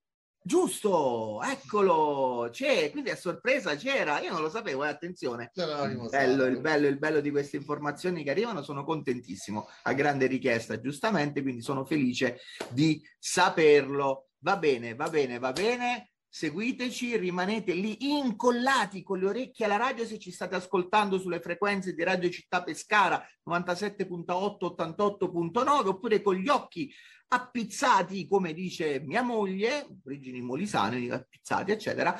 Giusto, 0.47 1.40
eccolo, 1.42 2.51
c'è, 2.51 2.90
quindi 2.90 3.09
a 3.09 3.16
sorpresa 3.16 3.76
c'era, 3.76 4.20
io 4.20 4.30
non 4.30 4.42
lo 4.42 4.51
sapevo, 4.51 4.84
eh, 4.84 4.88
attenzione. 4.88 5.51
Il 5.55 6.09
bello, 6.11 6.45
il 6.45 6.61
bello, 6.61 6.86
il 6.86 6.99
bello 6.99 7.20
di 7.20 7.30
queste 7.30 7.57
informazioni 7.57 8.22
che 8.22 8.30
arrivano, 8.30 8.62
sono 8.62 8.84
contentissimo, 8.84 9.66
a 9.84 9.95
grande 9.95 10.26
richiesta, 10.26 10.78
giustamente, 10.78 11.40
quindi 11.40 11.62
sono 11.62 11.86
felice 11.86 12.40
di 12.68 13.03
saperlo. 13.18 14.32
Va 14.40 14.59
bene, 14.59 14.95
va 14.95 15.09
bene, 15.09 15.38
va 15.38 15.53
bene, 15.53 16.11
seguiteci, 16.28 17.16
rimanete 17.16 17.72
lì 17.72 17.97
incollati 18.18 19.03
con 19.03 19.20
le 19.20 19.28
orecchie 19.28 19.64
alla 19.64 19.76
radio 19.76 20.05
se 20.05 20.18
ci 20.18 20.30
state 20.30 20.57
ascoltando 20.57 21.18
sulle 21.18 21.40
frequenze 21.40 21.95
di 21.95 22.03
Radio 22.03 22.28
Città 22.28 22.62
Pescara 22.62 23.26
97.8, 23.49 24.74
88.9 24.76 25.86
oppure 25.86 26.20
con 26.20 26.34
gli 26.34 26.49
occhi 26.49 26.92
appizzati, 27.35 28.26
come 28.28 28.53
dice 28.53 29.01
mia 29.01 29.22
moglie, 29.22 29.87
origini 30.05 30.41
molisane, 30.41 31.11
appizzati, 31.12 31.72
eccetera, 31.72 32.18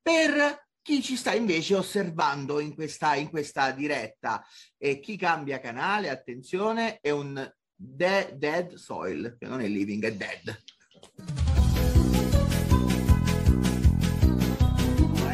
per 0.00 0.68
chi 0.82 1.02
ci 1.02 1.16
sta 1.16 1.34
invece 1.34 1.74
osservando 1.74 2.60
in 2.60 2.74
questa, 2.74 3.14
in 3.14 3.30
questa 3.30 3.70
diretta. 3.70 4.44
E 4.76 5.00
chi 5.00 5.16
cambia 5.16 5.60
canale, 5.60 6.10
attenzione, 6.10 6.98
è 7.00 7.10
un 7.10 7.50
de- 7.74 8.34
dead 8.36 8.74
soil, 8.74 9.36
che 9.38 9.46
non 9.46 9.60
è 9.60 9.66
living, 9.66 10.04
è 10.04 10.14
dead. 10.14 10.62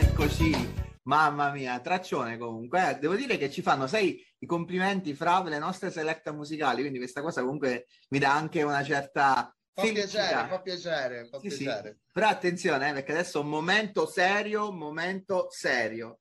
Eccoci 0.01 0.85
Mamma 1.07 1.53
mia, 1.53 1.79
traccione 1.81 2.37
comunque. 2.37 2.91
Eh, 2.91 2.99
devo 2.99 3.15
dire 3.15 3.37
che 3.37 3.51
ci 3.51 3.63
fanno, 3.63 3.87
sai, 3.87 4.21
i 4.39 4.47
complimenti 4.47 5.15
fra 5.15 5.43
le 5.45 5.59
nostre 5.59 5.91
selecta 5.91 6.33
musicali, 6.33 6.81
quindi 6.81 6.99
questa 6.99 7.23
cosa 7.23 7.43
comunque 7.43 7.87
mi 8.09 8.19
dà 8.19 8.35
anche 8.35 8.63
una 8.63 8.83
certa... 8.83 9.51
Fa 9.73 9.83
piacere, 9.83 10.49
fa 10.49 10.61
piacere, 10.61 11.29
fa 11.29 11.39
sì, 11.39 11.49
piacere. 11.49 11.91
Sì. 11.91 12.11
Però 12.13 12.29
attenzione, 12.29 12.89
eh, 12.89 12.93
perché 12.95 13.13
adesso 13.13 13.39
è 13.39 13.43
un 13.43 13.51
momento 13.51 14.07
serio, 14.07 14.73
momento 14.73 15.49
serio. 15.51 16.21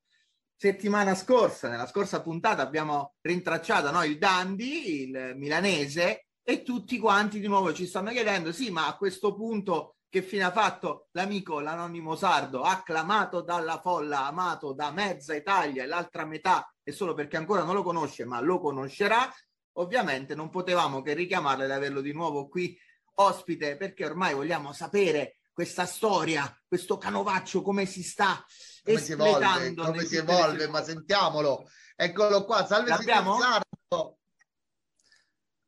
Settimana 0.58 1.16
scorsa, 1.16 1.68
nella 1.70 1.88
scorsa 1.88 2.22
puntata, 2.22 2.62
abbiamo 2.62 3.16
rintracciato 3.22 3.92
no, 3.92 4.04
il 4.04 4.18
Dandi, 4.18 5.04
il 5.04 5.34
milanese, 5.36 6.28
e 6.44 6.62
tutti 6.62 7.00
quanti 7.00 7.40
di 7.40 7.48
nuovo 7.48 7.74
ci 7.74 7.88
stanno 7.88 8.12
chiedendo, 8.12 8.52
sì, 8.52 8.70
ma 8.70 8.88
a 8.88 8.98
questo 8.98 9.34
punto 9.34 9.95
che 10.16 10.22
fine 10.22 10.44
ha 10.44 10.52
fatto 10.52 11.10
l'amico, 11.12 11.60
l'anonimo 11.60 12.16
sardo, 12.16 12.62
acclamato 12.62 13.42
dalla 13.42 13.82
folla, 13.82 14.28
amato 14.28 14.72
da 14.72 14.90
mezza 14.90 15.36
Italia 15.36 15.84
e 15.84 15.88
l'altra 15.88 16.24
metà 16.24 16.74
è 16.82 16.92
solo 16.92 17.14
perché 17.14 17.36
ancora 17.36 17.64
non 17.64 17.76
lo 17.76 17.84
conosce, 17.84 18.24
ma 18.24 18.40
lo 18.40 18.62
conoscerà. 18.62 19.30
Ovviamente 19.74 20.34
non 20.34 20.50
potevamo 20.50 21.02
che 21.02 21.14
richiamarle 21.16 21.66
ed 21.66 21.72
averlo 21.72 22.00
di 22.00 22.14
nuovo 22.14 22.48
qui 22.48 22.80
ospite 23.16 23.76
perché 23.76 24.06
ormai 24.06 24.34
vogliamo 24.34 24.72
sapere 24.72 25.40
questa 25.52 25.86
storia, 25.86 26.50
questo 26.66 26.98
canovaccio, 26.98 27.62
come 27.62 27.86
si 27.86 28.02
sta 28.02 28.42
come 28.86 29.00
si 29.00 29.12
evolve, 29.12 29.74
come 29.74 30.06
si 30.06 30.16
evolve, 30.16 30.70
ma 30.70 30.82
sentiamolo. 30.82 31.70
Eccolo 31.94 32.46
qua, 32.46 32.66
salve 32.66 32.92
L'abbiamo? 32.92 33.38
Sardo. 33.38 34.20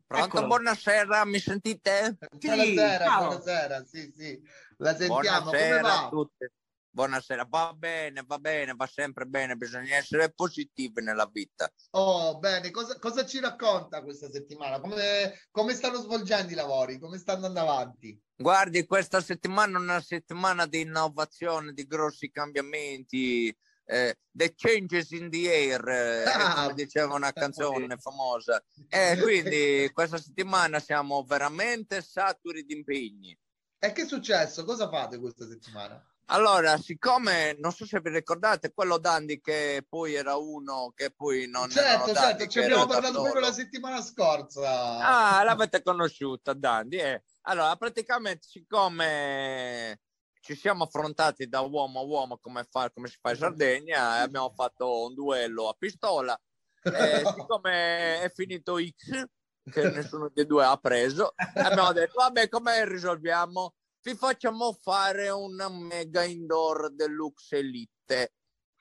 Pronto, 0.07 0.27
Eccolo. 0.27 0.47
buonasera, 0.47 1.25
mi 1.25 1.37
sentite? 1.37 2.17
Sì, 2.39 2.47
buonasera, 2.47 3.05
ciao. 3.05 3.27
buonasera, 3.27 3.83
sì, 3.83 4.13
sì, 4.15 4.41
la 4.77 4.95
sentiamo, 4.95 5.51
buonasera 5.51 5.77
come 5.77 5.81
va? 5.81 6.05
A 6.05 6.09
tutti. 6.09 6.51
Buonasera, 6.89 7.45
va 7.49 7.73
bene, 7.75 8.23
va 8.25 8.39
bene, 8.39 8.73
va 8.73 8.87
sempre 8.87 9.25
bene, 9.25 9.57
bisogna 9.57 9.97
essere 9.97 10.31
positivi 10.31 11.03
nella 11.03 11.29
vita. 11.31 11.69
Oh, 11.91 12.39
bene, 12.39 12.71
cosa, 12.71 12.97
cosa 12.99 13.25
ci 13.25 13.41
racconta 13.41 14.01
questa 14.01 14.31
settimana? 14.31 14.79
Come, 14.79 15.47
come 15.51 15.73
stanno 15.73 15.99
svolgendo 15.99 16.53
i 16.53 16.55
lavori? 16.55 16.97
Come 16.99 17.17
stanno 17.17 17.45
andando 17.47 17.69
avanti? 17.69 18.19
Guardi, 18.33 18.85
questa 18.85 19.19
settimana 19.19 19.77
è 19.77 19.81
una 19.81 19.99
settimana 19.99 20.65
di 20.65 20.79
innovazione, 20.79 21.73
di 21.73 21.85
grossi 21.85 22.31
cambiamenti, 22.31 23.53
eh, 23.87 24.17
The 24.29 24.53
Changes 24.53 25.11
in 25.11 25.29
the 25.29 25.49
Air, 25.49 25.87
eh, 25.87 26.23
Ah, 26.25 26.71
diceva 26.73 27.15
una 27.15 27.31
canzone 27.31 27.97
famosa. 27.97 28.61
E 28.89 29.17
quindi 29.21 29.89
questa 29.93 30.17
settimana 30.17 30.79
siamo 30.79 31.23
veramente 31.23 32.01
saturi 32.01 32.63
di 32.63 32.75
impegni. 32.75 33.37
E 33.79 33.91
che 33.91 34.03
è 34.03 34.05
successo? 34.05 34.65
Cosa 34.65 34.89
fate 34.89 35.17
questa 35.17 35.47
settimana? 35.47 36.03
Allora, 36.29 36.77
siccome 36.77 37.55
non 37.59 37.71
so 37.71 37.85
se 37.85 38.01
vi 38.01 38.09
ricordate, 38.09 38.73
quello 38.73 38.97
Dandy 38.97 39.39
che 39.39 39.85
poi 39.87 40.13
era 40.15 40.35
uno 40.35 40.91
che 40.93 41.09
poi 41.15 41.47
non 41.47 41.69
certo, 41.69 41.87
erano 41.87 42.05
certo, 42.07 42.19
Dandy, 42.19 42.47
ci 42.49 42.59
abbiamo 42.59 42.83
era 42.83 42.91
parlato 42.91 43.21
proprio 43.21 43.41
la 43.41 43.53
settimana 43.53 44.01
scorsa. 44.01 45.37
Ah, 45.37 45.43
l'avete 45.43 45.81
conosciuta, 45.81 46.51
Dandy. 46.51 46.97
eh. 46.97 47.23
Allora, 47.43 47.73
praticamente, 47.77 48.45
siccome 48.45 49.99
ci 50.47 50.55
siamo 50.55 50.85
affrontati 50.85 51.49
da 51.49 51.59
uomo 51.59 51.99
a 51.99 52.03
uomo 52.03 52.37
come, 52.37 52.65
fa- 52.69 52.89
come 52.89 53.09
si 53.09 53.17
fa 53.19 53.31
in 53.31 53.35
Sardegna, 53.35 54.17
e 54.17 54.21
abbiamo 54.21 54.49
fatto 54.55 55.03
un 55.05 55.13
duello 55.13 55.67
a 55.67 55.75
pistola. 55.77 56.39
E 56.87 57.23
siccome 57.35 58.21
è 58.21 58.31
finito 58.33 58.77
X, 58.79 59.25
che 59.69 59.89
nessuno 59.91 60.31
dei 60.33 60.45
due 60.45 60.63
ha 60.63 60.77
preso, 60.77 61.33
abbiamo 61.35 61.91
detto, 61.91 62.13
vabbè, 62.19 62.47
come 62.47 62.87
risolviamo? 62.87 63.73
Vi 64.01 64.15
facciamo 64.15 64.71
fare 64.71 65.27
una 65.27 65.67
mega 65.67 66.23
indoor 66.23 66.93
deluxe 66.93 67.57
elite. 67.57 68.35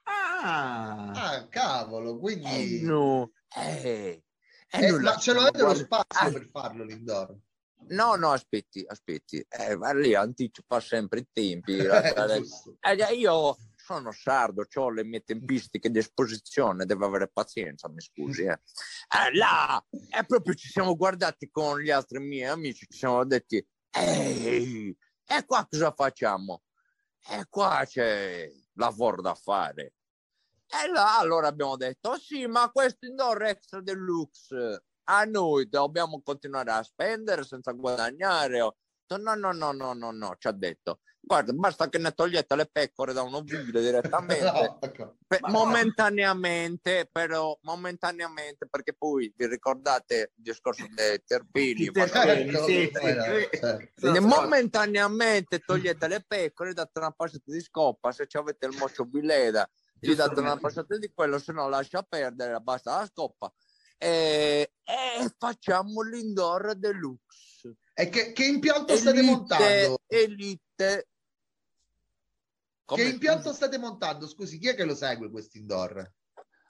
Ah, 0.04 1.10
Ah, 1.10 1.48
cavolo, 1.48 2.12
Eh 2.14 2.18
quindi... 2.20 2.82
no, 2.82 3.32
eh, 3.56 4.22
eh, 4.70 4.78
Eh, 4.78 4.90
non 4.92 5.00
ma 5.00 5.16
ce 5.16 5.32
l'avete 5.32 5.62
lo 5.62 5.74
spazio 5.74 6.28
Ah, 6.28 6.30
per 6.30 6.48
farlo 6.52 6.84
l'indoor? 6.84 7.36
No, 7.88 8.16
no, 8.16 8.32
aspetti, 8.32 8.84
aspetti. 8.86 9.44
Eh, 9.48 9.76
ma 9.76 9.92
lì 9.92 10.14
anticipa 10.14 10.80
sempre 10.80 11.20
i 11.20 11.28
tempi. 11.32 11.74
Eh. 12.86 12.98
Eh, 12.98 13.14
io 13.14 13.56
sono 13.74 14.10
sardo, 14.10 14.66
ho 14.74 14.90
le 14.90 15.04
mie 15.04 15.20
tempistiche 15.20 15.90
di 15.90 15.98
esposizione, 15.98 16.86
devo 16.86 17.06
avere 17.06 17.28
pazienza, 17.28 17.88
mi 17.88 18.00
scusi. 18.00 18.42
Eh. 18.42 18.50
Eh, 18.52 19.34
là, 19.34 19.82
è 20.10 20.24
proprio 20.24 20.54
ci 20.54 20.68
siamo 20.68 20.96
guardati 20.96 21.48
con 21.50 21.80
gli 21.80 21.90
altri 21.90 22.18
miei 22.18 22.48
amici, 22.48 22.86
ci 22.88 22.98
siamo 22.98 23.24
detti, 23.24 23.64
ehi, 23.90 24.96
e 25.24 25.44
qua 25.44 25.66
cosa 25.70 25.92
facciamo? 25.92 26.62
E 27.28 27.46
qua 27.48 27.84
c'è 27.86 28.50
lavoro 28.74 29.22
da 29.22 29.34
fare. 29.34 29.94
E 30.66 30.88
là 30.90 31.18
allora 31.18 31.46
abbiamo 31.46 31.76
detto, 31.76 32.10
"Oh 32.10 32.18
sì, 32.18 32.46
ma 32.46 32.70
questo 32.70 33.06
indoor 33.06 33.42
extra 33.44 33.80
deluxe 33.80 34.82
a 35.08 35.24
noi 35.24 35.68
dobbiamo 35.68 36.20
continuare 36.22 36.70
a 36.70 36.82
spendere 36.82 37.44
senza 37.44 37.72
guadagnare. 37.72 38.58
No, 39.08 39.34
no, 39.34 39.52
no, 39.52 39.72
no, 39.72 39.92
no, 39.92 40.10
no, 40.10 40.34
ci 40.38 40.48
ha 40.48 40.52
detto. 40.52 41.00
Guarda, 41.20 41.52
basta 41.52 41.88
che 41.88 41.98
ne 41.98 42.12
togliete 42.12 42.54
le 42.56 42.66
pecore 42.66 43.12
da 43.12 43.22
un 43.22 43.34
ovile 43.34 43.80
direttamente. 43.80 44.44
No, 44.56 44.78
ecco. 44.80 45.16
Pe- 45.28 45.38
Ma 45.40 45.48
no. 45.48 45.58
momentaneamente, 45.58 47.08
però, 47.10 47.58
momentaneamente, 47.62 48.68
perché 48.68 48.94
poi 48.94 49.32
vi 49.36 49.46
ricordate 49.48 50.32
il 50.36 50.42
discorso 50.42 50.86
dei 50.94 51.20
terpini? 51.24 51.90
Sì, 52.64 52.90
sì. 52.92 53.58
certo. 53.58 54.20
Momentaneamente 54.20 55.58
togliete 55.60 56.06
le 56.06 56.24
pecore, 56.26 56.72
date 56.74 56.98
una 57.00 57.10
passata 57.10 57.50
di 57.50 57.60
scoppa, 57.60 58.12
se 58.12 58.28
ci 58.28 58.36
avete 58.36 58.66
il 58.66 58.76
mocio 58.78 59.04
bileda, 59.04 59.68
gli 59.98 60.14
date 60.14 60.38
una 60.38 60.56
passata 60.58 60.96
di 60.96 61.10
quello, 61.12 61.40
se 61.40 61.52
no 61.52 61.68
lascia 61.68 62.02
perdere, 62.02 62.60
basta 62.60 62.98
la 62.98 63.06
scoppa. 63.06 63.52
E, 63.98 64.72
e 64.84 65.34
facciamo 65.38 66.02
l'indoor 66.02 66.74
deluxe. 66.74 67.76
E 67.94 68.08
che, 68.08 68.32
che 68.32 68.44
impianto 68.44 68.96
state 68.96 69.18
Elite, 69.18 69.32
montando? 69.34 69.98
elite. 70.06 71.08
Come- 72.84 73.02
Che 73.02 73.08
impianto 73.08 73.52
state 73.52 73.78
montando? 73.78 74.28
Scusi, 74.28 74.58
chi 74.58 74.68
è 74.68 74.74
che 74.74 74.84
lo 74.84 74.94
segue 74.94 75.30
questo 75.30 75.58
indoor? 75.58 76.12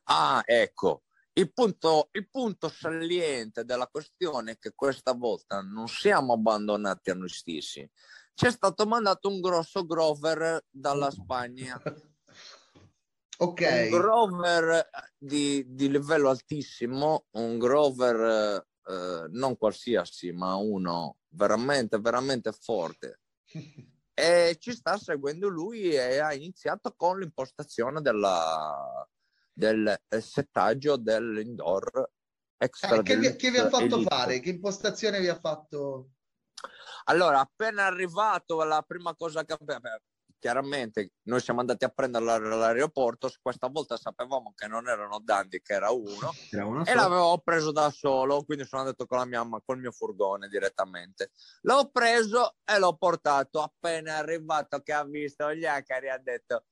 Ah, 0.04 0.42
ecco. 0.46 1.02
Il 1.32 1.52
punto, 1.52 2.08
il 2.12 2.30
punto 2.30 2.70
saliente 2.70 3.64
della 3.64 3.88
questione 3.88 4.52
è 4.52 4.58
che 4.58 4.72
questa 4.74 5.12
volta 5.12 5.60
non 5.60 5.86
siamo 5.88 6.32
abbandonati 6.32 7.10
a 7.10 7.14
noi 7.14 7.28
stessi. 7.28 7.86
Ci 8.32 8.46
è 8.46 8.50
stato 8.50 8.86
mandato 8.86 9.28
un 9.28 9.40
grosso 9.40 9.84
grover 9.84 10.64
dalla 10.70 11.10
Spagna. 11.10 11.78
Ok, 13.38 13.60
Un 13.60 13.98
grover 13.98 14.88
di, 15.18 15.64
di 15.66 15.90
livello 15.90 16.30
altissimo, 16.30 17.26
un 17.32 17.58
grover 17.58 18.66
eh, 18.88 19.26
non 19.30 19.56
qualsiasi, 19.58 20.32
ma 20.32 20.54
uno 20.54 21.18
veramente, 21.28 21.98
veramente 21.98 22.52
forte. 22.52 23.20
E 24.18 24.56
ci 24.58 24.72
sta 24.72 24.96
seguendo 24.96 25.46
lui 25.46 25.90
e 25.90 26.20
ha 26.20 26.32
iniziato 26.32 26.94
con 26.96 27.18
l'impostazione 27.18 28.00
della, 28.00 29.06
del 29.52 29.86
eh, 30.08 30.20
settaggio 30.22 30.96
dell'indoor 30.96 32.10
extra 32.56 32.96
Eh, 32.96 33.02
che, 33.02 33.18
vi, 33.18 33.36
che 33.36 33.50
vi 33.50 33.58
ha 33.58 33.68
fatto 33.68 33.96
elite. 33.96 34.02
fare? 34.04 34.40
Che 34.40 34.48
impostazione 34.48 35.20
vi 35.20 35.28
ha 35.28 35.38
fatto? 35.38 36.12
Allora, 37.04 37.40
appena 37.40 37.84
arrivato, 37.84 38.64
la 38.64 38.82
prima 38.86 39.14
cosa 39.14 39.44
che 39.44 39.52
chiaramente 40.46 41.14
noi 41.22 41.40
siamo 41.40 41.58
andati 41.58 41.84
a 41.84 41.88
prenderlo 41.88 42.32
all'aeroporto. 42.32 43.28
Questa 43.42 43.66
volta 43.66 43.96
sapevamo 43.96 44.52
che 44.54 44.68
non 44.68 44.86
erano 44.86 45.18
Dandy, 45.18 45.60
che 45.60 45.72
era 45.72 45.90
uno, 45.90 46.32
Era 46.52 46.64
uno 46.64 46.84
e 46.84 46.94
l'avevo 46.94 47.38
preso 47.38 47.72
da 47.72 47.90
solo. 47.90 48.44
Quindi 48.44 48.64
sono 48.64 48.82
andato 48.82 49.06
con 49.06 49.18
la 49.18 49.24
mia 49.24 49.42
mamma, 49.42 49.60
col 49.64 49.80
mio 49.80 49.90
furgone 49.90 50.46
direttamente. 50.46 51.32
L'ho 51.62 51.90
preso 51.90 52.58
e 52.64 52.78
l'ho 52.78 52.96
portato. 52.96 53.60
Appena 53.60 54.18
arrivato, 54.18 54.78
che 54.82 54.92
ha 54.92 55.04
visto 55.04 55.52
gli 55.52 55.66
acari, 55.66 56.10
ha 56.10 56.18
detto: 56.18 56.66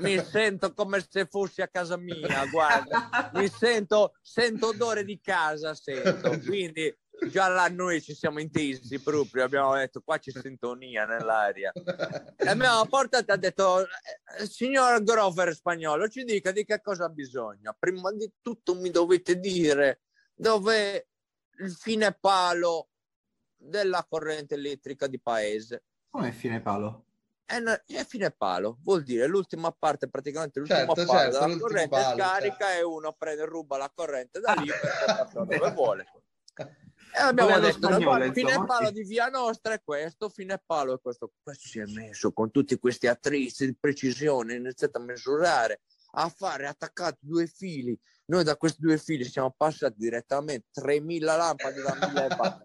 Mi 0.00 0.18
sento 0.22 0.74
come 0.74 1.02
se 1.08 1.24
fossi 1.24 1.62
a 1.62 1.68
casa 1.68 1.96
mia. 1.96 2.44
Guarda, 2.50 3.30
mi 3.32 3.48
sento, 3.48 4.12
sento 4.20 4.68
odore 4.68 5.04
di 5.04 5.18
casa. 5.22 5.72
Sento 5.74 6.38
quindi 6.44 6.94
già 7.30 7.48
là 7.48 7.68
noi 7.68 8.00
ci 8.02 8.14
siamo 8.14 8.40
intesi 8.40 9.00
proprio. 9.00 9.44
Abbiamo 9.44 9.74
detto: 9.74 10.00
Qua 10.02 10.18
c'è 10.18 10.30
sintonia 10.32 11.04
nell'aria. 11.06 11.72
E 11.72 12.48
abbiamo 12.48 12.84
portato 12.86 13.30
e 13.30 13.34
ha 13.34 13.38
detto: 13.38 13.82
"Eh, 13.82 14.46
Signor 14.46 15.02
Grover 15.02 15.54
spagnolo, 15.54 16.08
ci 16.08 16.24
dica 16.24 16.52
di 16.52 16.64
che 16.64 16.80
cosa 16.80 17.06
ha 17.06 17.08
bisogno. 17.08 17.74
Prima 17.78 18.12
di 18.12 18.30
tutto 18.42 18.74
mi 18.74 18.90
dovete 18.90 19.38
dire 19.38 20.00
dove 20.34 21.08
il 21.58 21.72
fine 21.72 22.12
palo 22.12 22.90
della 23.56 24.04
corrente 24.08 24.54
elettrica 24.54 25.06
di 25.06 25.20
paese. 25.20 25.84
Come 26.10 26.32
fine 26.32 26.60
palo? 26.60 27.04
È, 27.46 27.56
una- 27.56 27.80
è 27.86 28.04
fine 28.04 28.30
palo, 28.32 28.78
vuol 28.82 29.02
dire 29.04 29.26
l'ultima 29.26 29.70
parte, 29.70 30.08
praticamente 30.08 30.58
l'ultimo 30.58 30.94
Certo, 30.94 31.04
palo 31.06 31.18
certo, 31.30 31.46
della 31.46 31.58
corrente 31.58 31.88
palo, 31.88 32.16
scarica 32.18 32.66
certo. 32.66 32.80
e 32.80 32.82
uno 32.82 33.12
prende 33.12 33.42
e 33.42 33.46
ruba 33.46 33.76
la 33.76 33.90
corrente 33.94 34.40
da 34.40 34.52
lì 34.54 34.66
per 34.66 34.78
portarla 34.80 35.44
dove 35.44 35.70
vuole. 35.72 36.06
E 37.18 37.22
abbiamo 37.22 37.48
Modello 37.48 37.66
detto, 37.72 37.86
spagnolo, 37.86 38.32
fine 38.32 38.64
palo 38.66 38.90
di 38.90 39.02
via 39.02 39.28
nostra 39.28 39.72
è 39.72 39.80
questo, 39.82 40.28
fine 40.28 40.60
palo 40.64 40.96
è 40.96 41.00
questo. 41.00 41.32
Questo 41.42 41.66
si 41.66 41.78
è 41.78 41.86
messo 41.86 42.30
con 42.30 42.50
tutti 42.50 42.78
questi 42.78 43.06
attrezzi 43.06 43.64
di 43.64 43.74
precisione, 43.74 44.52
ha 44.52 44.56
iniziato 44.56 44.98
a 44.98 45.00
misurare, 45.00 45.80
a 46.12 46.28
fare 46.28 46.66
attaccato 46.66 47.16
due 47.20 47.46
fili. 47.46 47.98
Noi 48.26 48.44
da 48.44 48.56
questi 48.56 48.82
due 48.82 48.98
fili 48.98 49.24
siamo 49.24 49.54
passati 49.56 49.94
direttamente 49.96 50.66
3000 50.72 51.36
lampade 51.36 51.80
da 51.80 51.96
1000 52.06 52.36
watt. 52.36 52.64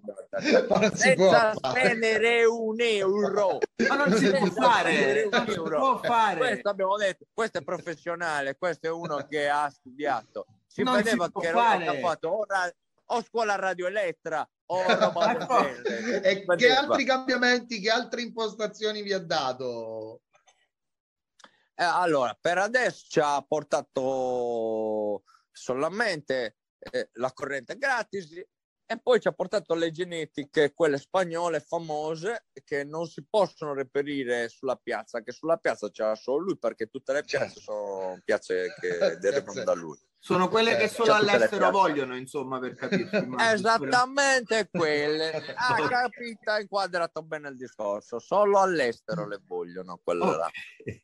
Ma 0.68 0.80
non 0.80 0.96
si 0.96 1.14
può 1.14 1.30
Senza 1.30 1.54
spendere 1.54 2.44
un 2.44 2.82
euro. 2.82 3.60
Ma 3.88 3.96
non 3.96 4.18
si 4.18 4.32
può 4.32 4.46
fare, 4.48 5.30
non 5.32 5.48
si 5.48 5.56
può 5.56 5.98
fare. 6.04 6.40
Questo 6.40 6.70
abbiamo 6.70 6.98
detto, 6.98 7.26
questo 7.32 7.60
è 7.60 7.64
professionale, 7.64 8.58
questo 8.58 8.88
è 8.88 8.92
uno 8.92 9.26
che 9.30 9.48
ha 9.48 9.70
studiato. 9.70 10.46
Si 10.68 10.84
Non 10.84 10.98
si 10.98 11.04
vedeva 11.04 11.30
può 11.30 11.40
che 11.40 11.48
era 11.48 11.94
fatto 12.00 12.28
o, 12.28 12.46
ra- 12.46 12.74
o 13.14 13.22
scuola 13.24 13.56
radioelettra 13.56 14.48
o 14.68 14.84
roba 14.96 15.34
del 15.34 15.46
Ma 15.48 15.74
genere. 15.84 16.22
E 16.22 16.56
che 16.56 16.72
altri 16.72 17.06
cambiamenti, 17.06 17.80
che 17.80 17.90
altre 17.90 18.22
impostazioni 18.22 19.02
vi 19.02 19.14
ha 19.14 19.20
dato? 19.20 20.22
Eh, 21.76 21.84
allora, 21.84 22.38
per 22.40 22.58
adesso 22.58 23.06
ci 23.10 23.20
ha 23.20 23.42
portato 23.42 25.24
solamente 25.52 26.58
eh, 26.78 27.10
la 27.14 27.32
corrente 27.34 27.78
gratis 27.78 28.40
e 28.92 29.00
poi 29.00 29.22
ci 29.22 29.30
ha 29.30 29.32
portato 29.32 29.74
le 29.74 29.90
genetiche, 29.90 30.74
quelle 30.74 30.98
spagnole 30.98 31.62
famose, 31.62 32.48
che 32.66 32.84
non 32.84 33.08
si 33.08 33.26
possono 33.26 33.74
reperire 33.74 34.50
sulla 34.50 34.76
piazza, 34.76 35.24
che 35.24 35.32
sulla 35.32 35.56
piazza 35.56 35.90
c'era 35.90 36.14
solo 36.16 36.44
lui 36.44 36.58
perché 36.58 36.88
tutte 36.88 37.14
le 37.14 37.24
piazze 37.24 37.62
sono 37.62 38.20
piazze 38.26 38.74
che 38.82 39.16
derivano 39.20 39.64
da 39.64 39.74
lui. 39.74 39.98
Sono 40.20 40.50
quelle 40.50 40.76
che 40.76 40.90
Certo. 40.90 41.06
solo 41.06 41.24
le 41.24 41.32
all'estero 41.32 41.72
vogliono, 41.72 42.18
insomma, 42.18 42.60
per 42.60 42.76
capirci. 42.76 43.16
Esattamente 43.40 44.68
quelle. 44.70 45.32
Ha 45.56 45.88
capito, 45.88 46.52
ha 46.52 46.60
inquadrato 46.60 47.24
bene 47.24 47.48
il 47.50 47.56
discorso. 47.56 48.20
Solo 48.20 48.60
all'estero 48.60 49.26
le 49.26 49.40
vogliono 49.46 50.02
quelle 50.04 50.26
là. 50.26 50.46
Ok. 50.48 51.02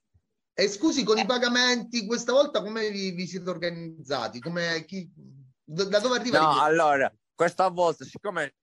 E 0.53 0.67
scusi, 0.67 1.03
con 1.03 1.17
i 1.19 1.25
pagamenti, 1.25 2.05
questa 2.05 2.33
volta 2.33 2.61
come 2.61 2.89
vi, 2.89 3.11
vi 3.11 3.27
siete 3.27 3.49
organizzati? 3.49 4.41
Come, 4.41 4.83
chi, 4.85 5.09
da 5.63 5.85
da 5.85 5.99
dove 5.99 6.17
arriva? 6.17 6.39
No, 6.41 6.51
il- 6.53 6.59
allora, 6.59 7.13
questa 7.37 7.67
volta, 7.69 8.03
siccome, 8.03 8.55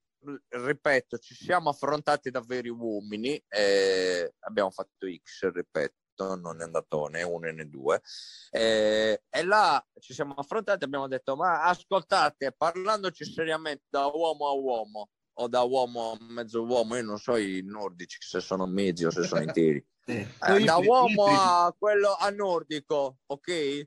ripeto, 0.49 1.19
ci 1.19 1.33
siamo 1.33 1.71
affrontati 1.71 2.29
da 2.33 2.41
veri 2.41 2.69
uomini, 2.69 3.41
eh, 3.49 4.35
abbiamo 4.41 4.71
fatto 4.73 5.07
X, 5.07 5.53
ripeto, 5.53 6.35
non 6.35 6.61
è 6.61 6.65
andato 6.65 7.07
né 7.07 7.23
uno 7.23 7.49
né 7.53 7.69
due. 7.69 8.03
E, 8.51 9.23
e 9.31 9.45
là 9.45 9.85
ci 10.01 10.13
siamo 10.13 10.35
affrontati 10.35 10.83
e 10.83 10.87
abbiamo 10.87 11.07
detto, 11.07 11.37
ma 11.37 11.63
ascoltate, 11.63 12.51
parlandoci 12.51 13.25
seriamente 13.25 13.85
da 13.89 14.07
uomo 14.07 14.49
a 14.49 14.55
uomo, 14.55 15.11
o 15.35 15.47
da 15.47 15.63
uomo 15.63 16.11
a 16.11 16.17
mezzo 16.21 16.65
uomo, 16.65 16.97
io 16.97 17.05
non 17.05 17.19
so 17.19 17.37
i 17.37 17.63
nordici 17.65 18.19
se 18.21 18.41
sono 18.41 18.67
mezzi 18.67 19.05
o 19.05 19.11
se 19.11 19.23
sono 19.23 19.43
interi. 19.47 19.87
Eh, 20.07 20.27
da 20.65 20.79
uomo 20.79 21.27
a 21.27 21.73
quello 21.79 22.17
a 22.17 22.29
nordico, 22.31 23.19
ok? 23.27 23.87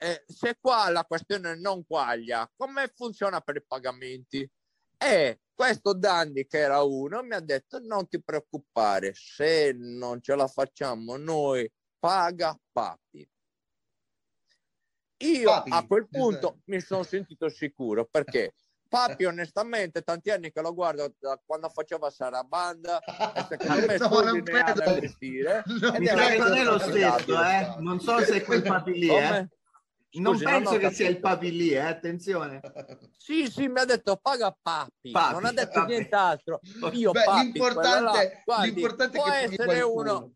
Eh, 0.00 0.24
se 0.26 0.56
qua 0.60 0.88
la 0.90 1.04
questione 1.04 1.56
non 1.56 1.84
quaglia, 1.84 2.48
come 2.56 2.90
funziona 2.94 3.40
per 3.40 3.56
i 3.56 3.64
pagamenti? 3.66 4.48
E 4.96 5.40
questo 5.52 5.92
Dandy, 5.92 6.46
che 6.46 6.58
era 6.58 6.82
uno, 6.82 7.22
mi 7.22 7.34
ha 7.34 7.40
detto: 7.40 7.80
Non 7.80 8.08
ti 8.08 8.22
preoccupare, 8.22 9.12
se 9.14 9.72
non 9.76 10.20
ce 10.22 10.36
la 10.36 10.46
facciamo 10.46 11.16
noi, 11.16 11.70
paga 11.98 12.56
papi. 12.70 13.28
Io 15.20 15.50
papi. 15.50 15.70
a 15.72 15.84
quel 15.84 16.08
punto 16.08 16.60
mi 16.66 16.80
sono 16.80 17.02
sentito 17.02 17.48
sicuro 17.48 18.04
perché 18.04 18.54
Papi, 18.88 19.24
onestamente, 19.26 20.02
tanti 20.02 20.30
anni 20.30 20.50
che 20.50 20.60
lo 20.60 20.72
guardo 20.74 21.14
da 21.18 21.40
quando 21.44 21.68
faceva 21.68 22.10
Sarabanda 22.10 23.00
e 23.00 23.44
secondo 23.48 23.86
me 23.86 23.96
no, 23.98 24.20
non 24.20 24.42
credo. 24.42 24.90
Investire, 24.90 25.62
non 25.66 26.56
è 26.56 26.64
lo 26.64 26.78
stesso, 26.78 27.42
eh? 27.42 27.74
Non 27.78 28.00
so 28.00 28.18
se 28.20 28.36
è 28.36 28.42
quel 28.42 28.62
Papi 28.62 28.92
lì, 28.92 29.08
eh? 29.08 29.48
Scusi, 30.10 30.22
non 30.22 30.38
penso 30.38 30.78
che 30.78 30.90
sia 30.90 31.08
il 31.08 31.20
papi 31.20 31.50
lì, 31.52 31.70
eh? 31.70 31.78
attenzione. 31.78 32.60
Sì, 33.16 33.46
sì, 33.50 33.68
mi 33.68 33.80
ha 33.80 33.84
detto 33.84 34.16
paga 34.16 34.56
papi, 34.60 35.10
papi 35.10 35.32
non 35.34 35.44
ha 35.44 35.52
detto 35.52 35.80
papi. 35.80 35.92
nient'altro. 35.92 36.60
Io 36.92 37.12
Beh, 37.12 37.24
papi, 37.24 37.42
l'importante, 37.44 38.42
Guardi, 38.44 38.70
l'importante 38.70 39.18
è 39.18 39.22
che 39.22 39.36
essere 39.54 39.82
uno. 39.82 40.32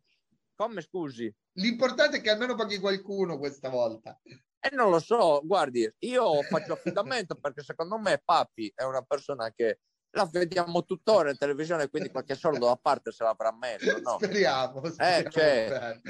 Come 0.55 0.83
scusi? 0.83 1.35
L'importante 1.55 2.19
è 2.19 2.21
che 2.21 2.31
almeno 2.31 2.55
paghi 2.55 2.79
qualcuno 2.79 3.39
questa 3.39 3.71
volta. 3.71 4.21
E 4.25 4.71
non 4.75 4.91
lo 4.91 5.01
so, 5.01 5.41
guardi, 5.45 5.91
io 6.01 6.43
faccio 6.43 6.75
affidamento 6.75 7.35
perché 7.35 7.63
secondo 7.63 7.99
me 7.99 8.23
Papi 8.25 8.71
è 8.75 8.85
una 8.85 9.03
persona 9.03 9.51
che 9.51 9.81
la 10.15 10.29
vediamo 10.31 10.85
tuttora 10.85 11.31
in 11.31 11.39
televisione, 11.39 11.89
quindi 11.89 12.11
qualche 12.11 12.35
soldo 12.35 12.71
a 12.71 12.79
parte 12.81 13.13
se 13.13 13.25
l'avrà 13.25 13.53
messo, 13.53 13.99
no? 14.01 14.17
Speriamo, 14.21 14.83
eh, 14.83 14.91
speriamo 14.91 15.27
eh, 15.27 15.31
cioè, 15.31 16.01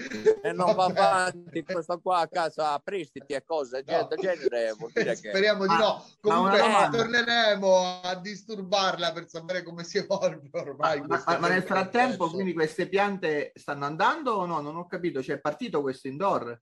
e 0.42 0.53
non 0.53 0.74
va 0.74 0.86
avanti 0.86 1.62
questo 1.62 2.00
qua 2.00 2.20
a 2.20 2.28
casa 2.28 2.72
a 2.72 2.78
prestiti 2.80 3.32
e 3.32 3.44
cose 3.44 3.84
no. 3.86 4.07
del 4.09 4.18
genere, 4.18 4.72
vuol 4.76 4.90
dire 4.92 5.11
che... 5.18 5.28
Speriamo 5.28 5.66
di 5.66 5.76
no. 5.76 6.05
Comunque 6.20 6.68
ma 6.68 6.88
torneremo 6.88 8.00
a 8.03 8.14
disturbarla 8.16 9.12
per 9.12 9.28
sapere 9.28 9.62
come 9.62 9.84
si 9.84 9.98
evolve 9.98 10.48
ormai. 10.50 11.00
Ma, 11.03 11.22
ma, 11.24 11.38
ma 11.38 11.48
nel 11.48 11.62
frattempo, 11.62 12.28
quindi 12.30 12.53
queste 12.55 12.88
piante 12.88 13.53
stanno 13.55 13.84
andando 13.84 14.32
o 14.32 14.46
no? 14.46 14.61
Non 14.61 14.76
ho 14.76 14.86
capito, 14.86 15.22
cioè 15.22 15.36
è 15.36 15.40
partito 15.40 15.80
questo 15.80 16.09
indoor? 16.09 16.61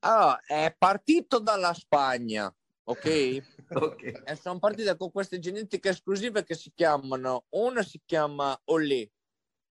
Allora, 0.00 0.40
è 0.46 0.74
partito 0.78 1.38
dalla 1.38 1.74
Spagna, 1.74 2.52
ok? 2.84 3.59
Okay. 3.74 4.22
E 4.24 4.36
sono 4.36 4.58
partite 4.58 4.96
con 4.96 5.10
queste 5.10 5.38
genetiche 5.38 5.90
esclusive 5.90 6.44
che 6.44 6.54
si 6.54 6.72
chiamano, 6.74 7.46
una 7.50 7.82
si 7.82 8.00
chiama 8.04 8.58
Olé, 8.64 9.10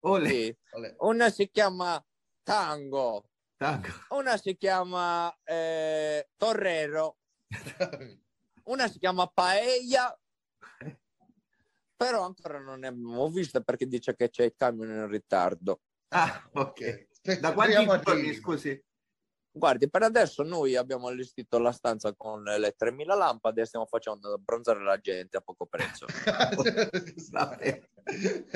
Olé. 0.01 0.57
Una 0.99 1.29
si 1.29 1.49
chiama 1.49 2.03
Tango, 2.43 3.29
Tango. 3.57 3.87
una 4.09 4.37
si 4.37 4.55
chiama 4.55 5.35
eh, 5.43 6.29
Torrero, 6.37 7.17
una 8.63 8.87
si 8.87 8.99
chiama 8.99 9.27
Paella, 9.27 10.17
però 11.95 12.23
ancora 12.23 12.59
non 12.59 12.79
ne 12.79 12.87
abbiamo 12.87 13.29
vista 13.29 13.59
perché 13.59 13.85
dice 13.85 14.15
che 14.15 14.29
c'è 14.29 14.45
il 14.45 14.53
camion 14.55 14.89
in 14.89 15.07
ritardo. 15.09 15.81
Ah, 16.09 16.49
ok. 16.53 17.07
Da 17.39 17.53
quanti 17.53 17.85
giorni, 18.03 18.33
scusi? 18.33 18.83
Guardi, 19.51 19.89
per 19.89 20.03
adesso 20.03 20.43
noi 20.43 20.75
abbiamo 20.75 21.07
allestito 21.07 21.57
la 21.57 21.71
stanza 21.71 22.13
con 22.13 22.43
le 22.43 22.75
3000 22.77 23.15
lampade 23.15 23.61
e 23.61 23.65
stiamo 23.65 23.87
facendo 23.87 24.31
abbronzare 24.33 24.83
la 24.83 24.97
gente 24.97 25.37
a 25.37 25.41
poco 25.41 25.65
prezzo. 25.65 26.05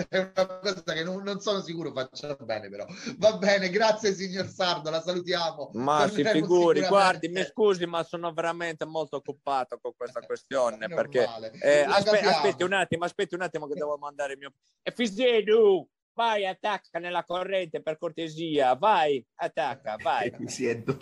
È 0.09 0.17
una 0.17 0.59
cosa 0.59 0.93
che 0.93 1.03
non, 1.03 1.21
non, 1.23 1.39
sono 1.39 1.61
sicuro 1.61 1.91
faccia 1.91 2.35
bene, 2.35 2.69
però 2.69 2.85
va 3.17 3.37
bene. 3.37 3.69
Grazie, 3.69 4.13
signor 4.13 4.47
Sardo, 4.47 4.89
la 4.89 5.01
salutiamo. 5.01 5.71
Ma 5.73 6.07
si 6.07 6.23
figuri, 6.23 6.85
guardi, 6.87 7.27
mi 7.27 7.43
scusi, 7.43 7.85
ma 7.85 8.03
sono 8.03 8.31
veramente 8.33 8.85
molto 8.85 9.17
occupato 9.17 9.79
con 9.81 9.93
questa 9.95 10.21
questione 10.21 10.87
perché 10.87 11.27
eh, 11.61 11.81
aspe- 11.81 12.19
aspetti 12.19 12.63
un 12.63 12.73
attimo, 12.73 13.05
aspetti 13.05 13.35
un 13.35 13.41
attimo 13.41 13.67
che 13.67 13.75
devo 13.75 13.97
mandare 13.97 14.33
il 14.33 14.39
mio. 14.39 14.53
E 14.81 14.91
Fisiedu! 14.91 15.87
Vai, 16.15 16.45
attacca 16.45 16.99
nella 16.99 17.23
corrente 17.23 17.81
per 17.81 17.97
cortesia. 17.97 18.75
Vai, 18.75 19.23
attacca, 19.35 19.95
vai. 20.01 20.31
Mi 20.37 20.47
siedo. 20.47 20.97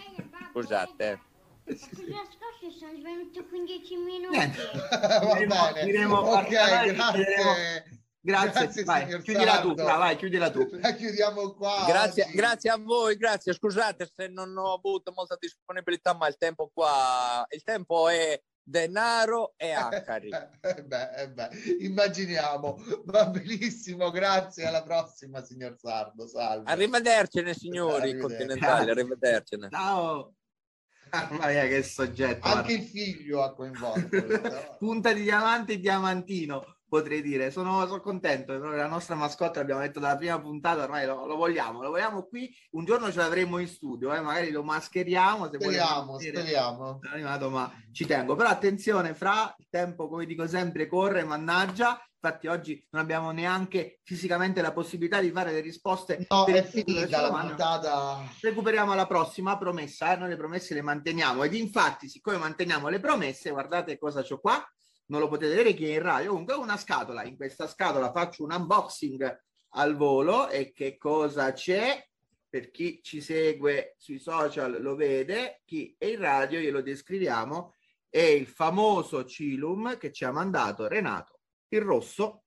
Scusate. 0.51 1.20
Sono 2.78 2.97
svenuto 2.97 3.45
15 3.45 3.95
minuti. 3.97 4.38
Niente. 4.38 4.59
Va 5.47 5.72
bene. 5.72 5.84
Diremo, 5.84 6.18
ok, 6.18 6.47
grazie. 6.47 7.99
Grazie, 8.24 8.51
grazie 8.51 8.84
vai, 8.84 9.07
chiudila 9.24 9.62
tu, 9.62 9.74
vai, 9.74 10.16
chiudila 10.16 10.51
tu. 10.51 10.70
La 10.80 10.93
chiudiamo 10.93 11.53
qua. 11.53 11.86
Grazie, 11.88 12.30
grazie, 12.32 12.70
a 12.70 12.78
voi, 12.78 13.18
grazie. 13.18 13.51
Scusate 13.51 14.07
se 14.14 14.28
non 14.28 14.55
ho 14.55 14.74
avuto 14.74 15.12
molta 15.16 15.36
disponibilità, 15.39 16.14
ma 16.14 16.28
il 16.28 16.38
tempo 16.38 16.70
qua, 16.72 17.43
il 17.49 17.64
tempo 17.64 18.09
è 18.09 18.39
denaro 18.64 19.53
e 19.57 19.72
acari. 19.72 20.30
eh 20.30 20.84
beh, 20.84 21.09
eh 21.16 21.30
beh, 21.30 21.49
immaginiamo. 21.80 22.78
Va 23.05 23.26
benissimo, 23.28 24.09
grazie. 24.12 24.66
Alla 24.66 24.84
prossima, 24.84 25.43
signor 25.43 25.78
Sardo. 25.78 26.28
Salve. 26.28 26.70
Arrivedercene, 26.72 27.53
signori 27.53 28.18
continentali. 28.18 28.89
Arrivedercene. 28.89 29.70
Ciao. 29.72 30.36
Mamma 31.12 31.47
mia, 31.47 31.68
che 31.68 31.84
soggetto. 31.84 32.47
Anche 32.47 32.74
il 32.74 32.84
figlio 32.84 33.43
ha 33.43 33.53
coinvolto. 33.53 34.18
Punta 34.80 35.12
di 35.12 35.24
diamante 35.24 35.74
e 35.74 35.80
diamantino 35.80 36.81
potrei 36.92 37.22
dire. 37.22 37.52
Sono, 37.52 37.88
sono 37.88 38.02
contento, 38.02 38.58
la 38.58 38.88
nostra 38.88 39.16
mascotte 39.16 39.60
l'abbiamo 39.60 39.80
detto 39.80 40.02
dalla 40.02 40.18
prima 40.18 40.38
puntata, 40.42 40.84
ormai 40.84 41.06
lo, 41.06 41.26
lo, 41.26 41.38
vogliamo, 41.38 41.82
lo 41.82 41.89
vogliamo 41.89 42.24
qui, 42.24 42.54
un 42.72 42.84
giorno 42.84 43.10
ce 43.10 43.20
l'avremo 43.20 43.60
in 43.60 43.70
studio, 43.70 44.14
eh? 44.14 44.20
magari 44.20 44.52
lo 44.52 44.62
mascheriamo. 44.62 45.50
Se 45.50 45.58
speriamo, 45.58 46.20
speriamo. 46.20 47.00
Animato, 47.14 47.50
ma 47.50 47.72
ci 47.94 48.06
tengo. 48.06 48.36
Però 48.36 48.50
attenzione, 48.50 49.14
fra 49.14 49.56
il 49.58 49.68
tempo, 49.70 50.10
come 50.10 50.26
dico 50.26 50.46
sempre, 50.48 50.88
corre, 50.88 51.24
mannaggia. 51.24 51.98
Infatti 52.24 52.48
oggi 52.48 52.86
non 52.89 53.02
abbiamo 53.02 53.32
neanche 53.32 54.02
fisicamente 54.04 54.62
la 54.62 54.74
possibilità 54.74 55.22
di 55.22 55.32
fare 55.32 55.54
le 55.54 55.62
risposte. 55.62 56.28
No, 56.30 56.46
è 56.46 56.62
finita 56.62 57.22
la 57.22 57.30
puntata. 57.30 58.22
Recuperiamo 58.42 58.94
la 58.94 59.08
prossima 59.08 59.58
promessa, 59.58 60.12
eh? 60.12 60.18
noi 60.18 60.28
le 60.28 60.36
promesse 60.36 60.74
le 60.74 60.82
manteniamo. 60.82 61.44
Ed 61.46 61.54
infatti, 61.54 62.10
siccome 62.10 62.36
manteniamo 62.36 62.89
le 62.89 63.00
promesse, 63.00 63.50
guardate 63.50 63.98
cosa 63.98 64.22
c'ho 64.24 64.42
qua 64.42 64.62
non 65.12 65.20
lo 65.20 65.28
potete 65.28 65.55
vedere 65.55 65.74
chi 65.74 65.89
è 65.89 65.93
in 65.95 66.01
radio. 66.01 66.32
Comunque 66.32 66.55
una 66.55 66.78
scatola, 66.78 67.24
in 67.26 67.36
questa 67.36 67.68
scatola 67.68 68.12
faccio 68.12 68.43
un 68.43 68.53
unboxing 68.53 69.43
al 69.74 69.95
volo 69.95 70.49
e 70.49 70.72
che 70.72 70.97
cosa 70.97 71.51
c'è? 71.51 72.03
Per 72.49 72.72
chi 72.72 73.01
ci 73.03 73.22
segue 73.22 73.95
sui 73.97 74.20
social 74.20 74.82
lo 74.82 74.95
vede, 74.95 75.62
chi 75.66 75.93
è 75.97 76.05
in 76.05 76.20
radio 76.20 76.59
glielo 76.59 76.82
descriviamo, 76.82 77.76
è 78.09 78.20
il 78.20 78.47
famoso 78.47 79.26
Cilum 79.26 79.97
che 79.97 80.12
ci 80.12 80.26
ha 80.26 80.32
mandato 80.32 80.88
Renato 80.88 81.39
il 81.70 81.82
Rosso 81.82 82.43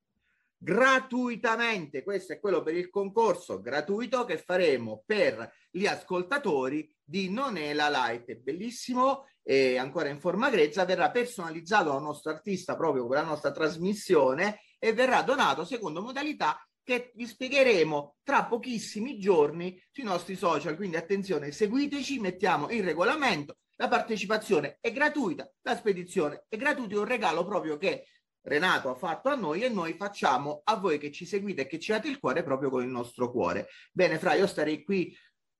gratuitamente. 0.64 2.02
Questo 2.02 2.32
è 2.32 2.40
quello 2.40 2.62
per 2.62 2.74
il 2.74 2.88
concorso 2.88 3.60
gratuito 3.60 4.24
che 4.24 4.38
faremo 4.38 5.02
per 5.04 5.52
gli 5.70 5.84
ascoltatori 5.84 6.90
di 7.04 7.30
Non 7.30 7.58
è 7.58 7.74
la 7.74 7.90
Light. 7.90 8.30
È 8.30 8.36
bellissimo 8.36 9.26
e 9.42 9.76
ancora 9.76 10.08
in 10.08 10.18
forma 10.18 10.48
grezza. 10.48 10.86
Verrà 10.86 11.10
personalizzato 11.10 11.90
dal 11.90 12.00
nostro 12.02 12.32
artista 12.32 12.76
proprio 12.76 13.06
per 13.06 13.18
la 13.18 13.24
nostra 13.24 13.52
trasmissione 13.52 14.60
e 14.78 14.94
verrà 14.94 15.20
donato 15.20 15.66
secondo 15.66 16.00
modalità 16.00 16.66
che 16.82 17.12
vi 17.14 17.26
spiegheremo 17.26 18.16
tra 18.22 18.46
pochissimi 18.46 19.18
giorni 19.18 19.78
sui 19.90 20.04
nostri 20.04 20.34
social. 20.34 20.76
Quindi 20.76 20.96
attenzione, 20.96 21.52
seguiteci, 21.52 22.20
mettiamo 22.20 22.70
il 22.70 22.82
regolamento. 22.82 23.58
La 23.76 23.88
partecipazione 23.88 24.78
è 24.80 24.92
gratuita, 24.92 25.50
la 25.62 25.76
spedizione 25.76 26.44
è 26.48 26.56
gratuita, 26.56 26.96
un 26.96 27.06
regalo 27.06 27.44
proprio 27.44 27.76
che 27.76 28.06
Renato 28.46 28.90
ha 28.90 28.94
fatto 28.94 29.30
a 29.30 29.34
noi 29.34 29.62
e 29.62 29.70
noi 29.70 29.94
facciamo 29.94 30.60
a 30.64 30.76
voi 30.76 30.98
che 30.98 31.10
ci 31.10 31.24
seguite 31.24 31.62
e 31.62 31.66
che 31.66 31.78
ci 31.78 31.92
date 31.92 32.08
il 32.08 32.18
cuore 32.18 32.42
proprio 32.42 32.68
con 32.68 32.82
il 32.82 32.90
nostro 32.90 33.30
cuore. 33.30 33.68
Bene, 33.90 34.18
Fra, 34.18 34.34
io 34.34 34.46
starei 34.46 34.84
qui 34.84 35.16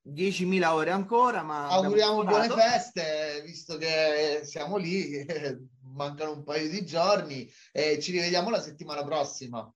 10.000 0.07 0.67
ore 0.67 0.91
ancora, 0.91 1.43
ma... 1.43 1.69
Auguriamo 1.69 2.25
buone 2.25 2.51
feste, 2.51 3.43
visto 3.43 3.79
che 3.79 4.43
siamo 4.45 4.77
lì, 4.77 5.25
mancano 5.95 6.33
un 6.33 6.45
paio 6.45 6.69
di 6.69 6.85
giorni 6.85 7.51
e 7.73 7.99
ci 8.01 8.13
rivediamo 8.13 8.51
la 8.51 8.61
settimana 8.61 9.03
prossima. 9.03 9.67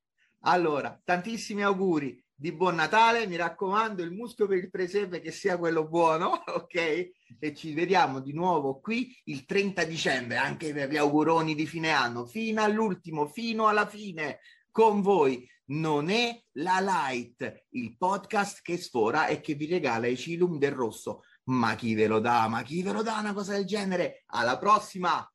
Allora, 0.41 1.01
tantissimi 1.03 1.63
auguri 1.63 2.23
di 2.41 2.53
buon 2.53 2.77
Natale, 2.77 3.27
mi 3.27 3.35
raccomando, 3.35 4.01
il 4.01 4.13
muschio 4.13 4.47
per 4.47 4.59
il 4.59 4.71
presepe 4.71 5.21
che 5.21 5.33
sia 5.33 5.59
quello 5.59 5.89
buono, 5.89 6.31
ok? 6.47 7.11
E 7.41 7.55
ci 7.55 7.75
vediamo 7.75 8.21
di 8.21 8.33
nuovo 8.33 8.79
qui 8.79 9.13
il 9.25 9.45
30 9.45 9.83
dicembre, 9.83 10.37
anche 10.37 10.73
per 10.73 10.89
gli 10.89 10.97
auguroni 10.97 11.57
di 11.57 11.67
fine 11.67 11.91
anno, 11.91 12.27
fino 12.27 12.63
all'ultimo, 12.63 13.27
fino 13.27 13.67
alla 13.67 13.89
fine 13.89 14.39
con 14.71 15.03
voi 15.03 15.45
non 15.71 16.11
è 16.11 16.41
la 16.53 16.79
Light, 16.81 17.65
il 17.71 17.97
podcast 17.97 18.63
che 18.63 18.77
sfora 18.77 19.27
e 19.27 19.41
che 19.41 19.55
vi 19.55 19.67
regala 19.67 20.07
i 20.07 20.17
Cilum 20.17 20.59
del 20.59 20.73
Rosso. 20.73 21.25
Ma 21.47 21.75
chi 21.75 21.95
ve 21.95 22.07
lo 22.07 22.21
dà? 22.21 22.47
Ma 22.47 22.63
chi 22.63 22.85
ve 22.85 22.93
lo 22.93 23.03
dà 23.03 23.19
una 23.19 23.33
cosa 23.33 23.55
del 23.55 23.67
genere? 23.67 24.23
Alla 24.27 24.59
prossima! 24.59 25.29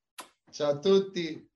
Ciao 0.49 0.71
a 0.71 0.79
tutti! 0.79 1.52